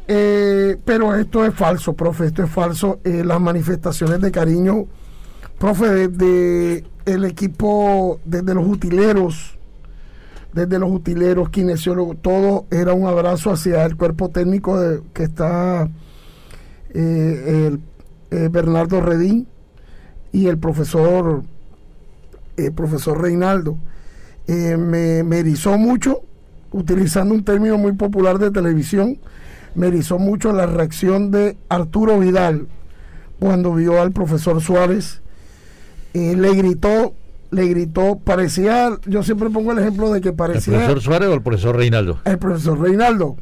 Eh, 0.08 0.76
pero 0.84 1.14
esto 1.14 1.46
es 1.46 1.54
falso, 1.54 1.94
profe, 1.94 2.26
esto 2.26 2.44
es 2.44 2.50
falso. 2.50 3.00
Eh, 3.04 3.24
las 3.24 3.40
manifestaciones 3.40 4.22
de 4.22 4.32
cariño, 4.32 4.88
profe, 5.60 6.08
desde 6.08 6.84
el 7.06 7.26
equipo, 7.26 8.20
desde 8.26 8.56
los 8.56 8.66
utileros, 8.66 9.59
desde 10.54 10.80
los 10.80 10.92
utileros, 10.92 11.50
kinesiólogos, 11.50 12.18
todo 12.22 12.66
era 12.72 12.94
un 12.94 13.08
abrazo 13.08 13.52
hacia 13.52 13.86
el 13.86 13.96
cuerpo 13.96 14.30
técnico 14.30 14.80
que 15.14 15.24
está 15.24 15.90
eh, 16.94 17.68
el, 18.32 18.50
Bernardo 18.50 19.02
Redín 19.02 19.48
y 20.32 20.48
el 20.48 20.60
profesor, 20.60 21.44
el 22.58 22.72
profesor 22.74 23.20
Reinaldo. 23.22 23.78
me, 24.48 25.24
me 25.24 25.40
erizó 25.40 25.78
mucho, 25.78 26.22
utilizando 26.72 27.34
un 27.34 27.44
término 27.44 27.78
muy 27.78 27.94
popular 27.94 28.38
de 28.38 28.52
televisión, 28.52 29.18
me 29.76 29.88
mucho 30.18 30.52
la 30.52 30.66
reacción 30.66 31.32
de 31.32 31.58
Arturo 31.70 32.20
Vidal 32.20 32.68
cuando 33.40 33.74
vio 33.74 34.02
al 34.02 34.12
profesor 34.12 34.62
Suárez. 34.62 35.22
le 36.14 36.54
gritó, 36.56 37.14
le 37.52 37.68
gritó, 37.68 38.20
parecía, 38.24 38.98
yo 39.06 39.24
siempre 39.24 39.50
pongo 39.50 39.72
el 39.72 39.80
ejemplo 39.80 40.12
de 40.12 40.22
que 40.22 40.34
parecía... 40.34 40.74
¿El 40.74 40.80
profesor 40.80 41.02
Suárez 41.02 41.30
o 41.30 41.34
el 41.34 41.42
profesor 41.42 41.76
Reinaldo? 41.76 42.20
El 42.26 42.38
profesor 42.38 42.80
Reinaldo. 42.80 43.38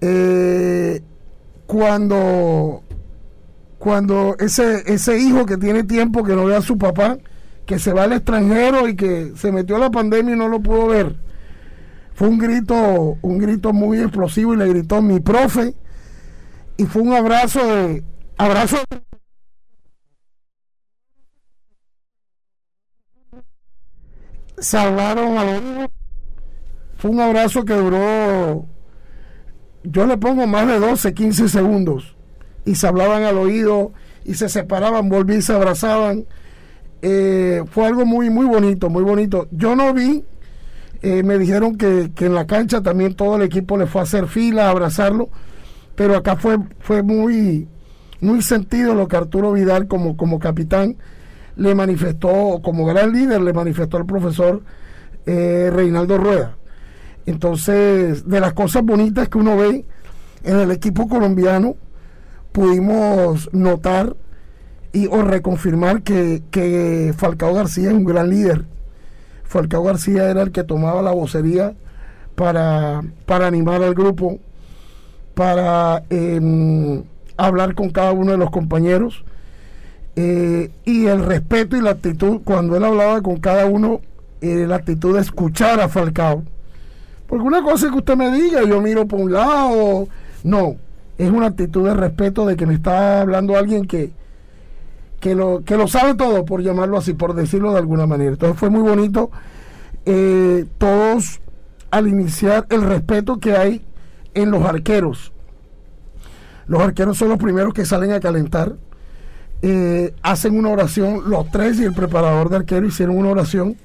Eh, 0.00 1.02
cuando 1.66 2.82
cuando 3.78 4.36
ese, 4.38 4.82
ese 4.92 5.18
hijo 5.18 5.46
que 5.46 5.56
tiene 5.56 5.84
tiempo 5.84 6.24
que 6.24 6.34
no 6.34 6.44
ve 6.44 6.56
a 6.56 6.62
su 6.62 6.78
papá, 6.78 7.18
que 7.66 7.78
se 7.78 7.92
va 7.92 8.04
al 8.04 8.12
extranjero 8.12 8.88
y 8.88 8.96
que 8.96 9.32
se 9.36 9.52
metió 9.52 9.76
a 9.76 9.78
la 9.78 9.90
pandemia 9.90 10.34
y 10.34 10.38
no 10.38 10.48
lo 10.48 10.60
pudo 10.60 10.88
ver, 10.88 11.16
fue 12.14 12.28
un 12.28 12.38
grito, 12.38 13.18
un 13.20 13.38
grito 13.38 13.72
muy 13.72 14.00
explosivo 14.00 14.54
y 14.54 14.56
le 14.56 14.66
gritó 14.68 15.02
mi 15.02 15.20
profe. 15.20 15.74
Y 16.78 16.84
fue 16.84 17.02
un 17.02 17.12
abrazo 17.12 17.64
de. 17.66 18.04
Abrazo. 18.38 18.78
Salvaron 24.58 25.38
a 25.38 25.44
los. 25.44 25.62
Fue 26.96 27.10
un 27.10 27.20
abrazo 27.20 27.64
que 27.64 27.74
duró. 27.74 28.66
Yo 29.84 30.06
le 30.06 30.16
pongo 30.16 30.46
más 30.46 30.66
de 30.66 30.78
12, 30.78 31.14
15 31.14 31.48
segundos. 31.48 32.16
Y 32.64 32.74
se 32.74 32.86
hablaban 32.86 33.22
al 33.22 33.38
oído 33.38 33.92
y 34.24 34.34
se 34.34 34.48
separaban, 34.48 35.08
volvían 35.08 35.38
y 35.38 35.42
se 35.42 35.52
abrazaban. 35.52 36.26
Eh, 37.02 37.62
fue 37.70 37.86
algo 37.86 38.04
muy, 38.04 38.30
muy 38.30 38.46
bonito, 38.46 38.90
muy 38.90 39.04
bonito. 39.04 39.46
Yo 39.50 39.76
no 39.76 39.92
vi 39.94 40.24
Eh, 41.02 41.22
me 41.22 41.38
dijeron 41.38 41.76
que, 41.76 42.10
en 42.18 42.34
la 42.34 42.46
cancha 42.46 42.82
también 42.82 43.14
todo 43.14 43.36
el 43.36 43.42
equipo 43.42 43.76
le 43.76 43.86
fue 43.86 44.00
a 44.00 44.04
hacer 44.04 44.26
fila, 44.26 44.66
a 44.66 44.70
abrazarlo, 44.70 45.28
pero 45.94 46.16
acá 46.16 46.36
fue, 46.36 46.58
fue 46.80 47.02
muy, 47.02 47.68
muy 48.20 48.42
sentido 48.42 48.94
lo 48.94 49.06
que 49.06 49.16
Arturo 49.16 49.52
Vidal 49.52 49.88
como, 49.88 50.16
como 50.16 50.38
capitán 50.38 50.96
le 51.56 51.74
manifestó, 51.74 52.60
como 52.62 52.84
gran 52.86 53.12
líder, 53.12 53.40
le 53.40 53.52
manifestó 53.52 53.96
al 53.96 54.06
profesor 54.06 54.62
eh, 55.26 55.70
Reinaldo 55.72 56.18
Rueda. 56.18 56.56
Entonces, 57.26 58.28
de 58.28 58.40
las 58.40 58.52
cosas 58.52 58.84
bonitas 58.84 59.28
que 59.28 59.38
uno 59.38 59.56
ve 59.56 59.84
en 60.44 60.58
el 60.60 60.70
equipo 60.70 61.08
colombiano, 61.08 61.74
pudimos 62.52 63.52
notar 63.52 64.16
y 64.92 65.08
o 65.08 65.20
reconfirmar 65.20 66.02
que, 66.02 66.42
que 66.50 67.12
Falcao 67.14 67.52
García 67.52 67.88
es 67.88 67.94
un 67.94 68.04
gran 68.04 68.30
líder. 68.30 68.64
Falcao 69.44 69.82
García 69.82 70.30
era 70.30 70.40
el 70.40 70.52
que 70.52 70.64
tomaba 70.64 71.02
la 71.02 71.10
vocería 71.10 71.74
para, 72.34 73.02
para 73.26 73.46
animar 73.46 73.82
al 73.82 73.94
grupo, 73.94 74.38
para 75.34 76.02
em, 76.08 77.02
hablar 77.36 77.74
con 77.74 77.90
cada 77.90 78.12
uno 78.12 78.32
de 78.32 78.38
los 78.38 78.50
compañeros. 78.50 79.25
Eh, 80.18 80.70
y 80.84 81.06
el 81.06 81.24
respeto 81.24 81.76
y 81.76 81.82
la 81.82 81.90
actitud, 81.90 82.40
cuando 82.42 82.76
él 82.76 82.84
hablaba 82.84 83.20
con 83.20 83.36
cada 83.36 83.66
uno, 83.66 84.00
eh, 84.40 84.66
la 84.66 84.76
actitud 84.76 85.14
de 85.14 85.20
escuchar 85.20 85.78
a 85.80 85.88
Falcao. 85.88 86.42
Porque 87.26 87.44
una 87.44 87.62
cosa 87.62 87.86
es 87.86 87.92
que 87.92 87.98
usted 87.98 88.16
me 88.16 88.30
diga, 88.32 88.62
yo 88.64 88.80
miro 88.80 89.06
por 89.06 89.20
un 89.20 89.32
lado, 89.32 90.08
no, 90.42 90.76
es 91.18 91.30
una 91.30 91.46
actitud 91.46 91.86
de 91.86 91.94
respeto 91.94 92.46
de 92.46 92.56
que 92.56 92.66
me 92.66 92.74
está 92.74 93.20
hablando 93.20 93.56
alguien 93.56 93.86
que, 93.86 94.12
que, 95.20 95.34
lo, 95.34 95.62
que 95.64 95.76
lo 95.76 95.88
sabe 95.88 96.14
todo, 96.14 96.44
por 96.44 96.62
llamarlo 96.62 96.96
así, 96.96 97.12
por 97.12 97.34
decirlo 97.34 97.72
de 97.72 97.78
alguna 97.78 98.06
manera. 98.06 98.32
Entonces 98.32 98.58
fue 98.58 98.70
muy 98.70 98.82
bonito 98.82 99.30
eh, 100.04 100.64
todos 100.78 101.40
al 101.90 102.08
iniciar 102.08 102.66
el 102.70 102.82
respeto 102.82 103.38
que 103.38 103.56
hay 103.56 103.84
en 104.34 104.50
los 104.50 104.64
arqueros. 104.64 105.32
Los 106.68 106.80
arqueros 106.80 107.18
son 107.18 107.28
los 107.28 107.38
primeros 107.38 107.74
que 107.74 107.84
salen 107.84 108.12
a 108.12 108.20
calentar. 108.20 108.76
Eh, 109.62 110.12
hacen 110.22 110.56
una 110.56 110.70
oración, 110.70 111.22
los 111.30 111.50
tres 111.50 111.80
y 111.80 111.84
el 111.84 111.94
preparador 111.94 112.50
de 112.50 112.56
arquero 112.56 112.86
hicieron 112.86 113.16
una 113.16 113.30
oración 113.30 113.76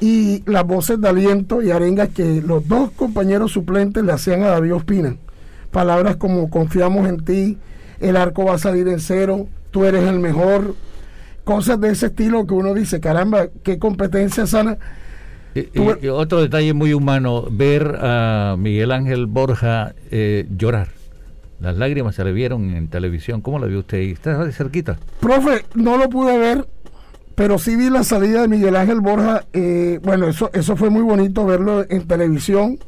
y 0.00 0.42
las 0.46 0.64
voces 0.64 1.00
de 1.00 1.08
aliento 1.08 1.60
y 1.60 1.70
arenga 1.70 2.06
que 2.06 2.40
los 2.40 2.66
dos 2.66 2.90
compañeros 2.92 3.52
suplentes 3.52 4.02
le 4.02 4.12
hacían 4.12 4.42
a 4.42 4.48
David 4.48 4.74
Ospina. 4.74 5.16
Palabras 5.70 6.16
como 6.16 6.48
confiamos 6.50 7.08
en 7.08 7.24
ti, 7.24 7.58
el 8.00 8.16
arco 8.16 8.46
va 8.46 8.54
a 8.54 8.58
salir 8.58 8.88
en 8.88 9.00
cero, 9.00 9.46
tú 9.70 9.84
eres 9.84 10.04
el 10.04 10.18
mejor. 10.18 10.74
Cosas 11.44 11.80
de 11.80 11.90
ese 11.90 12.06
estilo 12.06 12.46
que 12.46 12.54
uno 12.54 12.74
dice, 12.74 13.00
caramba, 13.00 13.48
qué 13.62 13.78
competencia 13.78 14.46
sana. 14.46 14.78
Y, 15.54 16.08
otro 16.08 16.40
detalle 16.40 16.72
muy 16.74 16.94
humano, 16.94 17.46
ver 17.50 17.96
a 18.00 18.54
Miguel 18.58 18.92
Ángel 18.92 19.26
Borja 19.26 19.94
eh, 20.10 20.46
llorar. 20.56 20.99
Las 21.60 21.76
lágrimas 21.76 22.14
se 22.14 22.24
le 22.24 22.32
vieron 22.32 22.74
en 22.74 22.88
televisión. 22.88 23.42
¿Cómo 23.42 23.58
la 23.58 23.66
vio 23.66 23.80
usted? 23.80 23.98
¿Está 23.98 24.44
de 24.44 24.52
cerquita? 24.52 24.98
Profe, 25.20 25.64
no 25.74 25.96
lo 25.96 26.08
pude 26.08 26.38
ver 26.38 26.66
pero 27.40 27.58
sí 27.58 27.74
vi 27.74 27.88
la 27.88 28.04
salida 28.04 28.42
de 28.42 28.48
Miguel 28.48 28.76
Ángel 28.76 29.00
Borja. 29.00 29.46
Eh, 29.54 29.98
bueno, 30.02 30.28
eso, 30.28 30.50
eso 30.52 30.76
fue 30.76 30.90
muy 30.90 31.00
bonito 31.00 31.46
verlo 31.46 31.86
en 31.88 32.06
televisión. 32.06 32.78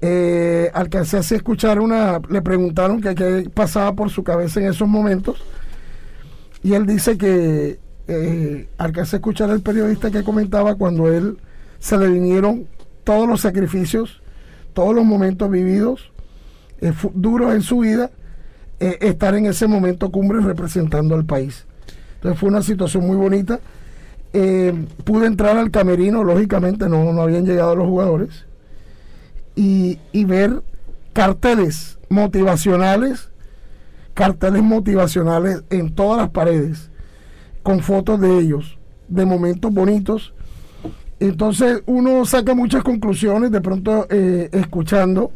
Eh, 0.00 0.70
alcancé 0.72 1.16
a 1.16 1.20
escuchar 1.20 1.80
una, 1.80 2.20
le 2.28 2.40
preguntaron 2.40 3.00
qué 3.00 3.50
pasaba 3.52 3.92
por 3.94 4.10
su 4.10 4.22
cabeza 4.22 4.60
en 4.60 4.66
esos 4.66 4.86
momentos. 4.86 5.42
Y 6.62 6.74
él 6.74 6.86
dice 6.86 7.18
que 7.18 7.80
eh, 8.06 8.68
alcancé 8.78 9.16
a 9.16 9.18
escuchar 9.18 9.50
al 9.50 9.60
periodista 9.60 10.12
que 10.12 10.22
comentaba 10.22 10.76
cuando 10.76 11.12
él 11.12 11.38
se 11.80 11.98
le 11.98 12.06
vinieron 12.06 12.68
todos 13.02 13.28
los 13.28 13.40
sacrificios, 13.40 14.22
todos 14.72 14.94
los 14.94 15.04
momentos 15.04 15.50
vividos, 15.50 16.12
eh, 16.80 16.92
duros 17.14 17.54
en 17.54 17.62
su 17.62 17.80
vida, 17.80 18.10
estar 18.78 19.34
en 19.34 19.44
ese 19.44 19.66
momento 19.66 20.10
cumbre 20.10 20.40
representando 20.40 21.14
al 21.14 21.26
país. 21.26 21.66
Entonces 22.20 22.38
fue 22.38 22.50
una 22.50 22.62
situación 22.62 23.06
muy 23.06 23.16
bonita. 23.16 23.60
Eh, 24.34 24.74
pude 25.04 25.26
entrar 25.26 25.56
al 25.56 25.70
camerino, 25.70 26.22
lógicamente 26.22 26.86
no, 26.88 27.12
no 27.12 27.22
habían 27.22 27.46
llegado 27.46 27.74
los 27.74 27.88
jugadores, 27.88 28.46
y, 29.56 29.98
ver 30.24 30.62
carteles 31.12 31.98
motivacionales, 32.08 33.30
carteles 34.14 34.62
motivacionales 34.62 35.64
en 35.70 35.94
todas 35.94 36.18
las 36.18 36.30
paredes, 36.30 36.90
con 37.62 37.80
fotos 37.80 38.20
de 38.20 38.38
ellos, 38.38 38.78
de 39.08 39.26
momentos 39.26 39.72
bonitos. 39.72 40.34
Entonces 41.18 41.82
uno 41.86 42.24
saca 42.24 42.54
muchas 42.54 42.82
conclusiones, 42.82 43.50
de 43.50 43.60
pronto 43.60 44.06
eh, 44.08 44.48
escuchando 44.52 45.32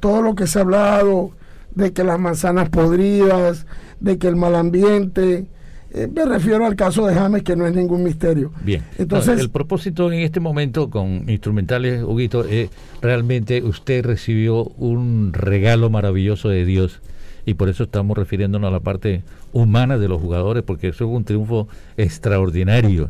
todo 0.00 0.22
lo 0.22 0.34
que 0.34 0.46
se 0.46 0.58
ha 0.58 0.62
hablado, 0.62 1.30
de 1.74 1.92
que 1.92 2.04
las 2.04 2.18
manzanas 2.18 2.68
podridas, 2.68 3.66
de 4.00 4.18
que 4.18 4.28
el 4.28 4.36
mal 4.36 4.54
ambiente, 4.54 5.46
eh, 5.92 6.08
me 6.12 6.24
refiero 6.24 6.66
al 6.66 6.76
caso 6.76 7.06
de 7.06 7.14
James, 7.14 7.42
que 7.42 7.56
no 7.56 7.66
es 7.66 7.74
ningún 7.74 8.02
misterio. 8.02 8.52
Bien. 8.62 8.82
Entonces, 8.98 9.40
el 9.40 9.50
propósito 9.50 10.12
en 10.12 10.20
este 10.20 10.40
momento 10.40 10.90
con 10.90 11.28
instrumentales, 11.28 12.02
Huguito, 12.02 12.44
es 12.44 12.70
realmente 13.00 13.62
usted 13.62 14.04
recibió 14.04 14.64
un 14.76 15.32
regalo 15.32 15.88
maravilloso 15.88 16.48
de 16.48 16.64
Dios 16.64 17.00
y 17.46 17.54
por 17.54 17.68
eso 17.68 17.84
estamos 17.84 18.18
refiriéndonos 18.18 18.68
a 18.68 18.72
la 18.72 18.80
parte 18.80 19.22
humana 19.52 19.96
de 19.96 20.08
los 20.08 20.20
jugadores, 20.20 20.64
porque 20.64 20.88
eso 20.88 21.04
es 21.04 21.10
un 21.10 21.24
triunfo 21.24 21.68
extraordinario. 21.96 23.08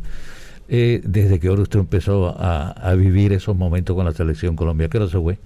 Eh, 0.68 1.00
desde 1.04 1.40
que 1.40 1.48
ahora 1.48 1.62
usted 1.62 1.78
empezó 1.80 2.36
a, 2.38 2.92
vivir 2.94 3.32
esos 3.32 3.56
momentos 3.56 3.96
con 3.96 4.04
la 4.04 4.12
selección 4.12 4.54
Colombia, 4.54 4.88
¿qué 4.88 4.98
hora 4.98 5.08
se 5.08 5.18
fue? 5.18 5.38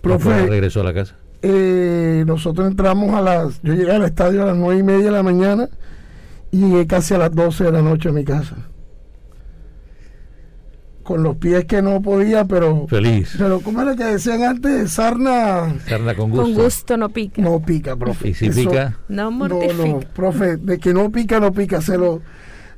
Profe, 0.00 0.46
regresó 0.46 0.80
a 0.80 0.84
la 0.84 0.94
casa? 0.94 1.16
Eh, 1.42 2.24
nosotros 2.26 2.66
entramos 2.66 3.14
a 3.14 3.20
las, 3.20 3.62
yo 3.62 3.74
llegué 3.74 3.92
al 3.92 4.04
estadio 4.04 4.42
a 4.42 4.46
las 4.46 4.56
nueve 4.56 4.80
y 4.80 4.82
media 4.82 5.06
de 5.06 5.10
la 5.12 5.22
mañana 5.22 5.68
y 6.50 6.58
llegué 6.60 6.86
casi 6.86 7.14
a 7.14 7.18
las 7.18 7.34
12 7.34 7.64
de 7.64 7.72
la 7.72 7.82
noche 7.82 8.08
a 8.08 8.12
mi 8.12 8.24
casa. 8.24 8.56
Con 11.02 11.22
los 11.22 11.36
pies 11.36 11.64
que 11.64 11.80
no 11.80 12.02
podía, 12.02 12.44
pero. 12.44 12.86
Feliz. 12.86 13.34
Pero, 13.38 13.60
¿cómo 13.60 13.80
era 13.80 13.96
que 13.96 14.04
decían 14.04 14.42
antes? 14.42 14.90
Sarna. 14.90 15.74
Sarna 15.86 16.14
con 16.14 16.30
gusto. 16.30 16.44
Con 16.44 16.54
gusto 16.54 16.96
no 16.98 17.08
pica. 17.08 17.40
No 17.40 17.60
pica, 17.60 17.96
profe. 17.96 18.28
¿Y 18.28 18.34
si 18.34 18.50
pica? 18.50 18.98
No 19.08 19.30
mortifica. 19.30 19.74
No, 19.74 19.86
no, 19.86 20.00
profe, 20.00 20.58
de 20.58 20.78
que 20.78 20.92
no 20.92 21.10
pica, 21.10 21.40
no 21.40 21.50
pica. 21.52 21.80
Se 21.80 21.96
lo, 21.96 22.20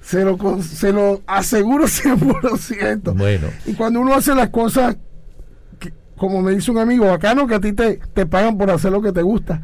se 0.00 0.24
lo, 0.24 0.62
se 0.62 0.92
lo 0.92 1.22
aseguro 1.26 1.84
100%. 1.86 3.16
Bueno. 3.16 3.48
Y 3.66 3.72
cuando 3.72 4.00
uno 4.00 4.14
hace 4.14 4.32
las 4.36 4.50
cosas, 4.50 4.96
como 6.20 6.40
me 6.42 6.52
dice 6.52 6.70
un 6.70 6.78
amigo, 6.78 7.06
bacano 7.06 7.48
que 7.48 7.54
a 7.56 7.60
ti 7.60 7.72
te, 7.72 7.98
te 8.14 8.26
pagan 8.26 8.56
por 8.56 8.70
hacer 8.70 8.92
lo 8.92 9.02
que 9.02 9.10
te 9.10 9.22
gusta. 9.22 9.62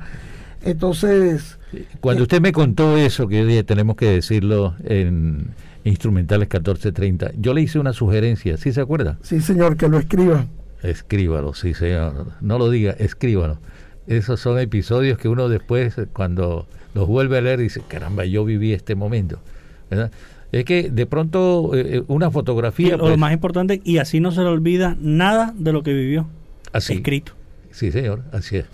Entonces 0.63 1.57
cuando 2.01 2.23
usted 2.23 2.41
me 2.41 2.53
contó 2.53 2.97
eso, 2.97 3.29
que 3.29 3.43
hoy 3.43 3.49
día 3.49 3.63
tenemos 3.65 3.97
que 3.97 4.07
decirlo 4.07 4.75
en 4.85 5.49
Instrumentales 5.85 6.49
1430, 6.49 7.33
yo 7.39 7.55
le 7.55 7.63
hice 7.63 7.79
una 7.79 7.93
sugerencia, 7.93 8.57
¿sí 8.57 8.73
se 8.73 8.81
acuerda? 8.81 9.19
Sí, 9.23 9.41
señor, 9.41 9.77
que 9.77 9.89
lo 9.89 9.99
escriba. 9.99 10.47
Escríbalo, 10.83 11.55
sí, 11.55 11.75
señor. 11.75 12.29
No 12.41 12.59
lo 12.59 12.71
diga, 12.71 12.93
escríbalo. 12.93 13.59
Esos 14.07 14.41
son 14.41 14.59
episodios 14.59 15.19
que 15.19 15.29
uno 15.29 15.49
después, 15.49 15.97
cuando 16.13 16.67
los 16.95 17.09
vuelve 17.09 17.39
a 17.39 17.41
leer, 17.41 17.59
dice, 17.59 17.83
caramba, 17.87 18.25
yo 18.25 18.45
viví 18.45 18.73
este 18.73 18.95
momento. 18.95 19.39
Es 20.53 20.65
que 20.65 20.91
de 20.91 21.07
pronto 21.07 21.75
eh, 21.75 21.97
eh, 21.97 22.03
una 22.07 22.31
fotografía... 22.31 22.97
lo 22.97 23.05
pues 23.05 23.19
más 23.19 23.33
importante, 23.33 23.81
y 23.85 23.99
así 23.99 24.21
no 24.21 24.31
se 24.31 24.43
le 24.43 24.49
olvida 24.49 24.97
nada 25.01 25.53
de 25.57 25.73
lo 25.73 25.83
que 25.83 25.93
vivió. 25.93 26.27
Así. 26.73 26.95
Escrito. 26.95 27.33
Sí, 27.71 27.93
señor, 27.93 28.23
así 28.33 28.57
es. 28.57 28.67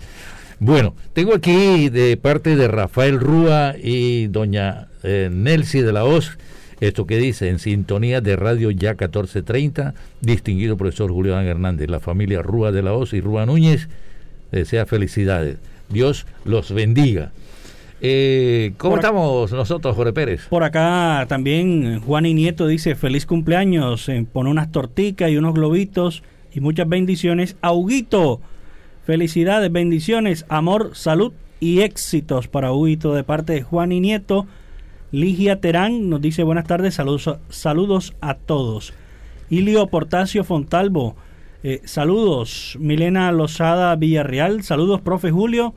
Bueno, 0.59 0.95
tengo 1.11 1.35
aquí 1.35 1.89
de 1.89 2.15
parte 2.15 2.55
de 2.55 2.69
Rafael 2.69 3.19
Rúa 3.19 3.75
y 3.77 4.27
doña 4.27 4.87
eh, 5.03 5.29
Nelcy 5.31 5.81
de 5.81 5.91
la 5.91 6.05
Hoz, 6.05 6.37
esto 6.79 7.05
que 7.05 7.17
dice, 7.17 7.49
en 7.49 7.59
sintonía 7.59 8.21
de 8.21 8.37
Radio 8.37 8.71
Ya 8.71 8.91
1430, 8.91 9.93
distinguido 10.21 10.77
profesor 10.77 11.11
Julián 11.11 11.45
Hernández, 11.45 11.89
la 11.89 11.99
familia 11.99 12.41
Rúa 12.41 12.71
de 12.71 12.81
la 12.81 12.93
Hoz 12.93 13.13
y 13.13 13.19
Rúa 13.19 13.45
Núñez, 13.45 13.89
desea 14.51 14.85
felicidades. 14.85 15.57
Dios 15.89 16.25
los 16.45 16.71
bendiga. 16.71 17.31
Eh, 17.99 18.73
¿Cómo 18.77 18.95
estamos 18.95 19.51
nosotros, 19.51 19.95
Jorge 19.95 20.13
Pérez? 20.13 20.47
Por 20.49 20.63
acá 20.63 21.25
también 21.29 22.01
Juan 22.01 22.25
y 22.25 22.33
Nieto 22.33 22.67
dice 22.67 22.95
feliz 22.95 23.25
cumpleaños, 23.25 24.07
eh, 24.09 24.25
pone 24.31 24.49
unas 24.49 24.71
torticas 24.71 25.29
y 25.29 25.37
unos 25.37 25.53
globitos 25.53 26.23
y 26.53 26.61
muchas 26.61 26.87
bendiciones. 26.87 27.55
Auguito, 27.61 28.41
Felicidades, 29.05 29.69
bendiciones, 29.69 30.45
amor, 30.47 30.91
salud 30.93 31.33
y 31.59 31.81
éxitos 31.81 32.47
para 32.47 32.71
Huito 32.71 33.13
de 33.13 33.25
parte 33.25 33.51
de 33.51 33.61
Juan 33.61 33.91
y 33.91 33.99
Nieto. 33.99 34.47
Ligia 35.11 35.59
Terán 35.59 36.09
nos 36.09 36.21
dice 36.21 36.43
buenas 36.43 36.65
tardes, 36.67 36.95
saludos, 36.95 37.37
saludos 37.49 38.15
a 38.21 38.35
todos. 38.35 38.93
Ilio 39.49 39.87
Portacio 39.87 40.45
Fontalvo, 40.45 41.17
eh, 41.63 41.81
saludos. 41.83 42.77
Milena 42.79 43.29
Lozada 43.33 43.93
Villarreal, 43.97 44.63
saludos, 44.63 45.01
profe 45.01 45.31
Julio. 45.31 45.73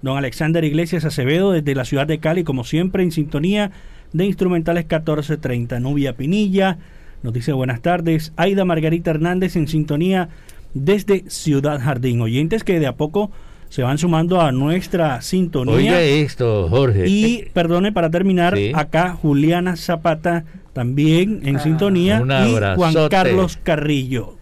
Don 0.00 0.16
Alexander 0.16 0.62
Iglesias 0.62 1.04
Acevedo 1.04 1.50
desde 1.50 1.74
la 1.74 1.84
ciudad 1.84 2.06
de 2.06 2.20
Cali, 2.20 2.44
como 2.44 2.62
siempre, 2.62 3.02
en 3.02 3.10
sintonía 3.10 3.72
de 4.12 4.24
Instrumentales 4.24 4.84
1430. 4.84 5.80
Nubia 5.80 6.16
Pinilla, 6.16 6.78
nos 7.22 7.32
dice 7.32 7.52
buenas 7.52 7.80
tardes. 7.80 8.32
Aida 8.36 8.64
Margarita 8.64 9.10
Hernández 9.10 9.56
en 9.56 9.68
sintonía 9.68 10.28
desde 10.74 11.24
Ciudad 11.28 11.80
Jardín. 11.80 12.20
Oyentes 12.20 12.64
que 12.64 12.78
de 12.78 12.86
a 12.86 12.96
poco 12.96 13.30
se 13.68 13.82
van 13.82 13.98
sumando 13.98 14.40
a 14.40 14.52
nuestra 14.52 15.20
sintonía. 15.20 15.74
Oiga 15.74 16.00
esto, 16.00 16.68
Jorge. 16.68 17.04
Y 17.06 17.50
perdone 17.52 17.92
para 17.92 18.10
terminar, 18.10 18.56
acá 18.74 19.10
Juliana 19.12 19.76
Zapata 19.76 20.44
también 20.72 21.40
en 21.44 21.56
ah. 21.56 21.60
sintonía 21.60 22.22
y 22.46 22.76
Juan 22.76 22.94
Carlos 23.10 23.58
Carrillo. 23.62 24.36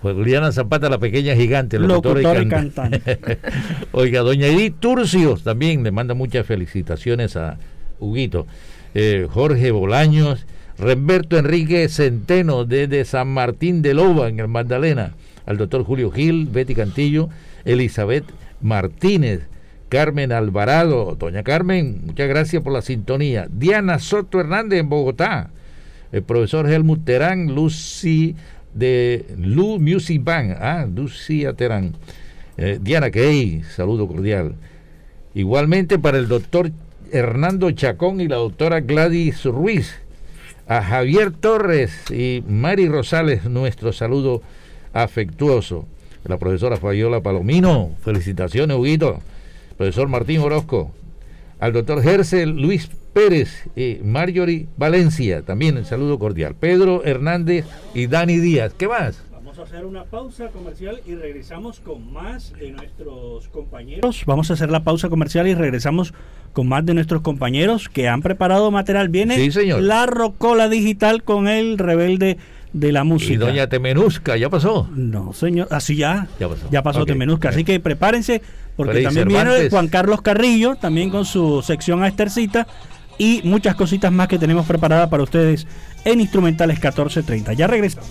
Juliana 0.00 0.52
Zapata, 0.52 0.88
la 0.88 0.98
pequeña 0.98 1.34
gigante, 1.34 1.78
locutora, 1.78 2.42
y, 2.42 2.48
cantante. 2.48 3.18
Oiga, 3.92 4.20
doña 4.20 4.46
Edith 4.46 4.76
Turcios 4.78 5.42
también 5.42 5.82
le 5.82 5.90
manda 5.90 6.14
muchas 6.14 6.46
felicitaciones 6.46 7.36
a 7.36 7.58
Huguito. 7.98 8.46
Eh, 8.94 9.26
Jorge 9.28 9.72
Bolaños, 9.72 10.46
Remberto 10.82 11.38
Enrique 11.38 11.88
Centeno 11.88 12.64
desde 12.64 13.04
San 13.04 13.28
Martín 13.28 13.82
de 13.82 13.94
Loba, 13.94 14.28
en 14.28 14.40
el 14.40 14.48
Magdalena, 14.48 15.14
al 15.46 15.56
doctor 15.56 15.84
Julio 15.84 16.10
Gil, 16.10 16.48
Betty 16.50 16.74
Cantillo, 16.74 17.28
Elizabeth 17.64 18.24
Martínez, 18.60 19.42
Carmen 19.88 20.32
Alvarado, 20.32 21.14
doña 21.16 21.44
Carmen, 21.44 22.02
muchas 22.04 22.28
gracias 22.28 22.64
por 22.64 22.72
la 22.72 22.82
sintonía. 22.82 23.46
Diana 23.48 24.00
Soto 24.00 24.40
Hernández 24.40 24.80
en 24.80 24.88
Bogotá, 24.88 25.50
el 26.10 26.24
profesor 26.24 26.68
Helmut 26.68 27.04
Terán, 27.04 27.54
Lucy 27.54 28.34
de 28.74 29.24
Lu 29.38 29.78
Music 29.78 30.24
Band, 30.24 30.56
ah, 30.58 30.84
Lucia 30.92 31.52
Terán. 31.52 31.92
Eh, 32.56 32.80
Diana 32.82 33.12
Key, 33.12 33.62
saludo 33.72 34.08
cordial. 34.08 34.56
Igualmente 35.32 36.00
para 36.00 36.18
el 36.18 36.26
doctor 36.26 36.72
Hernando 37.12 37.70
Chacón 37.70 38.20
y 38.20 38.26
la 38.26 38.36
doctora 38.36 38.80
Gladys 38.80 39.44
Ruiz. 39.44 40.01
A 40.72 40.82
Javier 40.82 41.32
Torres 41.32 42.10
y 42.10 42.42
Mari 42.48 42.88
Rosales, 42.88 43.44
nuestro 43.44 43.92
saludo 43.92 44.40
afectuoso 44.94 45.86
la 46.24 46.38
profesora 46.38 46.78
Fabiola 46.78 47.20
Palomino, 47.20 47.90
felicitaciones, 48.00 48.78
Huguito, 48.78 49.20
profesor 49.76 50.08
Martín 50.08 50.40
Orozco, 50.40 50.90
al 51.60 51.74
doctor 51.74 52.02
Gersel 52.02 52.52
Luis 52.52 52.88
Pérez 53.12 53.68
y 53.76 53.98
Marjorie 54.02 54.66
Valencia, 54.78 55.42
también 55.42 55.76
el 55.76 55.84
saludo 55.84 56.18
cordial, 56.18 56.54
Pedro 56.58 57.04
Hernández 57.04 57.66
y 57.92 58.06
Dani 58.06 58.38
Díaz. 58.38 58.72
¿Qué 58.72 58.88
más? 58.88 59.22
Vamos 59.30 59.58
a 59.58 59.62
hacer 59.64 59.84
una 59.84 60.04
pausa 60.04 60.48
comercial 60.48 61.02
y 61.04 61.14
regresamos 61.14 61.80
con 61.80 62.10
más 62.10 62.54
de 62.54 62.70
nuestros 62.70 63.46
compañeros. 63.48 64.24
Vamos 64.24 64.50
a 64.50 64.54
hacer 64.54 64.70
la 64.70 64.84
pausa 64.84 65.10
comercial 65.10 65.46
y 65.46 65.54
regresamos 65.54 66.14
con 66.52 66.68
más 66.68 66.84
de 66.84 66.94
nuestros 66.94 67.22
compañeros 67.22 67.88
que 67.88 68.08
han 68.08 68.22
preparado 68.22 68.70
material. 68.70 69.08
Viene 69.08 69.36
sí, 69.36 69.50
señor. 69.50 69.82
la 69.82 70.06
rocola 70.06 70.68
digital 70.68 71.22
con 71.22 71.48
el 71.48 71.78
rebelde 71.78 72.38
de 72.72 72.92
la 72.92 73.04
música. 73.04 73.34
¿Y 73.34 73.36
doña 73.36 73.68
Temenusca 73.68 74.36
ya 74.36 74.48
pasó? 74.48 74.88
No, 74.94 75.32
señor, 75.32 75.68
así 75.70 75.96
ya. 75.96 76.28
Ya 76.40 76.48
pasó. 76.48 76.68
Ya 76.70 76.82
pasó 76.82 77.04
Temenusca. 77.04 77.50
Así 77.50 77.64
que 77.64 77.80
prepárense, 77.80 78.42
porque 78.76 79.02
también 79.02 79.28
viene 79.28 79.70
Juan 79.70 79.88
Carlos 79.88 80.22
Carrillo, 80.22 80.76
también 80.76 81.10
con 81.10 81.24
su 81.24 81.62
sección 81.62 82.02
a 82.02 82.08
Estercita 82.08 82.66
y 83.18 83.40
muchas 83.44 83.74
cositas 83.74 84.10
más 84.10 84.28
que 84.28 84.38
tenemos 84.38 84.66
preparadas 84.66 85.08
para 85.08 85.22
ustedes 85.22 85.66
en 86.04 86.20
Instrumentales 86.20 86.76
1430. 86.76 87.52
Ya 87.52 87.66
regresamos. 87.66 88.10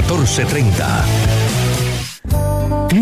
1430. 0.00 1.04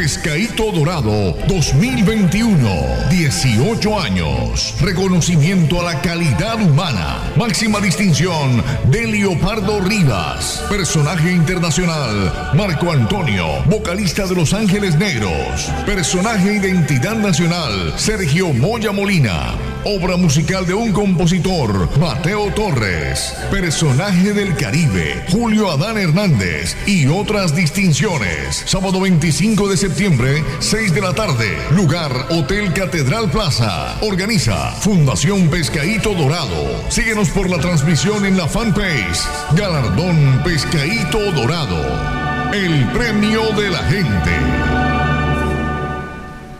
Pescaíto 0.00 0.72
Dorado 0.72 1.36
2021. 1.46 2.56
18 3.10 4.00
años. 4.00 4.74
Reconocimiento 4.80 5.78
a 5.78 5.92
la 5.92 6.00
calidad 6.00 6.54
humana. 6.54 7.18
Máxima 7.36 7.80
distinción 7.80 8.64
de 8.84 9.06
Leopardo 9.06 9.78
Rivas. 9.82 10.64
Personaje 10.70 11.30
internacional. 11.30 12.50
Marco 12.54 12.90
Antonio, 12.90 13.62
vocalista 13.66 14.26
de 14.26 14.36
Los 14.36 14.54
Ángeles 14.54 14.96
Negros. 14.96 15.70
Personaje 15.84 16.54
identidad 16.54 17.16
nacional. 17.16 17.92
Sergio 17.98 18.54
Moya 18.54 18.92
Molina. 18.92 19.54
Obra 19.84 20.18
musical 20.18 20.66
de 20.66 20.74
un 20.74 20.92
compositor, 20.92 21.88
Mateo 21.98 22.52
Torres. 22.52 23.34
Personaje 23.50 24.34
del 24.34 24.54
Caribe, 24.54 25.24
Julio 25.30 25.70
Adán 25.70 25.96
Hernández. 25.96 26.76
Y 26.86 27.06
otras 27.06 27.54
distinciones. 27.56 28.62
Sábado 28.66 29.00
25 29.00 29.68
de 29.68 29.76
septiembre, 29.78 29.89
6 30.60 30.94
de 30.94 31.00
la 31.00 31.12
tarde. 31.12 31.58
Lugar 31.74 32.12
Hotel 32.30 32.72
Catedral 32.72 33.30
Plaza. 33.30 33.98
Organiza 34.00 34.70
Fundación 34.72 35.48
Pescaíto 35.48 36.14
Dorado. 36.14 36.84
Síguenos 36.88 37.28
por 37.30 37.50
la 37.50 37.58
transmisión 37.58 38.24
en 38.24 38.36
la 38.36 38.46
fanpage. 38.46 39.20
Galardón 39.56 40.42
Pescaíto 40.44 41.32
Dorado. 41.32 41.82
El 42.52 42.86
premio 42.92 43.50
de 43.52 43.70
la 43.70 43.78
gente. 43.84 44.30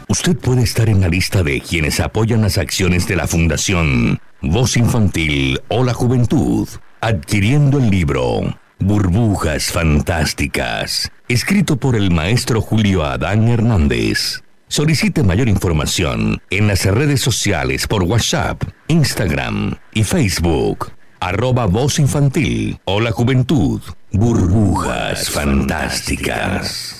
Usted 0.08 0.36
puede 0.36 0.62
estar 0.62 0.88
en 0.88 1.00
la 1.00 1.08
lista 1.08 1.42
de 1.42 1.60
quienes 1.60 2.00
apoyan 2.00 2.42
las 2.42 2.58
acciones 2.58 3.06
de 3.06 3.16
la 3.16 3.28
Fundación 3.28 4.18
Voz 4.42 4.76
Infantil 4.76 5.60
o 5.68 5.84
la 5.84 5.94
Juventud, 5.94 6.68
adquiriendo 7.00 7.78
el 7.78 7.90
libro 7.90 8.40
Burbujas 8.80 9.70
Fantásticas, 9.70 11.12
escrito 11.30 11.76
por 11.76 11.94
el 11.94 12.10
maestro 12.10 12.60
Julio 12.60 13.04
Adán 13.04 13.46
Hernández. 13.46 14.42
Solicite 14.66 15.22
mayor 15.22 15.48
información 15.48 16.42
en 16.50 16.66
las 16.66 16.84
redes 16.84 17.20
sociales 17.20 17.86
por 17.86 18.02
WhatsApp, 18.02 18.62
Instagram 18.88 19.76
y 19.94 20.02
Facebook. 20.02 20.90
Arroba 21.20 21.66
Voz 21.66 22.00
Infantil 22.00 22.80
o 22.84 23.00
la 23.00 23.12
Juventud. 23.12 23.80
Burbujas 24.10 25.30
Fantásticas. 25.30 26.99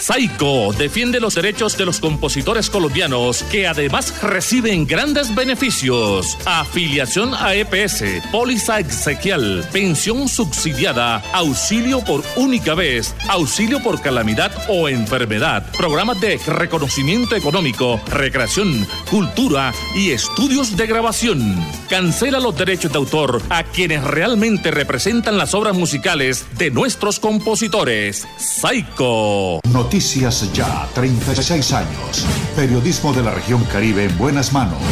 Saico 0.00 0.72
defiende 0.72 1.20
los 1.20 1.34
derechos 1.34 1.76
de 1.76 1.84
los 1.84 1.98
compositores 1.98 2.70
colombianos 2.70 3.42
que 3.50 3.66
además 3.66 4.22
reciben 4.22 4.86
grandes 4.86 5.34
beneficios. 5.34 6.38
Afiliación 6.46 7.34
a 7.34 7.54
EPS, 7.54 8.04
póliza 8.30 8.78
exequial, 8.78 9.68
pensión 9.72 10.28
subsidiada, 10.28 11.16
auxilio 11.32 12.00
por 12.04 12.22
única 12.36 12.74
vez, 12.74 13.14
auxilio 13.28 13.82
por 13.82 14.00
calamidad 14.00 14.52
o 14.68 14.88
enfermedad, 14.88 15.66
programas 15.76 16.20
de 16.20 16.38
reconocimiento 16.46 17.34
económico, 17.34 18.00
recreación, 18.08 18.86
cultura 19.10 19.74
y 19.96 20.10
estudios 20.10 20.76
de 20.76 20.86
grabación. 20.86 21.66
Cancela 21.88 22.38
los 22.38 22.56
derechos 22.56 22.92
de 22.92 22.98
autor 22.98 23.42
a 23.50 23.64
quienes 23.64 24.04
realmente 24.04 24.70
representan 24.70 25.38
las 25.38 25.54
obras 25.54 25.74
musicales 25.74 26.46
de 26.56 26.70
nuestros 26.70 27.18
compositores. 27.18 28.26
Saico. 28.38 29.60
Noticias 29.88 30.52
Ya, 30.52 30.86
36 30.92 31.72
años. 31.72 32.26
Periodismo 32.54 33.14
de 33.14 33.22
la 33.22 33.30
región 33.30 33.64
Caribe 33.64 34.04
en 34.04 34.18
buenas 34.18 34.52
manos. 34.52 34.82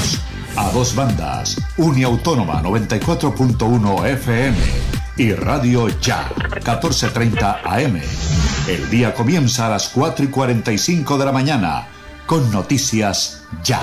A 0.57 0.71
dos 0.71 0.95
bandas. 0.95 1.61
Uniautónoma 1.77 2.63
94.1 2.63 4.07
FM 4.07 4.57
y 5.19 5.33
Radio 5.35 5.89
Ya, 6.01 6.31
14.30 6.65 7.59
AM. 7.67 8.01
El 8.69 8.89
día 8.89 9.13
comienza 9.13 9.67
a 9.67 9.69
las 9.69 9.91
4 9.91 10.25
y 10.25 10.29
45 10.29 11.19
de 11.19 11.25
la 11.27 11.33
mañana 11.33 11.89
con 12.25 12.51
Noticias 12.51 13.43
Ya. 13.63 13.83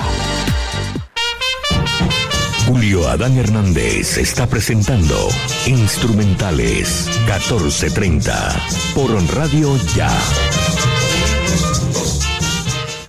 Julio 2.66 3.08
Adán 3.08 3.36
Hernández 3.36 4.18
está 4.18 4.48
presentando 4.48 5.28
Instrumentales 5.66 7.08
1430 7.26 8.66
por 8.96 9.10
Radio 9.36 9.76
Ya. 9.94 10.10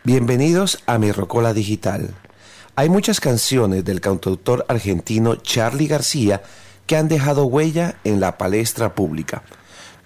Bienvenidos 0.06 0.84
a 0.86 1.00
mi 1.00 1.12
Rocola 1.12 1.52
Digital. 1.52 2.14
Hay 2.76 2.90
muchas 2.90 3.20
canciones 3.20 3.84
del 3.84 4.02
cantautor 4.02 4.64
argentino 4.70 5.38
Charlie 5.38 5.88
García 5.88 6.44
que 6.86 6.96
han 6.96 7.08
dejado 7.08 7.46
huella 7.46 7.96
en 8.04 8.20
la 8.20 8.38
palestra 8.38 8.94
pública. 8.94 9.42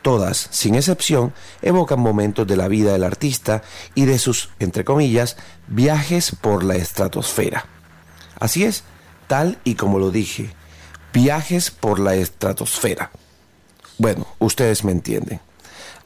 Todas, 0.02 0.48
sin 0.52 0.76
excepción, 0.76 1.34
evocan 1.62 2.00
momentos 2.00 2.48
de 2.48 2.56
la 2.56 2.70
vida 2.70 2.94
del 2.94 3.04
artista 3.04 3.62
y 3.94 4.06
de 4.06 4.20
sus, 4.20 4.52
entre 4.60 4.86
comillas, 4.86 5.36
viajes 5.68 6.34
por 6.34 6.64
la 6.64 6.78
estratosfera. 6.78 7.66
Así 8.40 8.64
es, 8.64 8.86
tal 9.28 9.58
y 9.66 9.76
como 9.76 10.00
lo 10.00 10.12
dije, 10.12 10.50
viajes 11.12 11.72
por 11.72 12.00
la 12.00 12.16
estratosfera. 12.16 13.12
Bueno, 13.98 14.28
ustedes 14.40 14.86
me 14.86 14.94
entienden. 14.94 15.42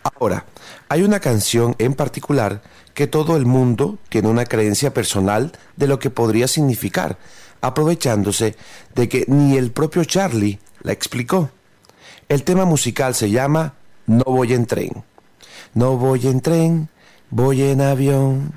Ahora, 0.01 0.45
hay 0.89 1.03
una 1.03 1.19
canción 1.19 1.75
en 1.79 1.93
particular 1.93 2.61
que 2.93 3.07
todo 3.07 3.35
el 3.35 3.45
mundo 3.45 3.97
tiene 4.09 4.27
una 4.29 4.45
creencia 4.45 4.93
personal 4.93 5.51
de 5.75 5.87
lo 5.87 5.99
que 5.99 6.09
podría 6.09 6.47
significar, 6.47 7.17
aprovechándose 7.61 8.55
de 8.93 9.09
que 9.09 9.25
ni 9.27 9.57
el 9.57 9.71
propio 9.71 10.03
Charlie 10.03 10.59
la 10.81 10.91
explicó. 10.91 11.49
El 12.29 12.43
tema 12.43 12.65
musical 12.65 13.15
se 13.15 13.29
llama 13.29 13.73
No 14.05 14.23
voy 14.25 14.53
en 14.53 14.65
tren. 14.65 15.03
No 15.73 15.97
voy 15.97 16.27
en 16.27 16.41
tren, 16.41 16.89
voy 17.29 17.63
en 17.63 17.81
avión. 17.81 18.53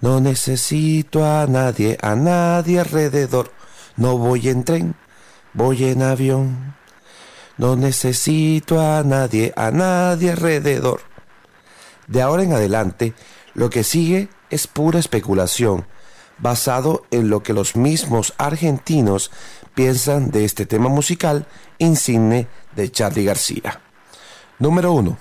No 0.00 0.20
necesito 0.20 1.24
a 1.24 1.46
nadie, 1.46 1.98
a 2.00 2.14
nadie 2.14 2.80
alrededor. 2.80 3.52
No 3.96 4.16
voy 4.16 4.48
en 4.48 4.64
tren, 4.64 4.94
voy 5.52 5.84
en 5.84 6.02
avión. 6.02 6.74
No 7.58 7.76
necesito 7.76 8.80
a 8.80 9.02
nadie, 9.02 9.52
a 9.54 9.70
nadie 9.70 10.30
alrededor. 10.30 11.09
De 12.10 12.22
ahora 12.22 12.42
en 12.42 12.52
adelante, 12.52 13.14
lo 13.54 13.70
que 13.70 13.84
sigue 13.84 14.28
es 14.50 14.66
pura 14.66 14.98
especulación, 14.98 15.86
basado 16.38 17.04
en 17.12 17.30
lo 17.30 17.44
que 17.44 17.52
los 17.52 17.76
mismos 17.76 18.34
argentinos 18.36 19.30
piensan 19.76 20.32
de 20.32 20.44
este 20.44 20.66
tema 20.66 20.88
musical 20.88 21.46
insigne 21.78 22.48
de 22.74 22.90
Charlie 22.90 23.24
García. 23.24 23.80
Número 24.58 24.92
1. 24.92 25.16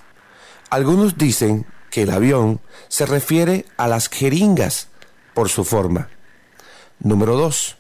Algunos 0.71 1.15
dicen 1.15 1.67
que 1.91 2.03
el 2.03 2.09
avión 2.09 2.59
se 2.87 3.05
refiere 3.05 3.65
a 3.77 3.87
las 3.87 4.09
jeringas 4.09 4.87
por 5.35 5.49
su 5.49 5.65
forma. 5.65 6.09
Número 6.97 7.37
2. 7.37 7.77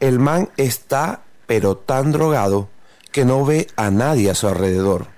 El 0.00 0.18
man 0.18 0.48
está 0.56 1.24
pero 1.46 1.76
tan 1.76 2.10
drogado 2.10 2.70
que 3.12 3.26
no 3.26 3.44
ve 3.44 3.66
a 3.76 3.90
nadie 3.90 4.30
a 4.30 4.34
su 4.34 4.48
alrededor. 4.48 5.08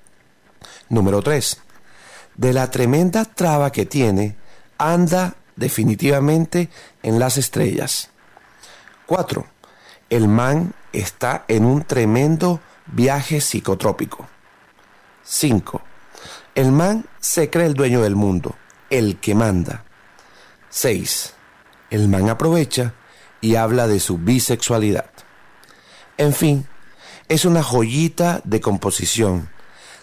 Número 0.89 1.23
3. 1.23 1.61
De 2.36 2.52
la 2.52 2.70
tremenda 2.70 3.24
traba 3.24 3.72
que 3.72 3.86
tiene, 3.86 4.36
anda 4.78 5.36
definitivamente 5.56 6.70
en 7.02 7.18
las 7.18 7.36
estrellas. 7.36 8.10
4. 9.06 9.46
El 10.10 10.28
man 10.28 10.74
está 10.92 11.44
en 11.48 11.64
un 11.64 11.84
tremendo 11.84 12.60
viaje 12.86 13.40
psicotrópico. 13.40 14.26
5. 15.24 15.82
El 16.54 16.72
man 16.72 17.06
se 17.20 17.50
cree 17.50 17.66
el 17.66 17.74
dueño 17.74 18.02
del 18.02 18.16
mundo, 18.16 18.56
el 18.90 19.18
que 19.18 19.34
manda. 19.34 19.84
6. 20.70 21.34
El 21.90 22.09
man 22.09 22.28
aprovecha 22.28 22.94
y 23.40 23.56
habla 23.56 23.86
de 23.86 24.00
su 24.00 24.18
bisexualidad. 24.18 25.10
En 26.16 26.32
fin, 26.32 26.66
es 27.28 27.44
una 27.44 27.62
joyita 27.62 28.40
de 28.44 28.60
composición, 28.60 29.50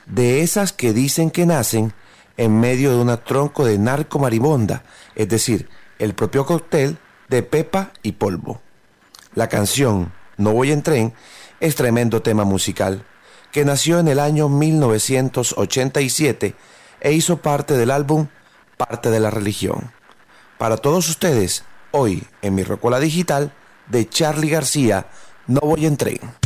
de 0.06 0.42
esas 0.42 0.74
que 0.74 0.94
dicen 0.94 1.32
que 1.32 1.46
nacen 1.46 1.94
en 2.40 2.58
medio 2.58 2.92
de 2.92 2.96
una 2.96 3.18
tronco 3.18 3.66
de 3.66 3.78
narco 3.78 4.18
maribonda, 4.18 4.84
es 5.14 5.28
decir, 5.28 5.68
el 6.00 6.14
propio 6.14 6.46
cóctel 6.46 6.98
de 7.28 7.44
pepa 7.44 7.92
y 8.02 8.14
polvo. 8.14 8.62
La 9.36 9.50
canción 9.50 10.14
No 10.38 10.54
voy 10.54 10.72
en 10.72 10.82
tren 10.82 11.14
es 11.60 11.76
tremendo 11.76 12.22
tema 12.22 12.46
musical 12.46 13.04
que 13.52 13.66
nació 13.66 14.00
en 14.00 14.08
el 14.08 14.22
año 14.22 14.48
1987 14.48 16.56
e 17.02 17.12
hizo 17.12 17.42
parte 17.42 17.76
del 17.76 17.92
álbum 17.92 18.28
Parte 18.78 19.10
de 19.10 19.20
la 19.20 19.32
Religión. 19.32 19.92
Para 20.58 20.78
todos 20.78 21.10
ustedes, 21.10 21.66
hoy 21.92 22.24
en 22.42 22.56
mi 22.56 22.64
Rocola 22.64 23.02
Digital 23.02 23.52
de 23.88 24.08
Charlie 24.08 24.50
García, 24.50 25.08
No 25.46 25.60
voy 25.60 25.86
en 25.86 25.98
tren. 25.98 26.39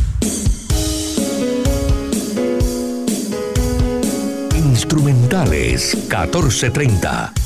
Instrumentales 4.74 5.94
1430. 6.08 7.43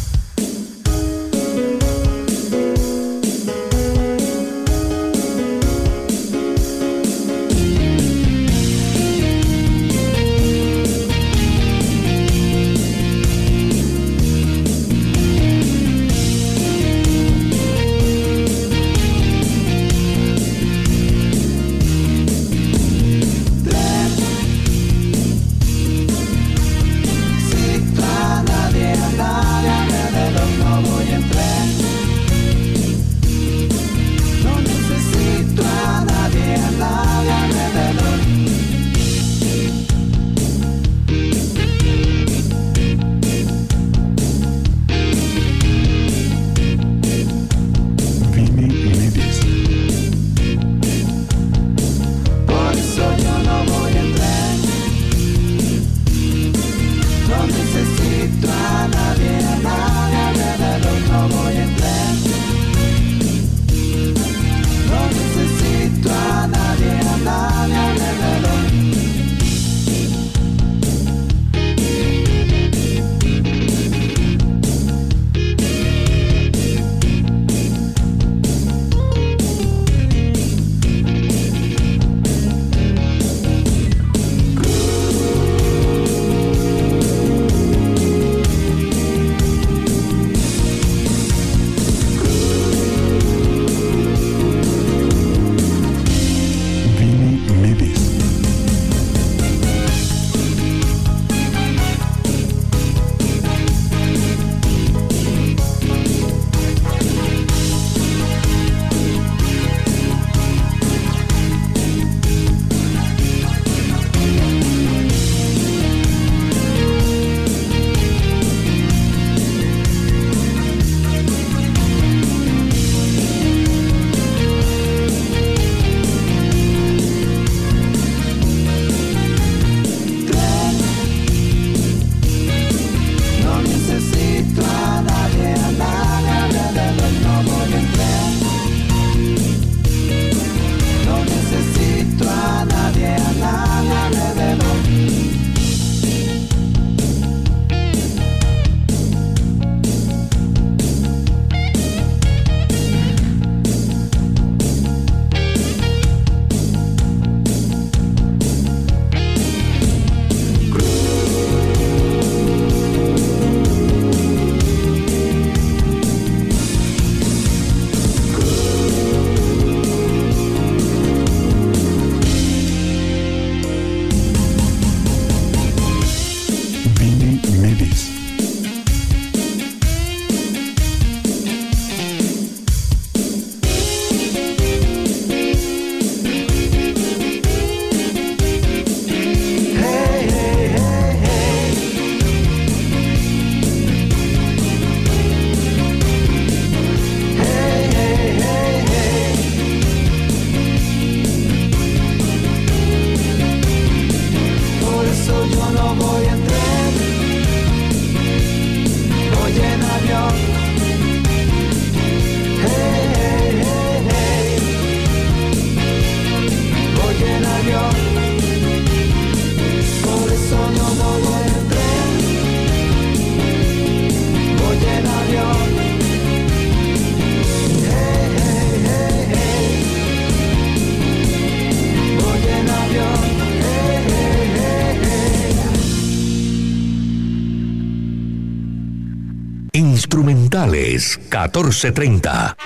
1430. 241.49 242.57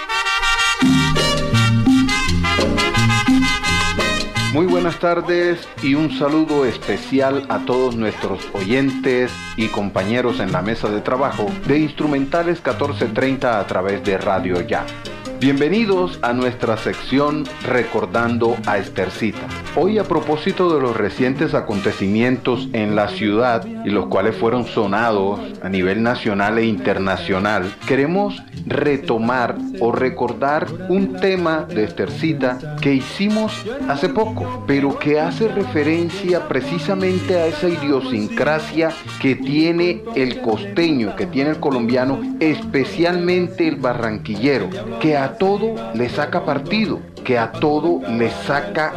Muy 4.52 4.66
buenas 4.66 4.98
tardes 4.98 5.66
y 5.82 5.94
un 5.94 6.10
saludo 6.18 6.66
especial 6.66 7.46
a 7.48 7.60
todos 7.60 7.96
nuestros 7.96 8.40
oyentes 8.52 9.32
y 9.56 9.68
compañeros 9.68 10.40
en 10.40 10.52
la 10.52 10.60
mesa 10.60 10.90
de 10.90 11.00
trabajo 11.00 11.46
de 11.66 11.78
Instrumentales 11.78 12.58
1430 12.58 13.58
a 13.58 13.66
través 13.66 14.04
de 14.04 14.18
Radio 14.18 14.60
Ya. 14.60 14.84
Bienvenidos 15.40 16.18
a 16.22 16.32
nuestra 16.32 16.76
sección 16.76 17.44
Recordando 17.64 18.56
a 18.66 18.78
Estercita. 18.78 19.48
Hoy 19.74 19.98
a 19.98 20.04
propósito 20.04 20.74
de 20.74 20.82
los 20.82 20.94
recientes 20.94 21.54
acontecimientos 21.54 22.68
en 22.74 22.94
la 22.94 23.08
ciudad 23.08 23.64
y 23.86 23.88
los 23.88 24.08
cuales 24.08 24.36
fueron 24.36 24.66
sonados 24.66 25.40
a 25.62 25.70
nivel 25.70 26.02
nacional 26.02 26.58
e 26.58 26.66
internacional, 26.66 27.74
queremos 27.88 28.42
retomar 28.66 29.56
o 29.80 29.90
recordar 29.90 30.66
un 30.90 31.14
tema 31.14 31.64
de 31.66 31.84
Estercita 31.84 32.76
que 32.82 32.92
hicimos 32.92 33.54
hace 33.88 34.10
poco, 34.10 34.62
pero 34.66 34.98
que 34.98 35.18
hace 35.18 35.48
referencia 35.48 36.48
precisamente 36.48 37.36
a 37.38 37.46
esa 37.46 37.70
idiosincrasia 37.70 38.90
que 39.22 39.36
tiene 39.36 40.02
el 40.14 40.42
costeño, 40.42 41.16
que 41.16 41.24
tiene 41.24 41.50
el 41.50 41.60
colombiano, 41.60 42.20
especialmente 42.40 43.68
el 43.68 43.76
barranquillero, 43.76 44.68
que 45.00 45.16
a 45.16 45.38
todo 45.38 45.74
le 45.94 46.10
saca 46.10 46.44
partido, 46.44 47.00
que 47.24 47.38
a 47.38 47.52
todo 47.52 48.00
le 48.08 48.30
saca 48.30 48.92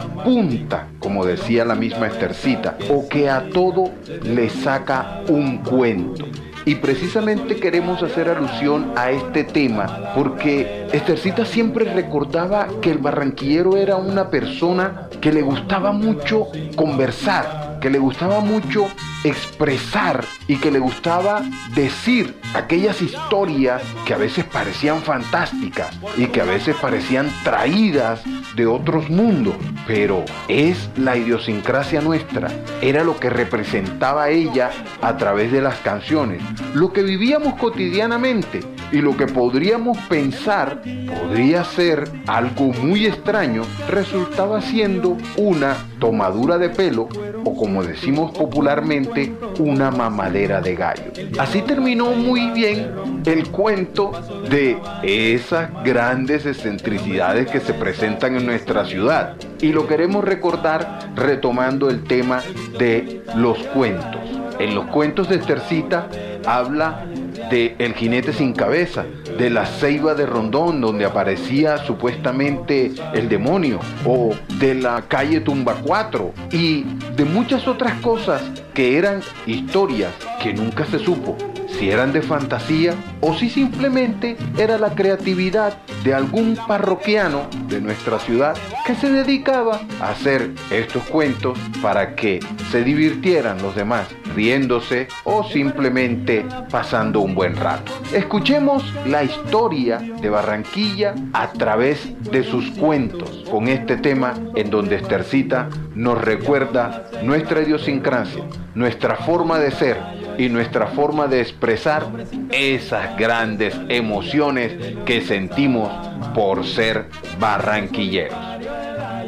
como 1.00 1.26
decía 1.26 1.66
la 1.66 1.76
misma 1.76 2.08
Estercita, 2.08 2.78
o 2.90 3.08
que 3.08 3.30
a 3.30 3.50
todo 3.50 3.92
le 4.24 4.50
saca 4.50 5.22
un 5.28 5.60
cuento. 5.60 6.26
Y 6.68 6.76
precisamente 6.76 7.58
queremos 7.58 8.02
hacer 8.02 8.28
alusión 8.28 8.92
a 8.96 9.12
este 9.12 9.44
tema 9.44 10.14
porque 10.16 10.88
Estercita 10.92 11.46
siempre 11.46 11.86
recordaba 11.94 12.68
que 12.82 12.90
el 12.90 12.98
barranquillero 12.98 13.78
era 13.78 13.98
una 13.98 14.32
persona 14.32 15.08
que 15.22 15.32
le 15.32 15.44
gustaba 15.44 15.92
mucho 15.92 16.48
conversar, 16.76 17.65
que 17.86 17.92
le 17.92 18.00
gustaba 18.00 18.40
mucho 18.40 18.88
expresar 19.24 20.26
y 20.48 20.58
que 20.58 20.72
le 20.72 20.80
gustaba 20.80 21.44
decir 21.76 22.34
aquellas 22.56 23.00
historias 23.00 23.84
que 24.08 24.16
a 24.16 24.18
veces 24.18 24.44
parecían 24.44 25.04
fantásticas 25.04 25.96
y 26.18 26.26
que 26.26 26.42
a 26.42 26.46
veces 26.46 26.76
parecían 26.78 27.32
traídas 27.44 28.24
de 28.56 28.66
otros 28.66 29.12
mundos, 29.12 29.54
pero 29.86 30.26
es 30.48 30.90
la 30.98 31.16
idiosincrasia 31.16 32.02
nuestra, 32.02 32.50
era 32.82 33.04
lo 33.04 33.20
que 33.20 33.30
representaba 33.30 34.30
ella 34.30 34.72
a 35.04 35.16
través 35.18 35.52
de 35.52 35.62
las 35.62 35.78
canciones, 35.82 36.42
lo 36.74 36.92
que 36.92 37.04
vivíamos 37.04 37.54
cotidianamente 37.54 38.62
y 38.92 39.02
lo 39.02 39.16
que 39.18 39.28
podríamos 39.28 39.98
pensar 40.10 40.82
podría 40.82 41.64
ser 41.64 42.10
algo 42.28 42.74
muy 42.74 43.06
extraño, 43.06 43.64
resultaba 43.90 44.62
siendo 44.62 45.18
una 45.38 45.76
tomadura 46.00 46.58
de 46.58 46.70
pelo 46.70 47.10
o 47.44 47.56
como 47.56 47.84
decimos 47.84 48.32
popularmente, 48.32 49.32
una 49.60 49.92
mamadera 49.92 50.62
de 50.62 50.76
gallo. 50.76 51.12
Así 51.38 51.62
terminó 51.62 52.12
muy 52.12 52.50
bien 52.52 53.22
el 53.26 53.50
cuento 53.50 54.12
de 54.50 54.78
esas 55.04 55.72
grandes 55.84 56.46
excentricidades 56.46 57.50
que 57.50 57.60
se 57.60 57.74
presentan 57.74 58.36
en 58.36 58.46
nuestra 58.48 58.86
ciudad. 58.86 59.36
Y 59.62 59.72
lo 59.72 59.88
queremos 59.88 60.24
recordar 60.24 61.12
retomando 61.16 61.90
el 61.90 62.04
tema 62.04 62.42
de 62.80 63.24
los 63.36 63.60
cuentos. 63.68 64.22
En 64.60 64.74
los 64.74 64.86
cuentos 64.88 65.30
de 65.30 65.36
Estercita 65.36 66.10
habla 66.46 67.06
de 67.50 67.76
El 67.80 67.94
jinete 67.94 68.34
sin 68.34 68.54
cabeza, 68.54 69.06
de 69.38 69.50
la 69.50 69.66
ceiba 69.66 70.16
de 70.16 70.26
Rondón, 70.26 70.82
donde 70.82 71.06
aparecía 71.06 71.78
supuestamente 71.80 72.92
el 73.14 73.30
demonio, 73.30 73.80
o 74.06 74.34
de 74.60 74.76
la 74.76 75.04
calle 75.08 75.42
Tumba 75.42 75.76
4, 75.84 76.34
y 76.52 76.84
de 77.16 77.26
muchas 77.26 77.68
otras 77.68 78.00
cosas 78.02 78.42
que 78.74 78.98
eran 78.98 79.22
historias 79.46 80.14
que 80.42 80.54
nunca 80.54 80.86
se 80.86 81.00
supo 81.00 81.38
si 81.80 81.90
eran 81.90 82.14
de 82.14 82.22
fantasía 82.22 82.94
o 83.22 83.34
si 83.34 83.50
simplemente 83.50 84.38
era 84.58 84.78
la 84.78 84.96
creatividad 84.96 85.78
de 86.04 86.14
algún 86.14 86.58
parroquiano 86.68 87.48
de 87.68 87.82
nuestra 87.82 88.20
ciudad 88.20 88.56
que 88.86 88.96
se 88.96 89.12
dedicaba 89.12 89.82
a 90.00 90.12
hacer 90.12 90.52
estos 90.72 91.04
cuentos 91.04 91.58
para 91.82 92.16
que 92.16 92.40
se 92.72 92.84
divirtieran 92.84 93.62
los 93.62 93.76
demás 93.76 94.08
riéndose 94.36 95.08
o 95.24 95.44
simplemente 95.44 96.46
pasando 96.70 97.22
un 97.22 97.35
buen 97.36 97.56
rato. 97.58 97.92
Escuchemos 98.14 98.82
la 99.06 99.24
historia 99.24 100.00
de 100.00 100.30
Barranquilla 100.30 101.14
a 101.34 101.52
través 101.52 102.00
de 102.32 102.44
sus 102.44 102.72
cuentos 102.72 103.44
con 103.52 103.68
este 103.68 103.98
tema 103.98 104.34
en 104.56 104.70
donde 104.70 104.96
Estercita 104.96 105.70
nos 105.94 106.20
recuerda 106.20 107.10
nuestra 107.24 107.62
idiosincrasia, 107.62 108.46
nuestra 108.74 109.18
forma 109.18 109.60
de 109.60 109.72
ser 109.72 109.98
y 110.38 110.50
nuestra 110.50 110.88
forma 110.88 111.28
de 111.28 111.42
expresar 111.42 112.08
esas 112.52 113.18
grandes 113.18 113.76
emociones 113.90 114.96
que 115.06 115.22
sentimos 115.22 115.92
por 116.34 116.66
ser 116.66 117.08
barranquilleros. 117.38 118.38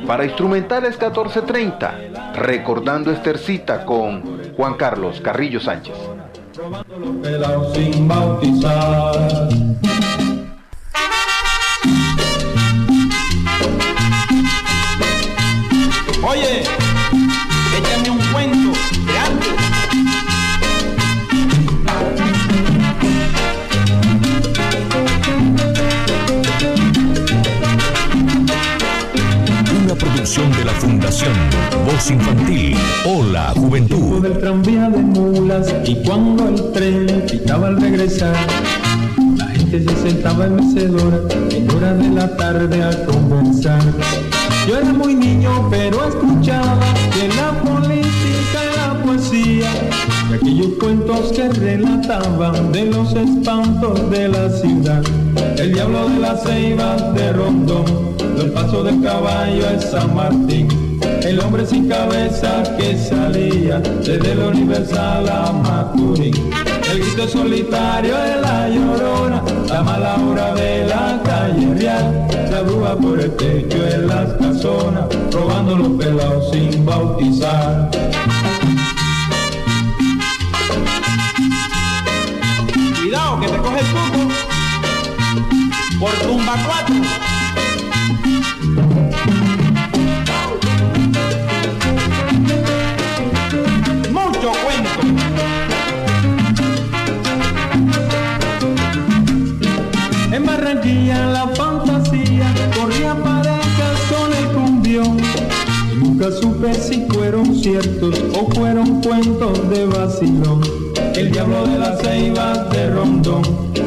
Para 0.05 0.23
Instrumentales 0.23 0.91
1430, 0.91 2.34
recordando 2.35 3.11
Estercita 3.11 3.84
con 3.84 4.53
Juan 4.55 4.75
Carlos 4.75 5.19
Carrillo 5.19 5.59
Sánchez. 5.59 6.16
Oye, 16.23 16.63
échame 17.77 18.09
un 18.09 18.17
cuento 18.34 18.71
de 19.05 19.17
antes. 19.19 19.53
Una 29.84 29.93
producción 29.93 30.51
de 30.53 30.65
la 30.65 30.73
Fundación 30.73 31.34
Voz 31.85 32.09
Infantil. 32.09 32.77
Hola, 33.09 33.53
Juventud. 33.55 34.21
del 34.21 34.38
tranvía 34.38 34.89
de 34.89 34.97
mulas 34.97 35.73
y 35.85 35.95
cuando 36.03 36.49
el 36.49 36.73
tren 36.73 37.25
pitaba 37.25 37.67
al 37.67 37.79
regresar, 37.79 38.35
la 39.38 39.45
gente 39.45 39.81
se 39.81 40.09
sentaba 40.09 40.45
en 40.47 40.55
mecedora 40.57 41.19
en 41.51 41.71
hora 41.71 41.93
de 41.93 42.09
la 42.09 42.35
tarde 42.35 42.84
a 42.84 43.05
conversar. 43.05 43.81
Yo 44.67 44.77
era 44.77 44.91
muy 44.91 45.15
niño, 45.15 45.69
pero 45.69 46.05
escuchaba 46.05 46.77
que 47.13 47.29
la 47.29 47.53
política 47.61 48.59
y 48.65 48.77
la 48.77 49.01
poesía 49.05 49.69
y 50.29 50.34
aquellos 50.34 50.73
cuentos 50.77 51.31
que 51.31 51.47
relataban 51.47 52.73
de 52.73 52.88
los 52.88 53.13
espantos 53.13 54.11
de 54.11 54.27
la 54.27 54.49
ciudad. 54.49 55.01
El 55.57 55.71
diablo 55.71 56.09
de 56.09 56.19
las 56.19 56.43
ceibas 56.43 57.13
de 57.13 57.31
Rondón, 57.31 57.85
el 58.38 58.51
paso 58.51 58.84
del 58.84 59.01
caballo 59.01 59.69
es 59.69 59.91
San 59.91 60.13
Martín. 60.13 60.86
El 61.27 61.41
hombre 61.41 61.65
sin 61.65 61.89
cabeza 61.89 62.63
que 62.77 62.97
salía 62.97 63.79
desde 63.79 64.31
el 64.31 64.39
Universal 64.39 65.27
a 65.27 65.51
Maturín. 65.51 66.33
El 66.89 66.99
grito 66.99 67.27
solitario 67.27 68.15
de 68.15 68.41
la 68.41 68.69
llorona, 68.69 69.43
la 69.67 69.83
mala 69.83 70.15
hora 70.15 70.53
de 70.53 70.85
la 70.85 71.21
calle 71.25 71.73
real, 71.73 72.27
la 72.49 72.61
bruja 72.61 72.95
por 72.95 73.19
el 73.19 73.35
techo 73.35 73.77
en 73.89 74.07
las 74.07 74.31
casonas, 74.35 75.03
robando 75.29 75.75
los 75.75 75.89
pelados 76.01 76.49
sin 76.49 76.85
bautizar. 76.85 77.91
Cuidado 83.01 83.39
que 83.41 83.47
te 83.49 83.57
coge 83.57 83.79
el 83.81 83.85
tubo 83.87 84.29
por 85.99 86.13
tumba 86.25 86.55
4. 86.87 87.26
En 100.88 101.05
Barranquilla 101.05 101.26
la 101.27 101.47
fantasía 101.49 102.53
corría 102.80 103.15
parejas 103.15 103.99
con 104.09 104.34
el 104.34 104.47
cumbión. 104.55 105.18
Nunca 105.99 106.31
supe 106.31 106.73
si 106.73 107.05
fueron 107.09 107.55
ciertos 107.55 108.15
o 108.34 108.49
fueron 108.51 109.01
cuentos 109.01 109.69
de 109.69 109.85
vacilón. 109.85 110.61
El 111.15 111.31
diablo 111.31 111.68
de 111.68 111.80
las 111.80 111.99
ceibas 112.01 112.69
de 112.69 112.89
Rondón, 112.91 113.41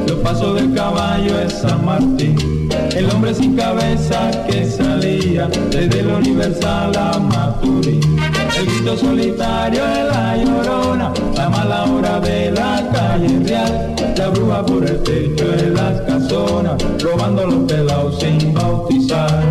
los 0.06 0.18
pasos 0.18 0.56
del 0.56 0.74
caballo 0.74 1.40
es 1.40 1.54
San 1.54 1.84
Martín. 1.84 2.68
El 2.94 3.10
hombre 3.10 3.34
sin 3.34 3.56
cabeza 3.56 4.30
que 4.46 4.66
salía 4.66 5.48
desde 5.70 6.00
el 6.00 6.08
Universal 6.08 6.92
a 6.96 7.18
Maturín. 7.18 8.00
El 8.58 8.66
grito 8.66 8.96
solitario 8.98 9.84
de 9.86 10.04
la 10.04 10.36
llorona, 10.36 11.12
la 11.34 11.48
mala 11.48 11.84
hora 11.84 12.20
de 12.20 12.50
la 12.50 12.86
calle 12.92 13.38
real. 13.46 13.99
La 14.16 14.28
bruja 14.28 14.66
por 14.66 14.84
el 14.84 15.02
techo 15.02 15.48
de 15.48 15.70
las 15.70 16.00
casonas, 16.02 16.76
robando 17.02 17.46
los 17.46 17.64
pelados 17.64 18.18
sin 18.20 18.52
bautizar. 18.52 19.42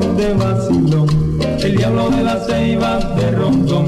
De 0.00 0.34
vacilón. 0.34 1.06
El 1.62 1.76
diablo 1.76 2.10
de 2.10 2.22
las 2.22 2.46
ceibas 2.46 3.16
de 3.16 3.30
Rondón, 3.30 3.86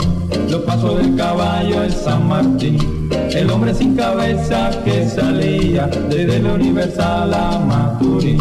los 0.51 0.62
pasos 0.62 0.99
del 0.99 1.16
caballo 1.16 1.83
en 1.83 1.91
San 1.91 2.28
Martín. 2.28 2.78
el 3.11 3.51
hombre 3.51 3.74
sin 3.74 3.95
cabeza 3.95 4.70
que 4.85 5.07
salía 5.09 5.87
desde 6.09 6.37
el 6.37 6.47
Universal 6.47 7.35
a 7.35 7.59
Maturín. 7.59 8.39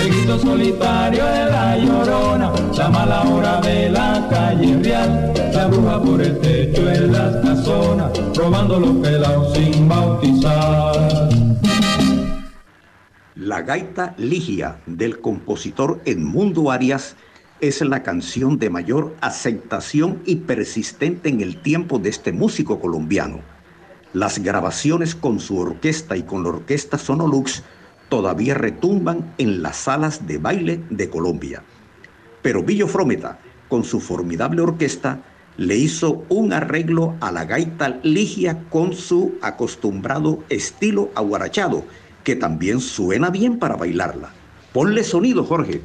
El 0.00 0.08
grito 0.08 0.38
solitario 0.38 1.24
de 1.26 1.44
la 1.46 1.76
llorona, 1.76 2.52
la 2.76 2.88
mala 2.88 3.22
hora 3.22 3.60
de 3.60 3.90
la 3.90 4.26
calle 4.30 4.78
real, 4.82 5.32
la 5.52 5.66
bruja 5.66 6.02
por 6.02 6.22
el 6.22 6.38
techo 6.38 6.90
en 6.90 7.12
las 7.12 7.36
casonas, 7.44 8.10
robando 8.34 8.80
los 8.80 8.96
pelados 8.96 9.52
sin 9.54 9.88
bautizar. 9.88 10.99
Gaita 13.62 14.14
Ligia 14.16 14.80
del 14.86 15.20
compositor 15.20 16.00
Edmundo 16.04 16.70
Arias 16.70 17.16
es 17.60 17.80
la 17.82 18.02
canción 18.02 18.58
de 18.58 18.70
mayor 18.70 19.14
aceptación 19.20 20.22
y 20.24 20.36
persistente 20.36 21.28
en 21.28 21.40
el 21.40 21.60
tiempo 21.60 21.98
de 21.98 22.08
este 22.08 22.32
músico 22.32 22.80
colombiano. 22.80 23.40
Las 24.12 24.38
grabaciones 24.38 25.14
con 25.14 25.40
su 25.40 25.58
orquesta 25.58 26.16
y 26.16 26.22
con 26.22 26.42
la 26.42 26.48
orquesta 26.48 26.98
Sonolux 26.98 27.62
todavía 28.08 28.54
retumban 28.54 29.34
en 29.38 29.62
las 29.62 29.76
salas 29.76 30.26
de 30.26 30.38
baile 30.38 30.80
de 30.90 31.10
Colombia. 31.10 31.62
Pero 32.42 32.62
Villo 32.62 32.88
Frometa, 32.88 33.38
con 33.68 33.84
su 33.84 34.00
formidable 34.00 34.62
orquesta, 34.62 35.20
le 35.56 35.76
hizo 35.76 36.24
un 36.28 36.52
arreglo 36.52 37.14
a 37.20 37.30
la 37.30 37.44
gaita 37.44 38.00
ligia 38.02 38.64
con 38.70 38.94
su 38.94 39.34
acostumbrado 39.42 40.42
estilo 40.48 41.10
aguarachado, 41.14 41.84
que 42.30 42.36
también 42.36 42.78
suena 42.80 43.28
bien 43.28 43.58
para 43.58 43.74
bailarla. 43.74 44.30
Ponle 44.72 45.02
sonido, 45.02 45.42
Jorge. 45.42 45.80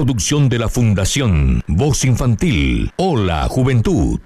Producción 0.00 0.48
de 0.48 0.58
la 0.58 0.70
Fundación 0.70 1.60
Voz 1.66 2.06
Infantil. 2.06 2.90
Hola, 2.96 3.46
Juventud. 3.50 4.18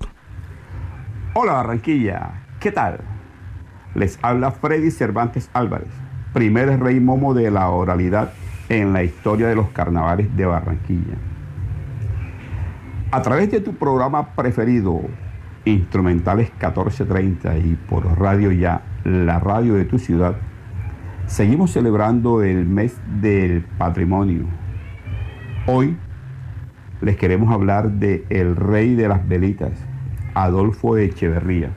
Hola, 1.35 1.55
Barranquilla. 1.55 2.45
¿Qué 2.61 2.71
tal? 2.71 3.01
Les 3.97 4.17
habla 4.23 4.53
Freddy 4.53 4.93
Cervantes 4.93 5.51
Álvarez, 5.53 5.89
primer 6.33 6.79
rey 6.79 7.01
momo 7.01 7.35
de 7.35 7.51
la 7.51 7.71
oralidad 7.71 8.35
en 8.69 8.93
la 8.93 9.03
historia 9.03 9.49
de 9.49 9.57
los 9.57 9.71
carnavales 9.71 10.37
de 10.37 10.47
Barranquilla. 10.47 11.17
A 13.11 13.23
través 13.23 13.51
de 13.51 13.59
tu 13.59 13.75
programa 13.75 14.37
preferido, 14.37 15.01
Instrumentales 15.65 16.51
1430 16.51 17.59
y 17.59 17.77
por 17.89 18.17
Radio 18.17 18.53
Ya, 18.53 18.83
la 19.03 19.41
radio 19.41 19.75
de 19.75 19.87
tu 19.87 19.99
ciudad, 19.99 20.37
seguimos 21.27 21.73
celebrando 21.73 22.45
el 22.45 22.65
mes 22.65 22.95
del 23.21 23.65
patrimonio 23.77 24.47
Hoy 25.67 25.97
les 27.01 27.17
queremos 27.17 27.51
hablar 27.51 27.93
de 27.93 28.27
el 28.29 28.55
rey 28.55 28.95
de 28.95 29.09
las 29.09 29.27
velitas, 29.27 29.73
Adolfo 30.35 30.99
Echeverría. 30.99 31.71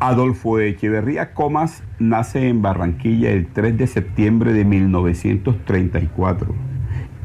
Adolfo 0.00 0.58
Echeverría 0.58 1.34
Comas 1.34 1.84
nace 2.00 2.48
en 2.48 2.62
Barranquilla 2.62 3.30
el 3.30 3.46
3 3.46 3.78
de 3.78 3.86
septiembre 3.86 4.52
de 4.52 4.64
1934 4.64 6.52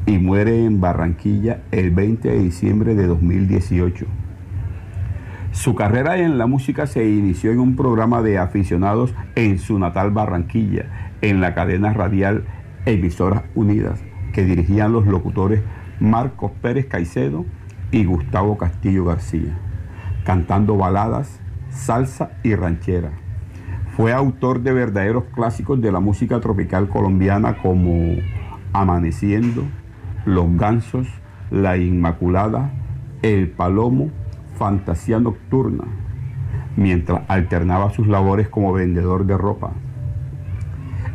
y 0.06 0.20
muere 0.20 0.66
en 0.66 0.82
Barranquilla 0.82 1.62
el 1.72 1.90
20 1.90 2.30
de 2.30 2.38
diciembre 2.38 2.94
de 2.94 3.08
2018. 3.08 4.06
Su 5.52 5.74
carrera 5.74 6.20
en 6.20 6.38
la 6.38 6.46
música 6.46 6.86
se 6.86 7.10
inició 7.10 7.52
en 7.52 7.60
un 7.60 7.76
programa 7.76 8.22
de 8.22 8.38
aficionados 8.38 9.16
en 9.34 9.58
su 9.58 9.80
natal 9.80 10.12
Barranquilla, 10.12 11.16
en 11.22 11.42
la 11.42 11.56
cadena 11.56 11.92
radial 11.92 12.46
Emisoras 12.86 13.42
Unidas 13.56 14.07
que 14.38 14.46
dirigían 14.46 14.94
los 14.94 15.08
locutores 15.08 15.64
Marcos 16.00 16.52
Pérez 16.62 16.86
Caicedo 16.86 17.44
y 17.90 18.06
Gustavo 18.06 18.56
Castillo 18.56 19.04
García, 19.04 19.58
cantando 20.26 20.78
baladas, 20.78 21.40
salsa 21.72 22.34
y 22.44 22.54
ranchera. 22.54 23.14
Fue 23.96 24.14
autor 24.14 24.62
de 24.62 24.74
verdaderos 24.74 25.24
clásicos 25.34 25.82
de 25.82 25.92
la 25.92 26.00
música 26.00 26.40
tropical 26.40 26.88
colombiana 26.88 27.58
como 27.58 28.14
Amaneciendo, 28.74 29.64
Los 30.24 30.56
Gansos, 30.56 31.08
La 31.50 31.78
Inmaculada, 31.78 32.70
El 33.24 33.50
Palomo, 33.50 34.12
Fantasía 34.60 35.20
Nocturna, 35.20 35.86
mientras 36.76 37.24
alternaba 37.28 37.90
sus 37.90 38.06
labores 38.06 38.50
como 38.50 38.72
vendedor 38.72 39.26
de 39.26 39.36
ropa. 39.36 39.72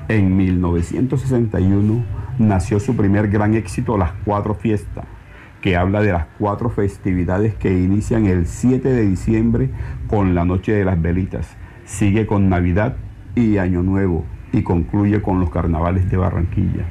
En 0.08 0.36
1961 0.36 2.21
nació 2.38 2.80
su 2.80 2.96
primer 2.96 3.28
gran 3.28 3.54
éxito, 3.54 3.96
Las 3.96 4.12
Cuatro 4.24 4.54
Fiestas, 4.54 5.04
que 5.60 5.76
habla 5.76 6.00
de 6.00 6.12
las 6.12 6.26
cuatro 6.38 6.70
festividades 6.70 7.54
que 7.54 7.72
inician 7.72 8.26
el 8.26 8.46
7 8.46 8.88
de 8.88 9.02
diciembre 9.02 9.70
con 10.08 10.34
la 10.34 10.44
Noche 10.44 10.72
de 10.72 10.84
las 10.84 11.00
Velitas, 11.00 11.56
Sigue 11.84 12.26
con 12.26 12.48
Navidad 12.48 12.96
y 13.34 13.58
Año 13.58 13.82
Nuevo 13.82 14.24
y 14.52 14.62
concluye 14.62 15.20
con 15.20 15.40
los 15.40 15.50
carnavales 15.50 16.08
de 16.10 16.16
Barranquilla. 16.16 16.84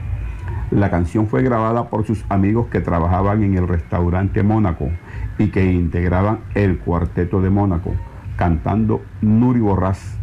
La 0.69 0.89
canción 0.89 1.27
fue 1.27 1.43
grabada 1.43 1.89
por 1.89 2.05
sus 2.05 2.23
amigos 2.29 2.67
que 2.67 2.81
trabajaban 2.81 3.43
en 3.43 3.57
el 3.57 3.67
restaurante 3.67 4.43
Mónaco 4.43 4.89
y 5.37 5.47
que 5.47 5.71
integraban 5.71 6.39
el 6.55 6.79
cuarteto 6.79 7.41
de 7.41 7.49
Mónaco, 7.49 7.93
cantando 8.37 9.01
Nuri 9.21 9.59
Borrás. 9.59 10.17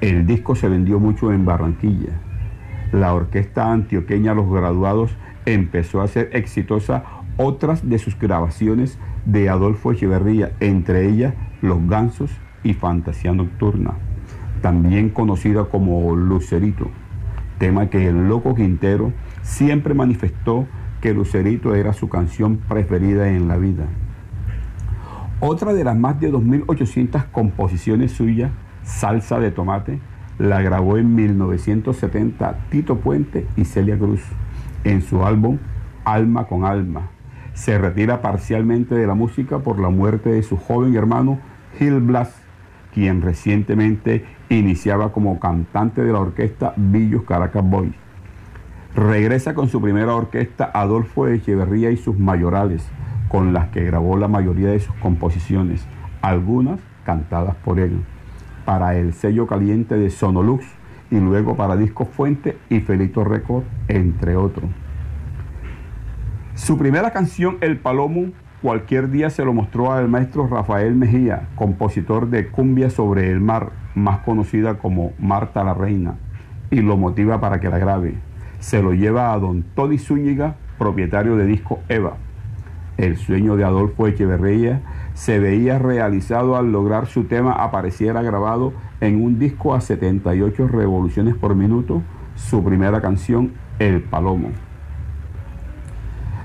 El 0.00 0.26
disco 0.26 0.54
se 0.54 0.68
vendió 0.68 0.98
mucho 1.00 1.32
en 1.32 1.44
Barranquilla. 1.44 2.27
La 2.92 3.12
orquesta 3.12 3.70
antioqueña 3.70 4.32
Los 4.32 4.50
Graduados 4.50 5.10
empezó 5.44 6.00
a 6.00 6.08
ser 6.08 6.30
exitosa 6.32 7.04
otras 7.36 7.88
de 7.88 7.98
sus 7.98 8.18
grabaciones 8.18 8.98
de 9.26 9.50
Adolfo 9.50 9.92
Echeverría, 9.92 10.52
entre 10.60 11.06
ellas 11.06 11.34
Los 11.60 11.86
Gansos 11.86 12.30
y 12.64 12.74
Fantasía 12.74 13.32
Nocturna, 13.32 13.94
también 14.62 15.10
conocida 15.10 15.66
como 15.66 16.16
Lucerito, 16.16 16.90
tema 17.58 17.90
que 17.90 18.08
el 18.08 18.28
loco 18.28 18.54
Quintero 18.54 19.12
siempre 19.42 19.92
manifestó 19.94 20.66
que 21.00 21.12
Lucerito 21.12 21.74
era 21.74 21.92
su 21.92 22.08
canción 22.08 22.56
preferida 22.56 23.28
en 23.28 23.48
la 23.48 23.56
vida. 23.56 23.84
Otra 25.40 25.72
de 25.72 25.84
las 25.84 25.96
más 25.96 26.18
de 26.20 26.32
2.800 26.32 27.30
composiciones 27.30 28.12
suyas, 28.12 28.50
Salsa 28.82 29.38
de 29.38 29.50
Tomate, 29.50 30.00
la 30.38 30.62
grabó 30.62 30.98
en 30.98 31.14
1970 31.14 32.58
Tito 32.70 32.96
Puente 32.98 33.46
y 33.56 33.64
Celia 33.64 33.98
Cruz 33.98 34.22
en 34.84 35.02
su 35.02 35.24
álbum 35.24 35.58
Alma 36.04 36.46
con 36.46 36.64
Alma. 36.64 37.10
Se 37.54 37.76
retira 37.76 38.22
parcialmente 38.22 38.94
de 38.94 39.06
la 39.06 39.14
música 39.14 39.58
por 39.58 39.80
la 39.80 39.90
muerte 39.90 40.30
de 40.30 40.42
su 40.42 40.56
joven 40.56 40.94
hermano 40.94 41.40
Gil 41.78 42.00
Blas, 42.00 42.34
quien 42.94 43.20
recientemente 43.20 44.24
iniciaba 44.48 45.12
como 45.12 45.40
cantante 45.40 46.02
de 46.02 46.12
la 46.12 46.20
orquesta 46.20 46.72
Villos 46.76 47.24
Caracas 47.24 47.64
Boys. 47.68 47.94
Regresa 48.94 49.54
con 49.54 49.68
su 49.68 49.80
primera 49.80 50.14
orquesta 50.14 50.70
Adolfo 50.72 51.26
Echeverría 51.26 51.90
y 51.90 51.96
sus 51.96 52.18
mayorales, 52.18 52.86
con 53.28 53.52
las 53.52 53.68
que 53.68 53.84
grabó 53.84 54.16
la 54.16 54.28
mayoría 54.28 54.70
de 54.70 54.80
sus 54.80 54.94
composiciones, 54.96 55.84
algunas 56.22 56.80
cantadas 57.04 57.54
por 57.56 57.78
él, 57.80 58.00
para 58.68 58.96
el 58.96 59.14
sello 59.14 59.46
caliente 59.46 59.96
de 59.96 60.10
Sonolux 60.10 60.62
y 61.10 61.18
luego 61.18 61.56
para 61.56 61.74
Disco 61.74 62.04
Fuente 62.04 62.58
y 62.68 62.80
Felito 62.80 63.24
Record, 63.24 63.64
entre 63.88 64.36
otros. 64.36 64.68
Su 66.52 66.76
primera 66.76 67.10
canción, 67.10 67.56
El 67.62 67.78
Palomo, 67.78 68.26
cualquier 68.60 69.10
día 69.10 69.30
se 69.30 69.42
lo 69.42 69.54
mostró 69.54 69.90
al 69.90 70.08
maestro 70.08 70.48
Rafael 70.48 70.94
Mejía, 70.96 71.48
compositor 71.54 72.28
de 72.28 72.48
Cumbia 72.48 72.90
sobre 72.90 73.32
el 73.32 73.40
Mar, 73.40 73.72
más 73.94 74.18
conocida 74.18 74.74
como 74.74 75.12
Marta 75.18 75.64
la 75.64 75.72
Reina, 75.72 76.16
y 76.70 76.82
lo 76.82 76.98
motiva 76.98 77.40
para 77.40 77.60
que 77.60 77.70
la 77.70 77.78
grabe 77.78 78.16
se 78.58 78.82
lo 78.82 78.92
lleva 78.92 79.32
a 79.32 79.38
don 79.38 79.62
Tony 79.74 79.96
Zúñiga, 79.96 80.56
propietario 80.76 81.36
de 81.36 81.46
disco 81.46 81.80
Eva. 81.88 82.18
El 82.98 83.16
sueño 83.16 83.56
de 83.56 83.64
Adolfo 83.64 84.08
Echeverría 84.08 84.82
se 85.18 85.40
veía 85.40 85.80
realizado 85.80 86.54
al 86.54 86.70
lograr 86.70 87.08
su 87.08 87.24
tema 87.24 87.50
apareciera 87.50 88.22
grabado 88.22 88.72
en 89.00 89.20
un 89.20 89.36
disco 89.36 89.74
a 89.74 89.80
78 89.80 90.68
revoluciones 90.68 91.34
por 91.34 91.56
minuto, 91.56 92.02
su 92.36 92.62
primera 92.62 93.00
canción, 93.00 93.54
El 93.80 94.00
Palomo. 94.00 94.50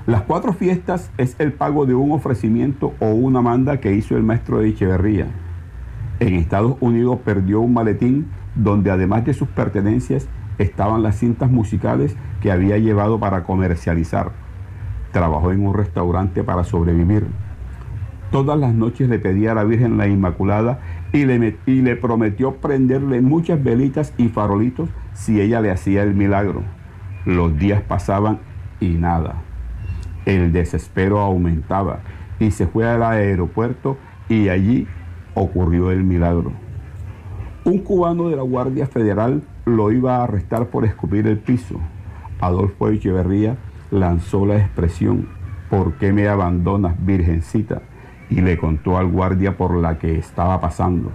Las 0.06 0.22
cuatro 0.22 0.52
fiestas 0.52 1.12
es 1.18 1.36
el 1.38 1.52
pago 1.52 1.86
de 1.86 1.94
un 1.94 2.10
ofrecimiento 2.10 2.94
o 2.98 3.10
una 3.10 3.40
manda 3.40 3.78
que 3.78 3.94
hizo 3.94 4.16
el 4.16 4.24
maestro 4.24 4.58
de 4.58 4.70
Echeverría. 4.70 5.28
En 6.18 6.34
Estados 6.34 6.76
Unidos 6.80 7.20
perdió 7.24 7.60
un 7.60 7.74
maletín 7.74 8.26
donde 8.56 8.90
además 8.90 9.24
de 9.24 9.34
sus 9.34 9.46
pertenencias 9.46 10.26
estaban 10.58 11.04
las 11.04 11.14
cintas 11.14 11.48
musicales 11.48 12.16
que 12.42 12.50
había 12.50 12.76
llevado 12.78 13.20
para 13.20 13.44
comercializar. 13.44 14.32
Trabajó 15.12 15.52
en 15.52 15.64
un 15.64 15.74
restaurante 15.74 16.42
para 16.42 16.64
sobrevivir. 16.64 17.28
Todas 18.34 18.58
las 18.58 18.74
noches 18.74 19.08
le 19.08 19.20
pedía 19.20 19.52
a 19.52 19.54
la 19.54 19.62
Virgen 19.62 19.96
la 19.96 20.08
Inmaculada 20.08 20.80
y 21.12 21.24
le, 21.24 21.56
y 21.66 21.82
le 21.82 21.94
prometió 21.94 22.56
prenderle 22.56 23.20
muchas 23.20 23.62
velitas 23.62 24.12
y 24.18 24.26
farolitos 24.26 24.88
si 25.12 25.40
ella 25.40 25.60
le 25.60 25.70
hacía 25.70 26.02
el 26.02 26.16
milagro. 26.16 26.64
Los 27.26 27.56
días 27.56 27.80
pasaban 27.82 28.40
y 28.80 28.88
nada. 28.88 29.36
El 30.26 30.52
desespero 30.52 31.20
aumentaba 31.20 32.00
y 32.40 32.50
se 32.50 32.66
fue 32.66 32.88
al 32.88 33.04
aeropuerto 33.04 33.98
y 34.28 34.48
allí 34.48 34.88
ocurrió 35.34 35.92
el 35.92 36.02
milagro. 36.02 36.50
Un 37.62 37.78
cubano 37.78 38.30
de 38.30 38.34
la 38.34 38.42
Guardia 38.42 38.88
Federal 38.88 39.44
lo 39.64 39.92
iba 39.92 40.16
a 40.16 40.24
arrestar 40.24 40.66
por 40.70 40.84
escupir 40.84 41.28
el 41.28 41.38
piso. 41.38 41.78
Adolfo 42.40 42.88
Echeverría 42.88 43.58
lanzó 43.92 44.44
la 44.44 44.56
expresión, 44.56 45.28
¿por 45.70 45.92
qué 45.98 46.12
me 46.12 46.26
abandonas, 46.26 46.96
virgencita? 46.98 47.82
Y 48.30 48.40
le 48.40 48.56
contó 48.56 48.98
al 48.98 49.08
guardia 49.08 49.56
por 49.56 49.76
la 49.76 49.98
que 49.98 50.18
estaba 50.18 50.60
pasando. 50.60 51.12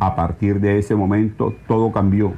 A 0.00 0.16
partir 0.16 0.60
de 0.60 0.78
ese 0.78 0.96
momento 0.96 1.54
todo 1.68 1.92
cambió. 1.92 2.32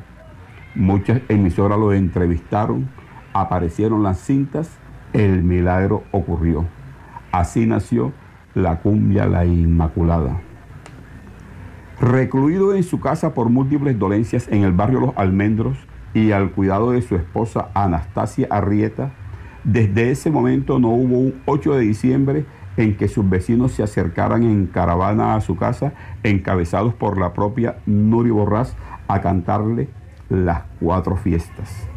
Muchas 0.74 1.22
emisoras 1.28 1.78
lo 1.78 1.92
entrevistaron, 1.92 2.88
aparecieron 3.32 4.02
las 4.02 4.18
cintas, 4.18 4.70
el 5.12 5.42
milagro 5.42 6.02
ocurrió. 6.10 6.66
Así 7.32 7.66
nació 7.66 8.12
la 8.54 8.80
cumbia 8.80 9.26
La 9.26 9.44
Inmaculada. 9.44 10.40
Recluido 12.00 12.74
en 12.74 12.82
su 12.82 13.00
casa 13.00 13.34
por 13.34 13.50
múltiples 13.50 13.98
dolencias 13.98 14.48
en 14.48 14.64
el 14.64 14.72
barrio 14.72 15.00
Los 15.00 15.16
Almendros 15.16 15.78
y 16.12 16.32
al 16.32 16.50
cuidado 16.50 16.90
de 16.92 17.02
su 17.02 17.16
esposa 17.16 17.68
Anastasia 17.74 18.46
Arrieta, 18.50 19.12
desde 19.64 20.10
ese 20.10 20.30
momento 20.30 20.78
no 20.78 20.88
hubo 20.88 21.18
un 21.18 21.34
8 21.46 21.74
de 21.74 21.80
diciembre 21.80 22.44
en 22.76 22.96
que 22.96 23.08
sus 23.08 23.28
vecinos 23.28 23.72
se 23.72 23.82
acercaran 23.82 24.42
en 24.42 24.66
caravana 24.66 25.34
a 25.34 25.40
su 25.40 25.56
casa, 25.56 25.92
encabezados 26.22 26.94
por 26.94 27.18
la 27.18 27.32
propia 27.32 27.76
Nuri 27.86 28.30
Borrás, 28.30 28.76
a 29.08 29.20
cantarle 29.20 29.88
las 30.28 30.62
cuatro 30.80 31.16
fiestas. 31.16 31.93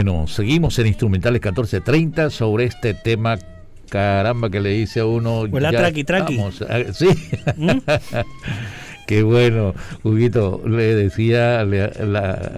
Bueno, 0.00 0.28
seguimos 0.28 0.78
en 0.78 0.86
Instrumentales 0.86 1.42
1430 1.42 2.30
sobre 2.30 2.66
este 2.66 2.94
tema 2.94 3.36
caramba 3.90 4.48
que 4.48 4.60
le 4.60 4.70
dice 4.70 5.00
a 5.00 5.06
uno. 5.06 5.40
Huele 5.40 5.70
traqui 5.70 6.04
traqui. 6.04 6.38
Sí. 6.92 7.08
¿Mm? 7.56 7.78
Qué 9.08 9.24
bueno, 9.24 9.74
Huguito, 10.04 10.62
le 10.64 10.94
decía 10.94 11.66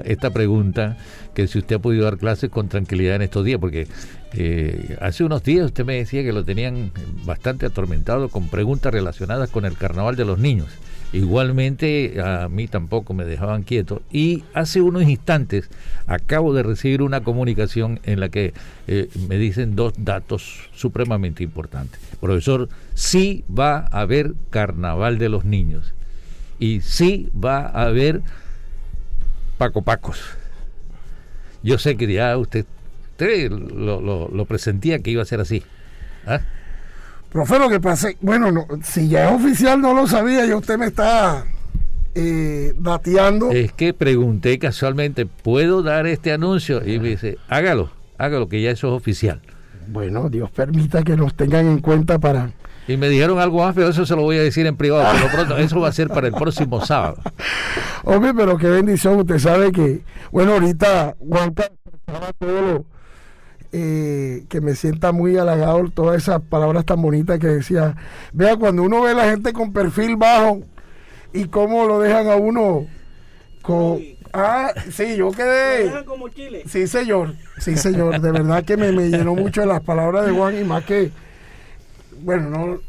esta 0.04 0.30
pregunta 0.34 0.98
que 1.32 1.46
si 1.46 1.60
usted 1.60 1.76
ha 1.76 1.78
podido 1.78 2.04
dar 2.04 2.18
clases 2.18 2.50
con 2.50 2.68
tranquilidad 2.68 3.16
en 3.16 3.22
estos 3.22 3.42
días, 3.42 3.58
porque 3.58 3.88
eh, 4.34 4.98
hace 5.00 5.24
unos 5.24 5.42
días 5.42 5.64
usted 5.64 5.86
me 5.86 5.94
decía 5.94 6.22
que 6.22 6.34
lo 6.34 6.44
tenían 6.44 6.92
bastante 7.24 7.64
atormentado 7.64 8.28
con 8.28 8.50
preguntas 8.50 8.92
relacionadas 8.92 9.48
con 9.48 9.64
el 9.64 9.78
carnaval 9.78 10.14
de 10.14 10.26
los 10.26 10.38
niños. 10.38 10.68
Igualmente 11.12 12.20
a 12.22 12.48
mí 12.48 12.68
tampoco 12.68 13.14
me 13.14 13.24
dejaban 13.24 13.64
quieto 13.64 14.00
y 14.12 14.44
hace 14.54 14.80
unos 14.80 15.02
instantes 15.02 15.68
acabo 16.06 16.54
de 16.54 16.62
recibir 16.62 17.02
una 17.02 17.22
comunicación 17.22 17.98
en 18.04 18.20
la 18.20 18.28
que 18.28 18.54
eh, 18.86 19.08
me 19.28 19.36
dicen 19.36 19.74
dos 19.74 19.94
datos 19.98 20.68
supremamente 20.72 21.42
importantes. 21.42 22.00
Profesor, 22.20 22.68
sí 22.94 23.44
va 23.50 23.88
a 23.90 24.02
haber 24.02 24.34
carnaval 24.50 25.18
de 25.18 25.28
los 25.28 25.44
niños 25.44 25.94
y 26.60 26.80
sí 26.82 27.28
va 27.34 27.62
a 27.66 27.82
haber 27.86 28.22
Paco 29.58 29.82
Pacos. 29.82 30.20
Yo 31.64 31.76
sé 31.78 31.96
que 31.96 32.10
ya 32.10 32.36
usted, 32.38 32.66
lo, 33.50 34.44
presentía 34.46 35.00
que 35.00 35.10
iba 35.10 35.22
a 35.22 35.26
ser 35.26 35.40
así. 35.40 35.64
¿Ah? 36.24 36.40
Profe, 37.30 37.60
lo 37.60 37.68
que 37.68 37.78
pasa, 37.78 38.08
bueno, 38.20 38.50
no, 38.50 38.66
si 38.82 39.08
ya 39.08 39.28
es 39.28 39.36
oficial 39.36 39.80
no 39.80 39.94
lo 39.94 40.08
sabía 40.08 40.44
y 40.46 40.52
usted 40.52 40.76
me 40.76 40.86
está 40.86 41.44
eh, 42.16 42.74
dateando. 42.76 43.52
Es 43.52 43.72
que 43.72 43.94
pregunté 43.94 44.58
casualmente, 44.58 45.26
¿puedo 45.26 45.84
dar 45.84 46.08
este 46.08 46.32
anuncio? 46.32 46.84
Y 46.84 46.98
me 46.98 47.10
dice, 47.10 47.38
hágalo, 47.48 47.90
hágalo, 48.18 48.48
que 48.48 48.60
ya 48.60 48.72
eso 48.72 48.88
es 48.88 48.94
oficial. 48.94 49.40
Bueno, 49.86 50.28
Dios 50.28 50.50
permita 50.50 51.04
que 51.04 51.16
nos 51.16 51.34
tengan 51.34 51.66
en 51.66 51.78
cuenta 51.78 52.18
para... 52.18 52.50
Y 52.88 52.96
me 52.96 53.08
dijeron 53.08 53.38
algo 53.38 53.62
más, 53.62 53.76
pero 53.76 53.88
eso 53.88 54.04
se 54.04 54.16
lo 54.16 54.22
voy 54.22 54.36
a 54.38 54.42
decir 54.42 54.66
en 54.66 54.76
privado, 54.76 55.08
pero 55.12 55.32
pronto, 55.32 55.56
eso 55.58 55.78
va 55.78 55.88
a 55.88 55.92
ser 55.92 56.08
para 56.08 56.26
el 56.26 56.32
próximo 56.32 56.84
sábado. 56.84 57.18
Hombre, 58.02 58.34
pero 58.34 58.58
qué 58.58 58.66
bendición, 58.66 59.20
usted 59.20 59.38
sabe 59.38 59.70
que, 59.70 60.02
bueno, 60.32 60.54
ahorita 60.54 61.14
Juan 61.20 61.54
todo 62.40 62.60
lo 62.60 62.86
eh, 63.72 64.44
que 64.48 64.60
me 64.60 64.74
sienta 64.74 65.12
muy 65.12 65.36
halagado 65.36 65.88
todas 65.90 66.22
esas 66.22 66.42
palabras 66.42 66.84
tan 66.84 67.00
bonitas 67.00 67.38
que 67.38 67.46
decía. 67.46 67.96
Vea, 68.32 68.56
cuando 68.56 68.82
uno 68.82 69.02
ve 69.02 69.10
a 69.10 69.14
la 69.14 69.30
gente 69.30 69.52
con 69.52 69.72
perfil 69.72 70.16
bajo 70.16 70.62
y 71.32 71.44
cómo 71.46 71.86
lo 71.86 72.00
dejan 72.00 72.28
a 72.28 72.36
uno 72.36 72.86
con... 73.62 74.00
Ah, 74.32 74.72
sí, 74.90 75.16
yo 75.16 75.32
quedé... 75.32 75.90
Sí, 76.66 76.86
señor, 76.86 77.34
sí, 77.58 77.76
señor, 77.76 78.20
de 78.20 78.30
verdad 78.30 78.64
que 78.64 78.76
me, 78.76 78.92
me 78.92 79.08
llenó 79.08 79.34
mucho 79.34 79.64
las 79.66 79.80
palabras 79.80 80.26
de 80.26 80.32
Juan 80.32 80.58
y 80.60 80.64
más 80.64 80.84
que... 80.84 81.10
Bueno, 82.22 82.50
no, 82.50 82.80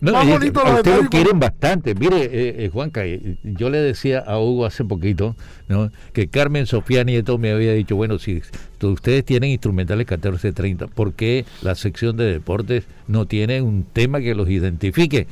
no, 0.00 0.20
usted 0.20 1.02
lo 1.02 1.08
quieren 1.08 1.38
bastante. 1.40 1.94
Mire, 1.94 2.24
eh, 2.24 2.64
eh, 2.64 2.70
Juanca, 2.72 3.04
eh, 3.04 3.36
yo 3.42 3.70
le 3.70 3.78
decía 3.78 4.20
a 4.20 4.38
Hugo 4.38 4.66
hace 4.66 4.84
poquito 4.84 5.36
¿no? 5.68 5.90
que 6.12 6.28
Carmen 6.28 6.66
Sofía 6.66 7.04
Nieto 7.04 7.38
me 7.38 7.52
había 7.52 7.72
dicho, 7.72 7.96
bueno, 7.96 8.18
si 8.18 8.42
ustedes 8.80 9.24
tienen 9.24 9.50
instrumentales 9.50 10.06
1430, 10.06 10.86
¿por 10.88 11.14
qué 11.14 11.44
la 11.62 11.74
sección 11.74 12.16
de 12.16 12.24
deportes 12.24 12.84
no 13.08 13.26
tiene 13.26 13.62
un 13.62 13.84
tema 13.84 14.20
que 14.20 14.34
los 14.34 14.48
identifique? 14.48 15.26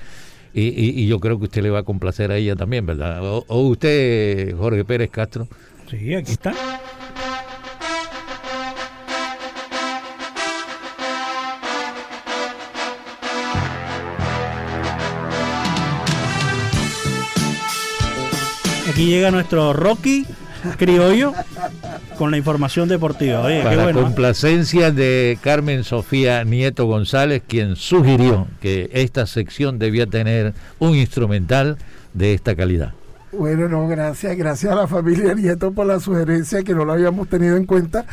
Y, 0.56 1.06
yo 1.09 1.19
creo 1.19 1.39
que 1.39 1.44
usted 1.47 1.62
le 1.62 1.70
va 1.70 1.81
a 1.81 1.82
complacer 1.82 2.31
a 2.31 2.36
ella 2.36 2.55
también, 2.55 2.86
¿verdad? 2.86 3.20
o 3.24 3.69
usted, 3.69 4.56
Jorge 4.56 4.85
Pérez 4.85 5.11
Castro. 5.11 5.48
Sí, 5.90 6.15
aquí 6.15 6.32
está. 6.32 6.55
Aquí 18.94 19.06
llega 19.06 19.32
nuestro 19.32 19.72
Rocky 19.72 20.24
criollo 20.78 21.32
con 22.16 22.30
la 22.30 22.36
información 22.36 22.88
deportiva. 22.88 23.42
Para 23.42 23.92
complacencia 23.92 24.92
de 24.92 25.36
Carmen 25.42 25.82
Sofía 25.82 26.44
Nieto 26.44 26.86
González, 26.86 27.42
quien 27.44 27.74
sugirió 27.74 28.46
que 28.60 28.90
esta 28.92 29.26
sección 29.26 29.80
debía 29.80 30.06
tener 30.06 30.54
un 30.78 30.94
instrumental 30.94 31.76
de 32.12 32.34
esta 32.34 32.54
calidad. 32.54 32.92
Bueno, 33.32 33.68
no, 33.68 33.88
gracias, 33.88 34.36
gracias 34.36 34.70
a 34.70 34.76
la 34.76 34.86
familia 34.86 35.34
Nieto 35.34 35.72
por 35.72 35.86
la 35.86 35.98
sugerencia 35.98 36.62
que 36.62 36.72
no 36.72 36.84
la 36.84 36.92
habíamos 36.92 37.28
tenido 37.28 37.56
en 37.56 37.66
cuenta. 37.66 38.06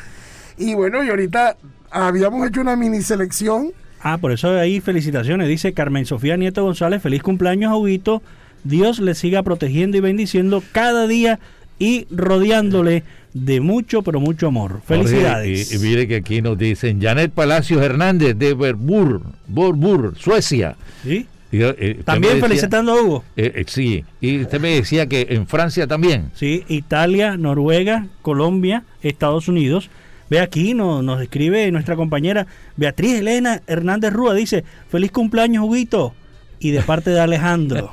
Y 0.57 0.73
bueno, 0.73 1.03
y 1.03 1.09
ahorita 1.09 1.57
habíamos 1.91 2.47
hecho 2.47 2.61
una 2.61 2.75
mini 2.75 3.03
selección. 3.03 3.71
Ah, 4.01 4.17
por 4.17 4.31
eso 4.31 4.57
ahí 4.57 4.81
felicitaciones. 4.81 5.47
Dice 5.47 5.73
Carmen 5.73 6.07
Sofía 6.07 6.37
Nieto 6.37 6.63
González, 6.63 7.03
feliz 7.03 7.21
cumpleaños, 7.21 7.71
Huguito 7.71 8.23
Dios 8.63 8.99
le 8.99 9.15
siga 9.15 9.43
protegiendo 9.43 9.97
y 9.97 10.01
bendiciendo 10.01 10.63
cada 10.71 11.07
día 11.07 11.39
y 11.79 12.05
rodeándole 12.11 13.03
de 13.33 13.59
mucho, 13.59 14.01
pero 14.01 14.19
mucho 14.19 14.47
amor. 14.47 14.81
Felicidades. 14.85 15.73
y, 15.73 15.79
mire 15.79 16.07
que 16.07 16.17
aquí 16.17 16.41
nos 16.41 16.57
dicen 16.57 17.01
Janet 17.01 17.31
Palacios 17.31 17.81
Hernández 17.81 18.37
de 18.37 18.53
Berbur, 18.53 19.21
Borbur, 19.47 20.15
Suecia. 20.17 20.75
¿Sí? 21.03 21.27
Eh, 21.51 22.01
también 22.05 22.39
felicitando 22.39 22.93
a 22.93 23.01
Hugo. 23.01 23.23
Eh, 23.35 23.51
eh, 23.55 23.65
sí, 23.67 24.05
y 24.21 24.41
usted 24.41 24.61
me 24.61 24.75
decía 24.75 25.07
que 25.07 25.27
en 25.31 25.47
Francia 25.47 25.85
también. 25.85 26.31
Sí, 26.33 26.63
Italia, 26.69 27.35
Noruega, 27.35 28.07
Colombia, 28.21 28.83
Estados 29.01 29.47
Unidos. 29.47 29.89
Ve 30.29 30.39
aquí, 30.39 30.73
nos, 30.73 31.03
nos 31.03 31.21
escribe 31.21 31.69
nuestra 31.71 31.97
compañera 31.97 32.47
Beatriz 32.77 33.19
Elena 33.19 33.61
Hernández 33.67 34.13
Rúa, 34.13 34.33
dice, 34.33 34.63
feliz 34.89 35.11
cumpleaños, 35.11 35.65
Huguito 35.65 36.13
y 36.61 36.71
de 36.71 36.81
parte 36.81 37.09
de 37.09 37.19
Alejandro. 37.19 37.91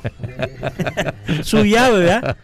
Su 1.43 1.65
llave, 1.65 2.01
¿verdad? 2.01 2.37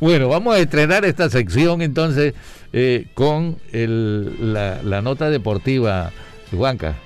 Bueno, 0.00 0.28
vamos 0.28 0.54
a 0.54 0.60
estrenar 0.60 1.04
esta 1.04 1.28
sección 1.28 1.82
entonces 1.82 2.34
eh, 2.72 3.06
con 3.14 3.56
la, 3.72 5.02
nota 5.02 5.30
deportiva, 5.30 6.12
Juanca. 6.52 6.96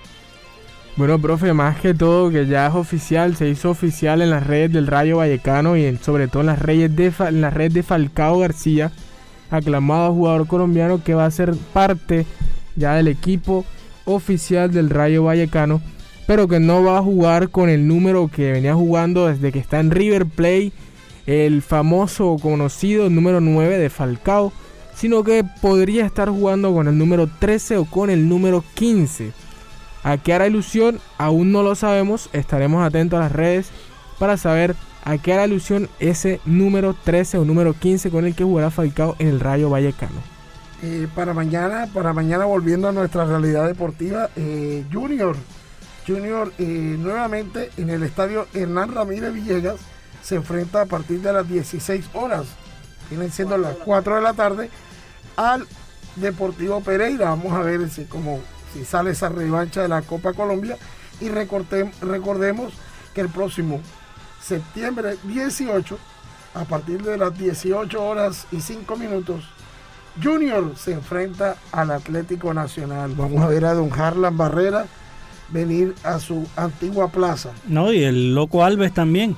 Bueno, 0.96 1.18
profe, 1.18 1.54
más 1.54 1.80
que 1.80 1.94
todo 1.94 2.30
que 2.30 2.46
ya 2.46 2.66
es 2.66 2.74
oficial, 2.74 3.34
se 3.36 3.48
hizo 3.48 3.70
oficial 3.70 4.20
en 4.20 4.28
las 4.28 4.46
redes 4.46 4.72
del 4.72 4.86
Rayo 4.86 5.16
Vallecano 5.16 5.78
y 5.78 5.96
sobre 5.96 6.28
todo 6.28 6.40
en 6.42 6.48
las, 6.48 6.58
redes 6.58 6.94
de, 6.94 7.10
en 7.28 7.40
las 7.40 7.54
redes 7.54 7.72
de 7.72 7.82
Falcao 7.82 8.38
García, 8.40 8.92
aclamado 9.50 10.12
jugador 10.12 10.46
colombiano 10.46 11.02
que 11.02 11.14
va 11.14 11.24
a 11.24 11.30
ser 11.30 11.54
parte 11.72 12.26
ya 12.76 12.94
del 12.94 13.08
equipo 13.08 13.64
oficial 14.04 14.70
del 14.70 14.90
Rayo 14.90 15.24
Vallecano 15.24 15.80
pero 16.26 16.48
que 16.48 16.60
no 16.60 16.82
va 16.84 16.98
a 16.98 17.02
jugar 17.02 17.50
con 17.50 17.68
el 17.68 17.86
número 17.86 18.28
que 18.28 18.52
venía 18.52 18.74
jugando 18.74 19.26
desde 19.26 19.52
que 19.52 19.58
está 19.58 19.80
en 19.80 19.90
River 19.90 20.26
Play, 20.26 20.72
el 21.26 21.62
famoso 21.62 22.36
conocido 22.40 23.10
número 23.10 23.40
9 23.40 23.78
de 23.78 23.90
Falcao, 23.90 24.52
sino 24.94 25.24
que 25.24 25.44
podría 25.60 26.04
estar 26.06 26.28
jugando 26.28 26.72
con 26.72 26.88
el 26.88 26.96
número 26.96 27.28
13 27.38 27.78
o 27.78 27.84
con 27.84 28.10
el 28.10 28.28
número 28.28 28.64
15. 28.74 29.32
¿A 30.04 30.16
qué 30.18 30.32
hará 30.32 30.46
ilusión? 30.46 31.00
Aún 31.18 31.52
no 31.52 31.62
lo 31.62 31.74
sabemos, 31.74 32.28
estaremos 32.32 32.84
atentos 32.84 33.18
a 33.18 33.22
las 33.22 33.32
redes 33.32 33.70
para 34.18 34.36
saber 34.36 34.74
a 35.04 35.18
qué 35.18 35.32
hará 35.32 35.46
ilusión 35.46 35.88
ese 36.00 36.40
número 36.44 36.94
13 36.94 37.38
o 37.38 37.44
número 37.44 37.72
15 37.72 38.10
con 38.10 38.24
el 38.24 38.34
que 38.34 38.44
jugará 38.44 38.70
Falcao 38.70 39.16
en 39.18 39.28
el 39.28 39.40
Rayo 39.40 39.70
Vallecano. 39.70 40.32
Eh, 40.82 41.06
para 41.14 41.32
mañana, 41.32 41.88
para 41.92 42.12
mañana 42.12 42.44
volviendo 42.44 42.88
a 42.88 42.92
nuestra 42.92 43.24
realidad 43.24 43.68
deportiva, 43.68 44.30
eh, 44.34 44.84
Junior 44.92 45.36
Junior 46.06 46.52
eh, 46.58 46.96
nuevamente 46.98 47.70
en 47.76 47.90
el 47.90 48.02
estadio 48.02 48.46
Hernán 48.54 48.94
Ramírez 48.94 49.32
Villegas 49.32 49.80
se 50.22 50.36
enfrenta 50.36 50.82
a 50.82 50.86
partir 50.86 51.20
de 51.20 51.32
las 51.32 51.48
16 51.48 52.10
horas, 52.14 52.46
vienen 53.10 53.30
siendo 53.30 53.56
las 53.58 53.76
4 53.76 54.16
de 54.16 54.22
la 54.22 54.34
tarde, 54.34 54.70
al 55.36 55.66
Deportivo 56.16 56.80
Pereira. 56.80 57.30
Vamos 57.30 57.52
a 57.52 57.60
ver 57.60 57.88
si, 57.90 58.04
como, 58.04 58.40
si 58.72 58.84
sale 58.84 59.10
esa 59.10 59.28
revancha 59.28 59.82
de 59.82 59.88
la 59.88 60.02
Copa 60.02 60.32
Colombia 60.32 60.76
y 61.20 61.28
recordemos 61.28 62.72
que 63.14 63.20
el 63.20 63.28
próximo 63.28 63.80
septiembre 64.40 65.16
18, 65.24 65.98
a 66.54 66.64
partir 66.64 67.02
de 67.02 67.16
las 67.16 67.36
18 67.36 68.04
horas 68.04 68.46
y 68.52 68.60
5 68.60 68.96
minutos, 68.96 69.48
Junior 70.22 70.76
se 70.76 70.92
enfrenta 70.92 71.56
al 71.70 71.90
Atlético 71.90 72.52
Nacional. 72.52 73.14
Vamos 73.16 73.42
a 73.42 73.48
ver 73.48 73.64
a 73.64 73.74
don 73.74 73.90
Harlan 73.92 74.36
Barrera 74.36 74.86
venir 75.52 75.94
a 76.02 76.18
su 76.18 76.46
antigua 76.56 77.10
plaza. 77.10 77.50
No, 77.66 77.92
y 77.92 78.02
el 78.02 78.34
Loco 78.34 78.64
Alves 78.64 78.92
también. 78.92 79.36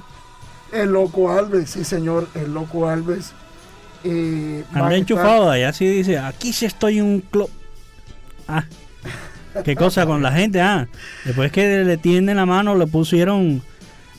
El 0.73 0.91
Loco 0.93 1.31
Alves, 1.31 1.71
sí 1.71 1.85
señor, 1.85 2.29
el 2.35 2.53
Loco 2.55 2.89
Alves. 2.89 3.33
Eh, 4.05 4.65
Anda 4.73 4.97
enchufado 4.97 5.51
allá, 5.51 5.73
sí 5.73 5.87
dice, 5.87 6.19
aquí 6.19 6.53
sí 6.53 6.67
estoy 6.67 6.99
en 6.99 7.05
un 7.05 7.21
club. 7.21 7.49
Ah, 8.47 8.65
qué 9.65 9.75
cosa 9.77 10.05
con 10.05 10.23
la 10.23 10.33
gente, 10.33 10.61
ah. 10.61 10.89
Después 11.25 11.51
que 11.53 11.85
le 11.85 11.97
tienden 11.97 12.37
la 12.37 12.45
mano, 12.47 12.75
le 12.75 12.87
pusieron 12.87 13.63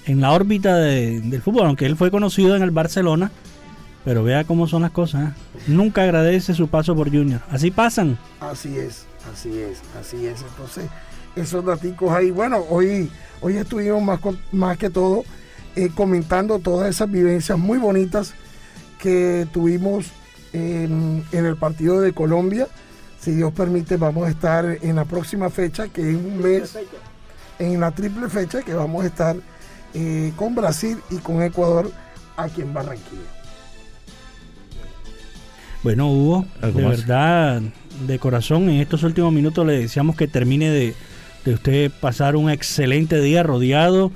en 0.06 0.22
la 0.22 0.32
órbita 0.32 0.76
del 0.78 1.42
fútbol, 1.42 1.66
aunque 1.68 1.86
él 1.86 1.96
fue 1.96 2.10
conocido 2.12 2.56
en 2.56 2.64
el 2.64 2.72
Barcelona, 2.72 3.32
Pero 4.04 4.24
vea 4.24 4.44
cómo 4.44 4.68
son 4.68 4.84
las 4.84 4.92
cosas. 4.92 5.30
¿eh? 5.30 5.34
Nunca 5.68 6.04
agradece 6.04 6.54
su 6.54 6.68
paso 6.68 6.96
por 6.96 7.10
Junior. 7.10 7.42
Así 7.50 7.72
pasan. 7.72 8.18
Así 8.40 8.78
es, 8.78 9.06
así 9.34 9.50
es, 9.60 9.82
así 10.00 10.28
es. 10.28 10.44
Entonces, 10.48 10.86
esos 11.36 11.66
daticos 11.66 12.12
ahí. 12.12 12.32
Bueno, 12.32 12.64
hoy, 12.70 13.10
hoy 13.42 13.58
estuvimos 13.58 14.02
más, 14.02 14.20
más 14.52 14.78
que 14.78 14.90
todo 14.90 15.24
eh, 15.76 15.90
comentando 15.94 16.60
todas 16.60 16.90
esas 16.90 17.12
vivencias 17.12 17.58
muy 17.58 17.78
bonitas 17.78 18.34
que 19.00 19.46
tuvimos 19.52 20.08
en, 20.54 21.24
en, 21.32 21.46
el 21.46 21.58
partido 21.58 22.00
de 22.00 22.14
Colombia. 22.14 22.68
Si 23.20 23.32
Dios 23.32 23.52
permite, 23.54 23.98
vamos 23.98 24.28
a 24.28 24.30
estar 24.30 24.78
en 24.82 24.96
la 24.96 25.06
próxima 25.06 25.50
fecha, 25.50 25.90
que 25.90 26.10
es 26.10 26.16
un 26.16 26.42
mes, 26.42 26.78
en 27.60 27.80
la 27.80 27.92
triple 27.92 28.30
fecha, 28.30 28.62
que 28.62 28.74
vamos 28.74 29.04
a 29.04 29.08
estar 29.08 29.36
eh, 29.94 30.32
con 30.36 30.56
Brasil 30.56 30.98
y 31.10 31.18
con 31.18 31.42
Ecuador 31.42 31.92
aquí 32.38 32.62
en 32.62 32.74
Barranquilla. 32.74 33.22
Bueno, 35.84 36.12
Hugo, 36.12 36.46
de 36.62 36.72
verdad, 36.72 37.62
de 38.08 38.20
corazón, 38.20 38.70
en 38.70 38.82
estos 38.82 39.04
últimos 39.04 39.32
minutos 39.32 39.66
le 39.66 39.80
deseamos 39.80 40.16
que 40.16 40.28
termine 40.28 40.70
de, 40.70 40.96
de 41.46 41.54
usted 41.54 41.92
pasar 42.02 42.36
un 42.36 42.50
excelente 42.50 43.22
día 43.22 43.44
rodeado 43.44 44.12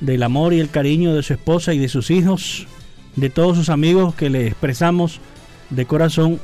del 0.00 0.22
amor 0.22 0.54
y 0.54 0.60
el 0.60 0.70
cariño 0.70 1.14
de 1.14 1.22
su 1.22 1.32
esposa 1.32 1.74
y 1.74 1.78
de 1.78 1.88
sus 1.88 2.10
hijos, 2.10 2.66
de 3.16 3.30
todos 3.30 3.56
sus 3.56 3.68
amigos 3.68 4.14
que 4.14 4.30
le 4.30 4.46
expresamos 4.46 5.20
de 5.70 5.84
corazón 5.86 6.40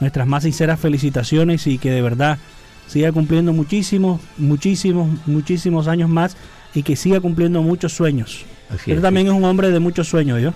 nuestras 0.00 0.26
más 0.26 0.44
sinceras 0.44 0.78
felicitaciones 0.78 1.66
y 1.66 1.78
que 1.78 1.90
de 1.90 2.02
verdad 2.02 2.38
siga 2.86 3.10
cumpliendo 3.12 3.52
muchísimos, 3.52 4.20
muchísimos, 4.36 5.08
muchísimos 5.26 5.88
años 5.88 6.08
más 6.08 6.36
y 6.74 6.82
que 6.82 6.96
siga 6.96 7.20
cumpliendo 7.20 7.62
muchos 7.62 7.92
sueños. 7.92 8.44
Él 8.86 9.00
también 9.00 9.26
es 9.26 9.32
un 9.32 9.44
hombre 9.44 9.70
de 9.70 9.80
muchos 9.80 10.08
sueños, 10.08 10.40
¿yo? 10.40 10.52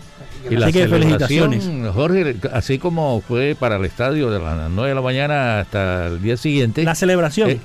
Y 0.50 0.56
la 0.56 0.70
que 0.70 0.88
felicitaciones. 0.88 1.68
Jorge, 1.94 2.36
así 2.52 2.78
como 2.78 3.20
fue 3.20 3.56
para 3.58 3.76
el 3.76 3.84
estadio 3.84 4.30
de 4.30 4.38
las 4.38 4.70
9 4.70 4.88
de 4.88 4.94
la 4.94 5.00
mañana 5.00 5.60
hasta 5.60 6.06
el 6.06 6.22
día 6.22 6.36
siguiente. 6.36 6.84
La 6.84 6.94
celebración. 6.94 7.50
Eh, 7.50 7.60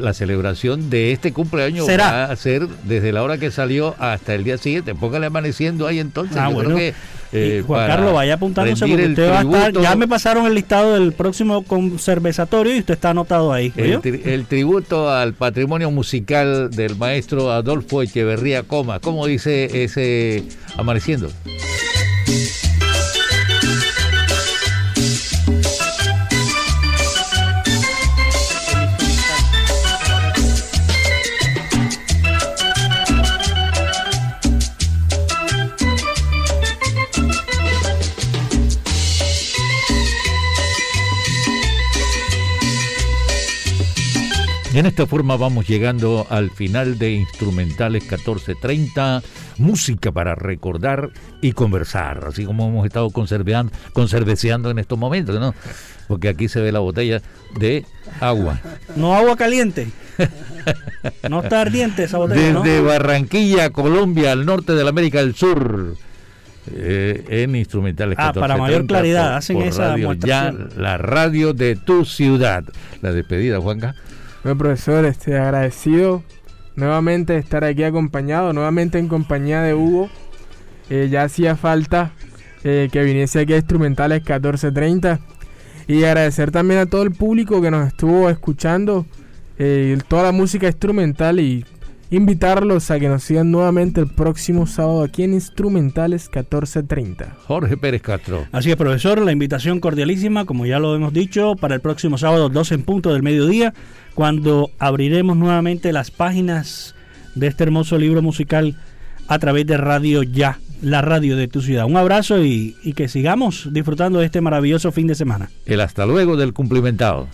la 0.00 0.14
celebración 0.14 0.90
de 0.90 1.12
este 1.12 1.32
cumpleaños 1.32 1.88
va 1.88 2.24
a 2.24 2.36
ser 2.36 2.68
desde 2.84 3.12
la 3.12 3.22
hora 3.22 3.38
que 3.38 3.50
salió 3.50 3.94
hasta 3.98 4.34
el 4.34 4.44
día 4.44 4.58
siguiente. 4.58 4.94
Póngale 4.94 5.26
amaneciendo 5.26 5.86
ahí 5.86 5.98
entonces. 5.98 6.36
Ah, 6.36 6.48
bueno. 6.48 6.76
que, 6.76 6.94
eh, 7.32 7.62
Juan 7.66 7.86
Carlos, 7.86 8.12
vaya 8.12 8.34
apuntándose 8.34 8.86
porque 8.86 9.06
usted 9.06 9.30
va 9.30 9.40
a 9.40 9.42
estar. 9.42 9.82
Ya 9.82 9.94
me 9.94 10.08
pasaron 10.08 10.46
el 10.46 10.54
listado 10.54 10.94
del 10.94 11.12
próximo 11.12 11.62
conservatorio 11.62 12.74
y 12.76 12.80
usted 12.80 12.94
está 12.94 13.10
anotado 13.10 13.52
ahí. 13.52 13.72
El, 13.76 14.00
el, 14.24 14.46
tributo 14.46 15.10
al 15.10 15.34
patrimonio 15.34 15.90
musical 15.90 16.70
del 16.70 16.96
maestro 16.96 17.52
Adolfo 17.52 18.02
Echeverría 18.02 18.62
Coma. 18.64 19.00
¿Cómo 19.00 19.26
dice 19.26 19.84
ese 19.84 20.44
amaneciendo? 20.76 21.30
En 44.80 44.86
esta 44.86 45.06
forma 45.06 45.36
vamos 45.36 45.68
llegando 45.68 46.26
al 46.30 46.50
final 46.50 46.98
de 46.98 47.12
Instrumentales 47.12 48.02
1430, 48.02 49.22
música 49.58 50.10
para 50.10 50.34
recordar 50.34 51.10
y 51.42 51.52
conversar, 51.52 52.24
así 52.26 52.46
como 52.46 52.66
hemos 52.68 52.86
estado 52.86 53.10
conserveceando 53.10 54.70
en 54.70 54.78
estos 54.78 54.98
momentos, 54.98 55.38
¿no? 55.38 55.54
Porque 56.08 56.30
aquí 56.30 56.48
se 56.48 56.62
ve 56.62 56.72
la 56.72 56.78
botella 56.78 57.20
de 57.58 57.84
agua. 58.20 58.58
No 58.96 59.14
agua 59.14 59.36
caliente. 59.36 59.88
No 61.28 61.42
está 61.42 61.60
ardiente 61.60 62.04
esa 62.04 62.16
botella. 62.16 62.60
Desde 62.60 62.80
Barranquilla, 62.80 63.68
Colombia, 63.70 64.32
al 64.32 64.46
norte 64.46 64.72
de 64.72 64.82
la 64.82 64.90
América 64.90 65.20
del 65.20 65.34
Sur. 65.34 65.94
Eh, 66.72 67.24
en 67.28 67.54
Instrumentales 67.54 68.16
ah, 68.18 68.32
para 68.32 68.56
mayor 68.56 68.86
claridad, 68.86 69.36
hacen 69.36 69.60
esa 69.60 69.88
radio, 69.88 70.12
ya 70.14 70.54
la 70.76 70.96
radio 70.96 71.52
de 71.52 71.76
tu 71.76 72.06
ciudad. 72.06 72.64
La 73.02 73.12
despedida, 73.12 73.60
Juanca. 73.60 73.94
Bueno, 74.42 74.56
profesor, 74.56 75.04
este, 75.04 75.38
agradecido 75.38 76.22
nuevamente 76.74 77.34
de 77.34 77.40
estar 77.40 77.62
aquí 77.62 77.82
acompañado, 77.82 78.54
nuevamente 78.54 78.98
en 78.98 79.08
compañía 79.08 79.60
de 79.60 79.74
Hugo. 79.74 80.08
Eh, 80.88 81.08
ya 81.10 81.24
hacía 81.24 81.56
falta 81.56 82.12
eh, 82.64 82.88
que 82.90 83.02
viniese 83.02 83.40
aquí 83.40 83.52
a 83.52 83.56
Instrumentales 83.56 84.20
1430. 84.20 85.20
Y 85.88 86.04
agradecer 86.04 86.50
también 86.52 86.80
a 86.80 86.86
todo 86.86 87.02
el 87.02 87.10
público 87.10 87.60
que 87.60 87.70
nos 87.70 87.86
estuvo 87.88 88.30
escuchando 88.30 89.04
eh, 89.58 89.98
toda 90.08 90.22
la 90.22 90.32
música 90.32 90.68
instrumental 90.68 91.38
y 91.38 91.66
invitarlos 92.10 92.90
a 92.90 92.98
que 92.98 93.08
nos 93.08 93.22
sigan 93.22 93.50
nuevamente 93.50 94.00
el 94.00 94.08
próximo 94.08 94.66
sábado 94.66 95.04
aquí 95.04 95.22
en 95.22 95.34
Instrumentales 95.34 96.24
1430. 96.24 97.36
Jorge 97.46 97.76
Pérez 97.76 98.02
Castro. 98.02 98.46
Así 98.50 98.70
es, 98.70 98.76
profesor, 98.76 99.20
la 99.20 99.32
invitación 99.32 99.78
cordialísima, 99.80 100.44
como 100.44 100.66
ya 100.66 100.80
lo 100.80 100.94
hemos 100.96 101.12
dicho, 101.12 101.54
para 101.54 101.76
el 101.76 101.80
próximo 101.80 102.18
sábado 102.18 102.48
12 102.48 102.74
en 102.74 102.82
punto 102.82 103.12
del 103.12 103.22
mediodía, 103.22 103.74
cuando 104.14 104.70
abriremos 104.78 105.36
nuevamente 105.36 105.92
las 105.92 106.10
páginas 106.10 106.96
de 107.36 107.46
este 107.46 107.62
hermoso 107.62 107.96
libro 107.96 108.22
musical 108.22 108.76
a 109.28 109.38
través 109.38 109.64
de 109.66 109.76
Radio 109.76 110.24
Ya, 110.24 110.58
la 110.82 111.02
radio 111.02 111.36
de 111.36 111.46
tu 111.46 111.62
ciudad. 111.62 111.84
Un 111.84 111.96
abrazo 111.96 112.42
y, 112.42 112.74
que 112.96 113.06
sigamos 113.06 113.68
disfrutando 113.72 114.18
de 114.18 114.26
este 114.26 114.40
maravilloso 114.40 114.90
fin 114.90 115.06
de 115.06 115.14
semana. 115.14 115.48
El 115.64 115.80
hasta 115.80 116.06
luego 116.06 116.36
del 116.36 116.52
cumplimentado. 116.52 117.28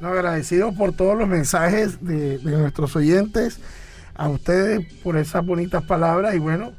No, 0.00 0.08
agradecido 0.08 0.72
por 0.72 0.92
todos 0.92 1.16
los 1.16 1.28
mensajes 1.28 2.04
de, 2.04 2.38
de 2.38 2.58
nuestros 2.58 2.96
oyentes 2.96 3.60
a 4.16 4.28
ustedes 4.28 4.86
por 5.02 5.16
esas 5.16 5.44
bonitas 5.44 5.84
palabras 5.84 6.34
y 6.34 6.38
bueno, 6.38 6.72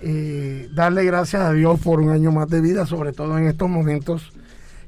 eh, 0.00 0.68
darle 0.72 1.04
gracias 1.04 1.42
a 1.42 1.52
Dios 1.52 1.80
por 1.80 2.00
un 2.00 2.10
año 2.10 2.30
más 2.30 2.48
de 2.48 2.60
vida, 2.60 2.86
sobre 2.86 3.12
todo 3.12 3.36
en 3.38 3.48
estos 3.48 3.68
momentos 3.68 4.32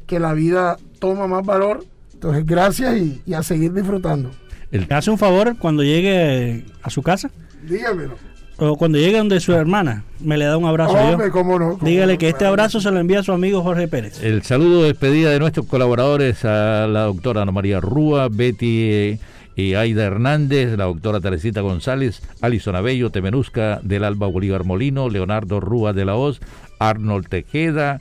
que 0.06 0.20
la 0.20 0.32
vida 0.32 0.76
toma 0.98 1.26
más 1.26 1.44
valor. 1.44 1.84
Entonces, 2.14 2.44
gracias 2.44 2.96
y, 2.96 3.34
a 3.34 3.42
seguir 3.42 3.72
disfrutando. 3.72 4.30
¿Le 4.70 4.86
hace 4.90 5.10
un 5.10 5.18
favor 5.18 5.56
cuando 5.58 5.82
llegue 5.82 6.64
a 6.82 6.90
su 6.90 7.02
casa? 7.02 7.30
Dígamelo. 7.62 8.14
O 8.58 8.76
cuando 8.76 8.98
llegue 8.98 9.16
donde 9.16 9.40
su 9.40 9.54
hermana, 9.54 10.04
me 10.20 10.36
le 10.36 10.44
da 10.44 10.58
un 10.58 10.66
abrazo. 10.66 10.92
Hombre, 10.92 11.30
cómo 11.30 11.58
no, 11.58 11.78
Dígale 11.80 12.18
que 12.18 12.28
este 12.28 12.44
abrazo 12.44 12.78
se 12.78 12.90
lo 12.90 13.00
envía 13.00 13.20
a 13.20 13.22
su 13.22 13.32
amigo 13.32 13.62
Jorge 13.62 13.88
Pérez. 13.88 14.22
El 14.22 14.42
saludo 14.42 14.82
de 14.82 14.88
despedida 14.88 15.30
de 15.30 15.38
nuestros 15.38 15.64
colaboradores 15.64 16.44
a 16.44 16.86
la 16.86 17.04
doctora 17.04 17.42
Ana 17.42 17.52
María 17.52 17.80
Rúa, 17.80 18.28
Betty 18.30 19.18
y 19.56 19.74
Aida 19.74 20.04
Hernández, 20.04 20.76
la 20.76 20.84
doctora 20.84 21.20
Teresita 21.20 21.60
González, 21.60 22.22
Alison 22.40 22.76
Abello, 22.76 23.10
Temenusca 23.10 23.80
del 23.82 24.04
Alba 24.04 24.26
Bolívar 24.26 24.64
Molino, 24.64 25.08
Leonardo 25.08 25.60
Rúa 25.60 25.92
de 25.92 26.04
la 26.04 26.16
Hoz, 26.16 26.40
Arnold 26.78 27.28
Tejeda, 27.28 28.00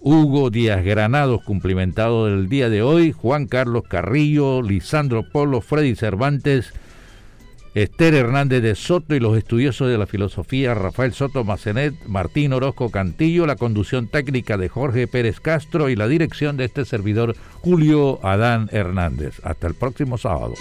Hugo 0.00 0.50
Díaz 0.50 0.84
Granados, 0.84 1.42
cumplimentado 1.42 2.26
del 2.26 2.48
día 2.48 2.68
de 2.68 2.82
hoy, 2.82 3.12
Juan 3.12 3.46
Carlos 3.46 3.84
Carrillo, 3.88 4.60
Lisandro 4.60 5.24
Polo, 5.30 5.62
Freddy 5.62 5.94
Cervantes, 5.94 6.74
Esther 7.74 8.14
Hernández 8.14 8.62
de 8.62 8.76
Soto 8.76 9.16
y 9.16 9.20
los 9.20 9.36
estudiosos 9.36 9.88
de 9.88 9.98
la 9.98 10.06
filosofía 10.06 10.74
Rafael 10.74 11.12
Soto 11.12 11.42
Macenet, 11.42 11.94
Martín 12.06 12.52
Orozco 12.52 12.90
Cantillo, 12.90 13.46
la 13.46 13.56
conducción 13.56 14.06
técnica 14.06 14.56
de 14.56 14.68
Jorge 14.68 15.08
Pérez 15.08 15.40
Castro 15.40 15.88
y 15.88 15.96
la 15.96 16.06
dirección 16.06 16.56
de 16.56 16.66
este 16.66 16.84
servidor 16.84 17.34
Julio 17.62 18.20
Adán 18.24 18.68
Hernández. 18.70 19.40
Hasta 19.42 19.66
el 19.66 19.74
próximo 19.74 20.18
sábado. 20.18 20.54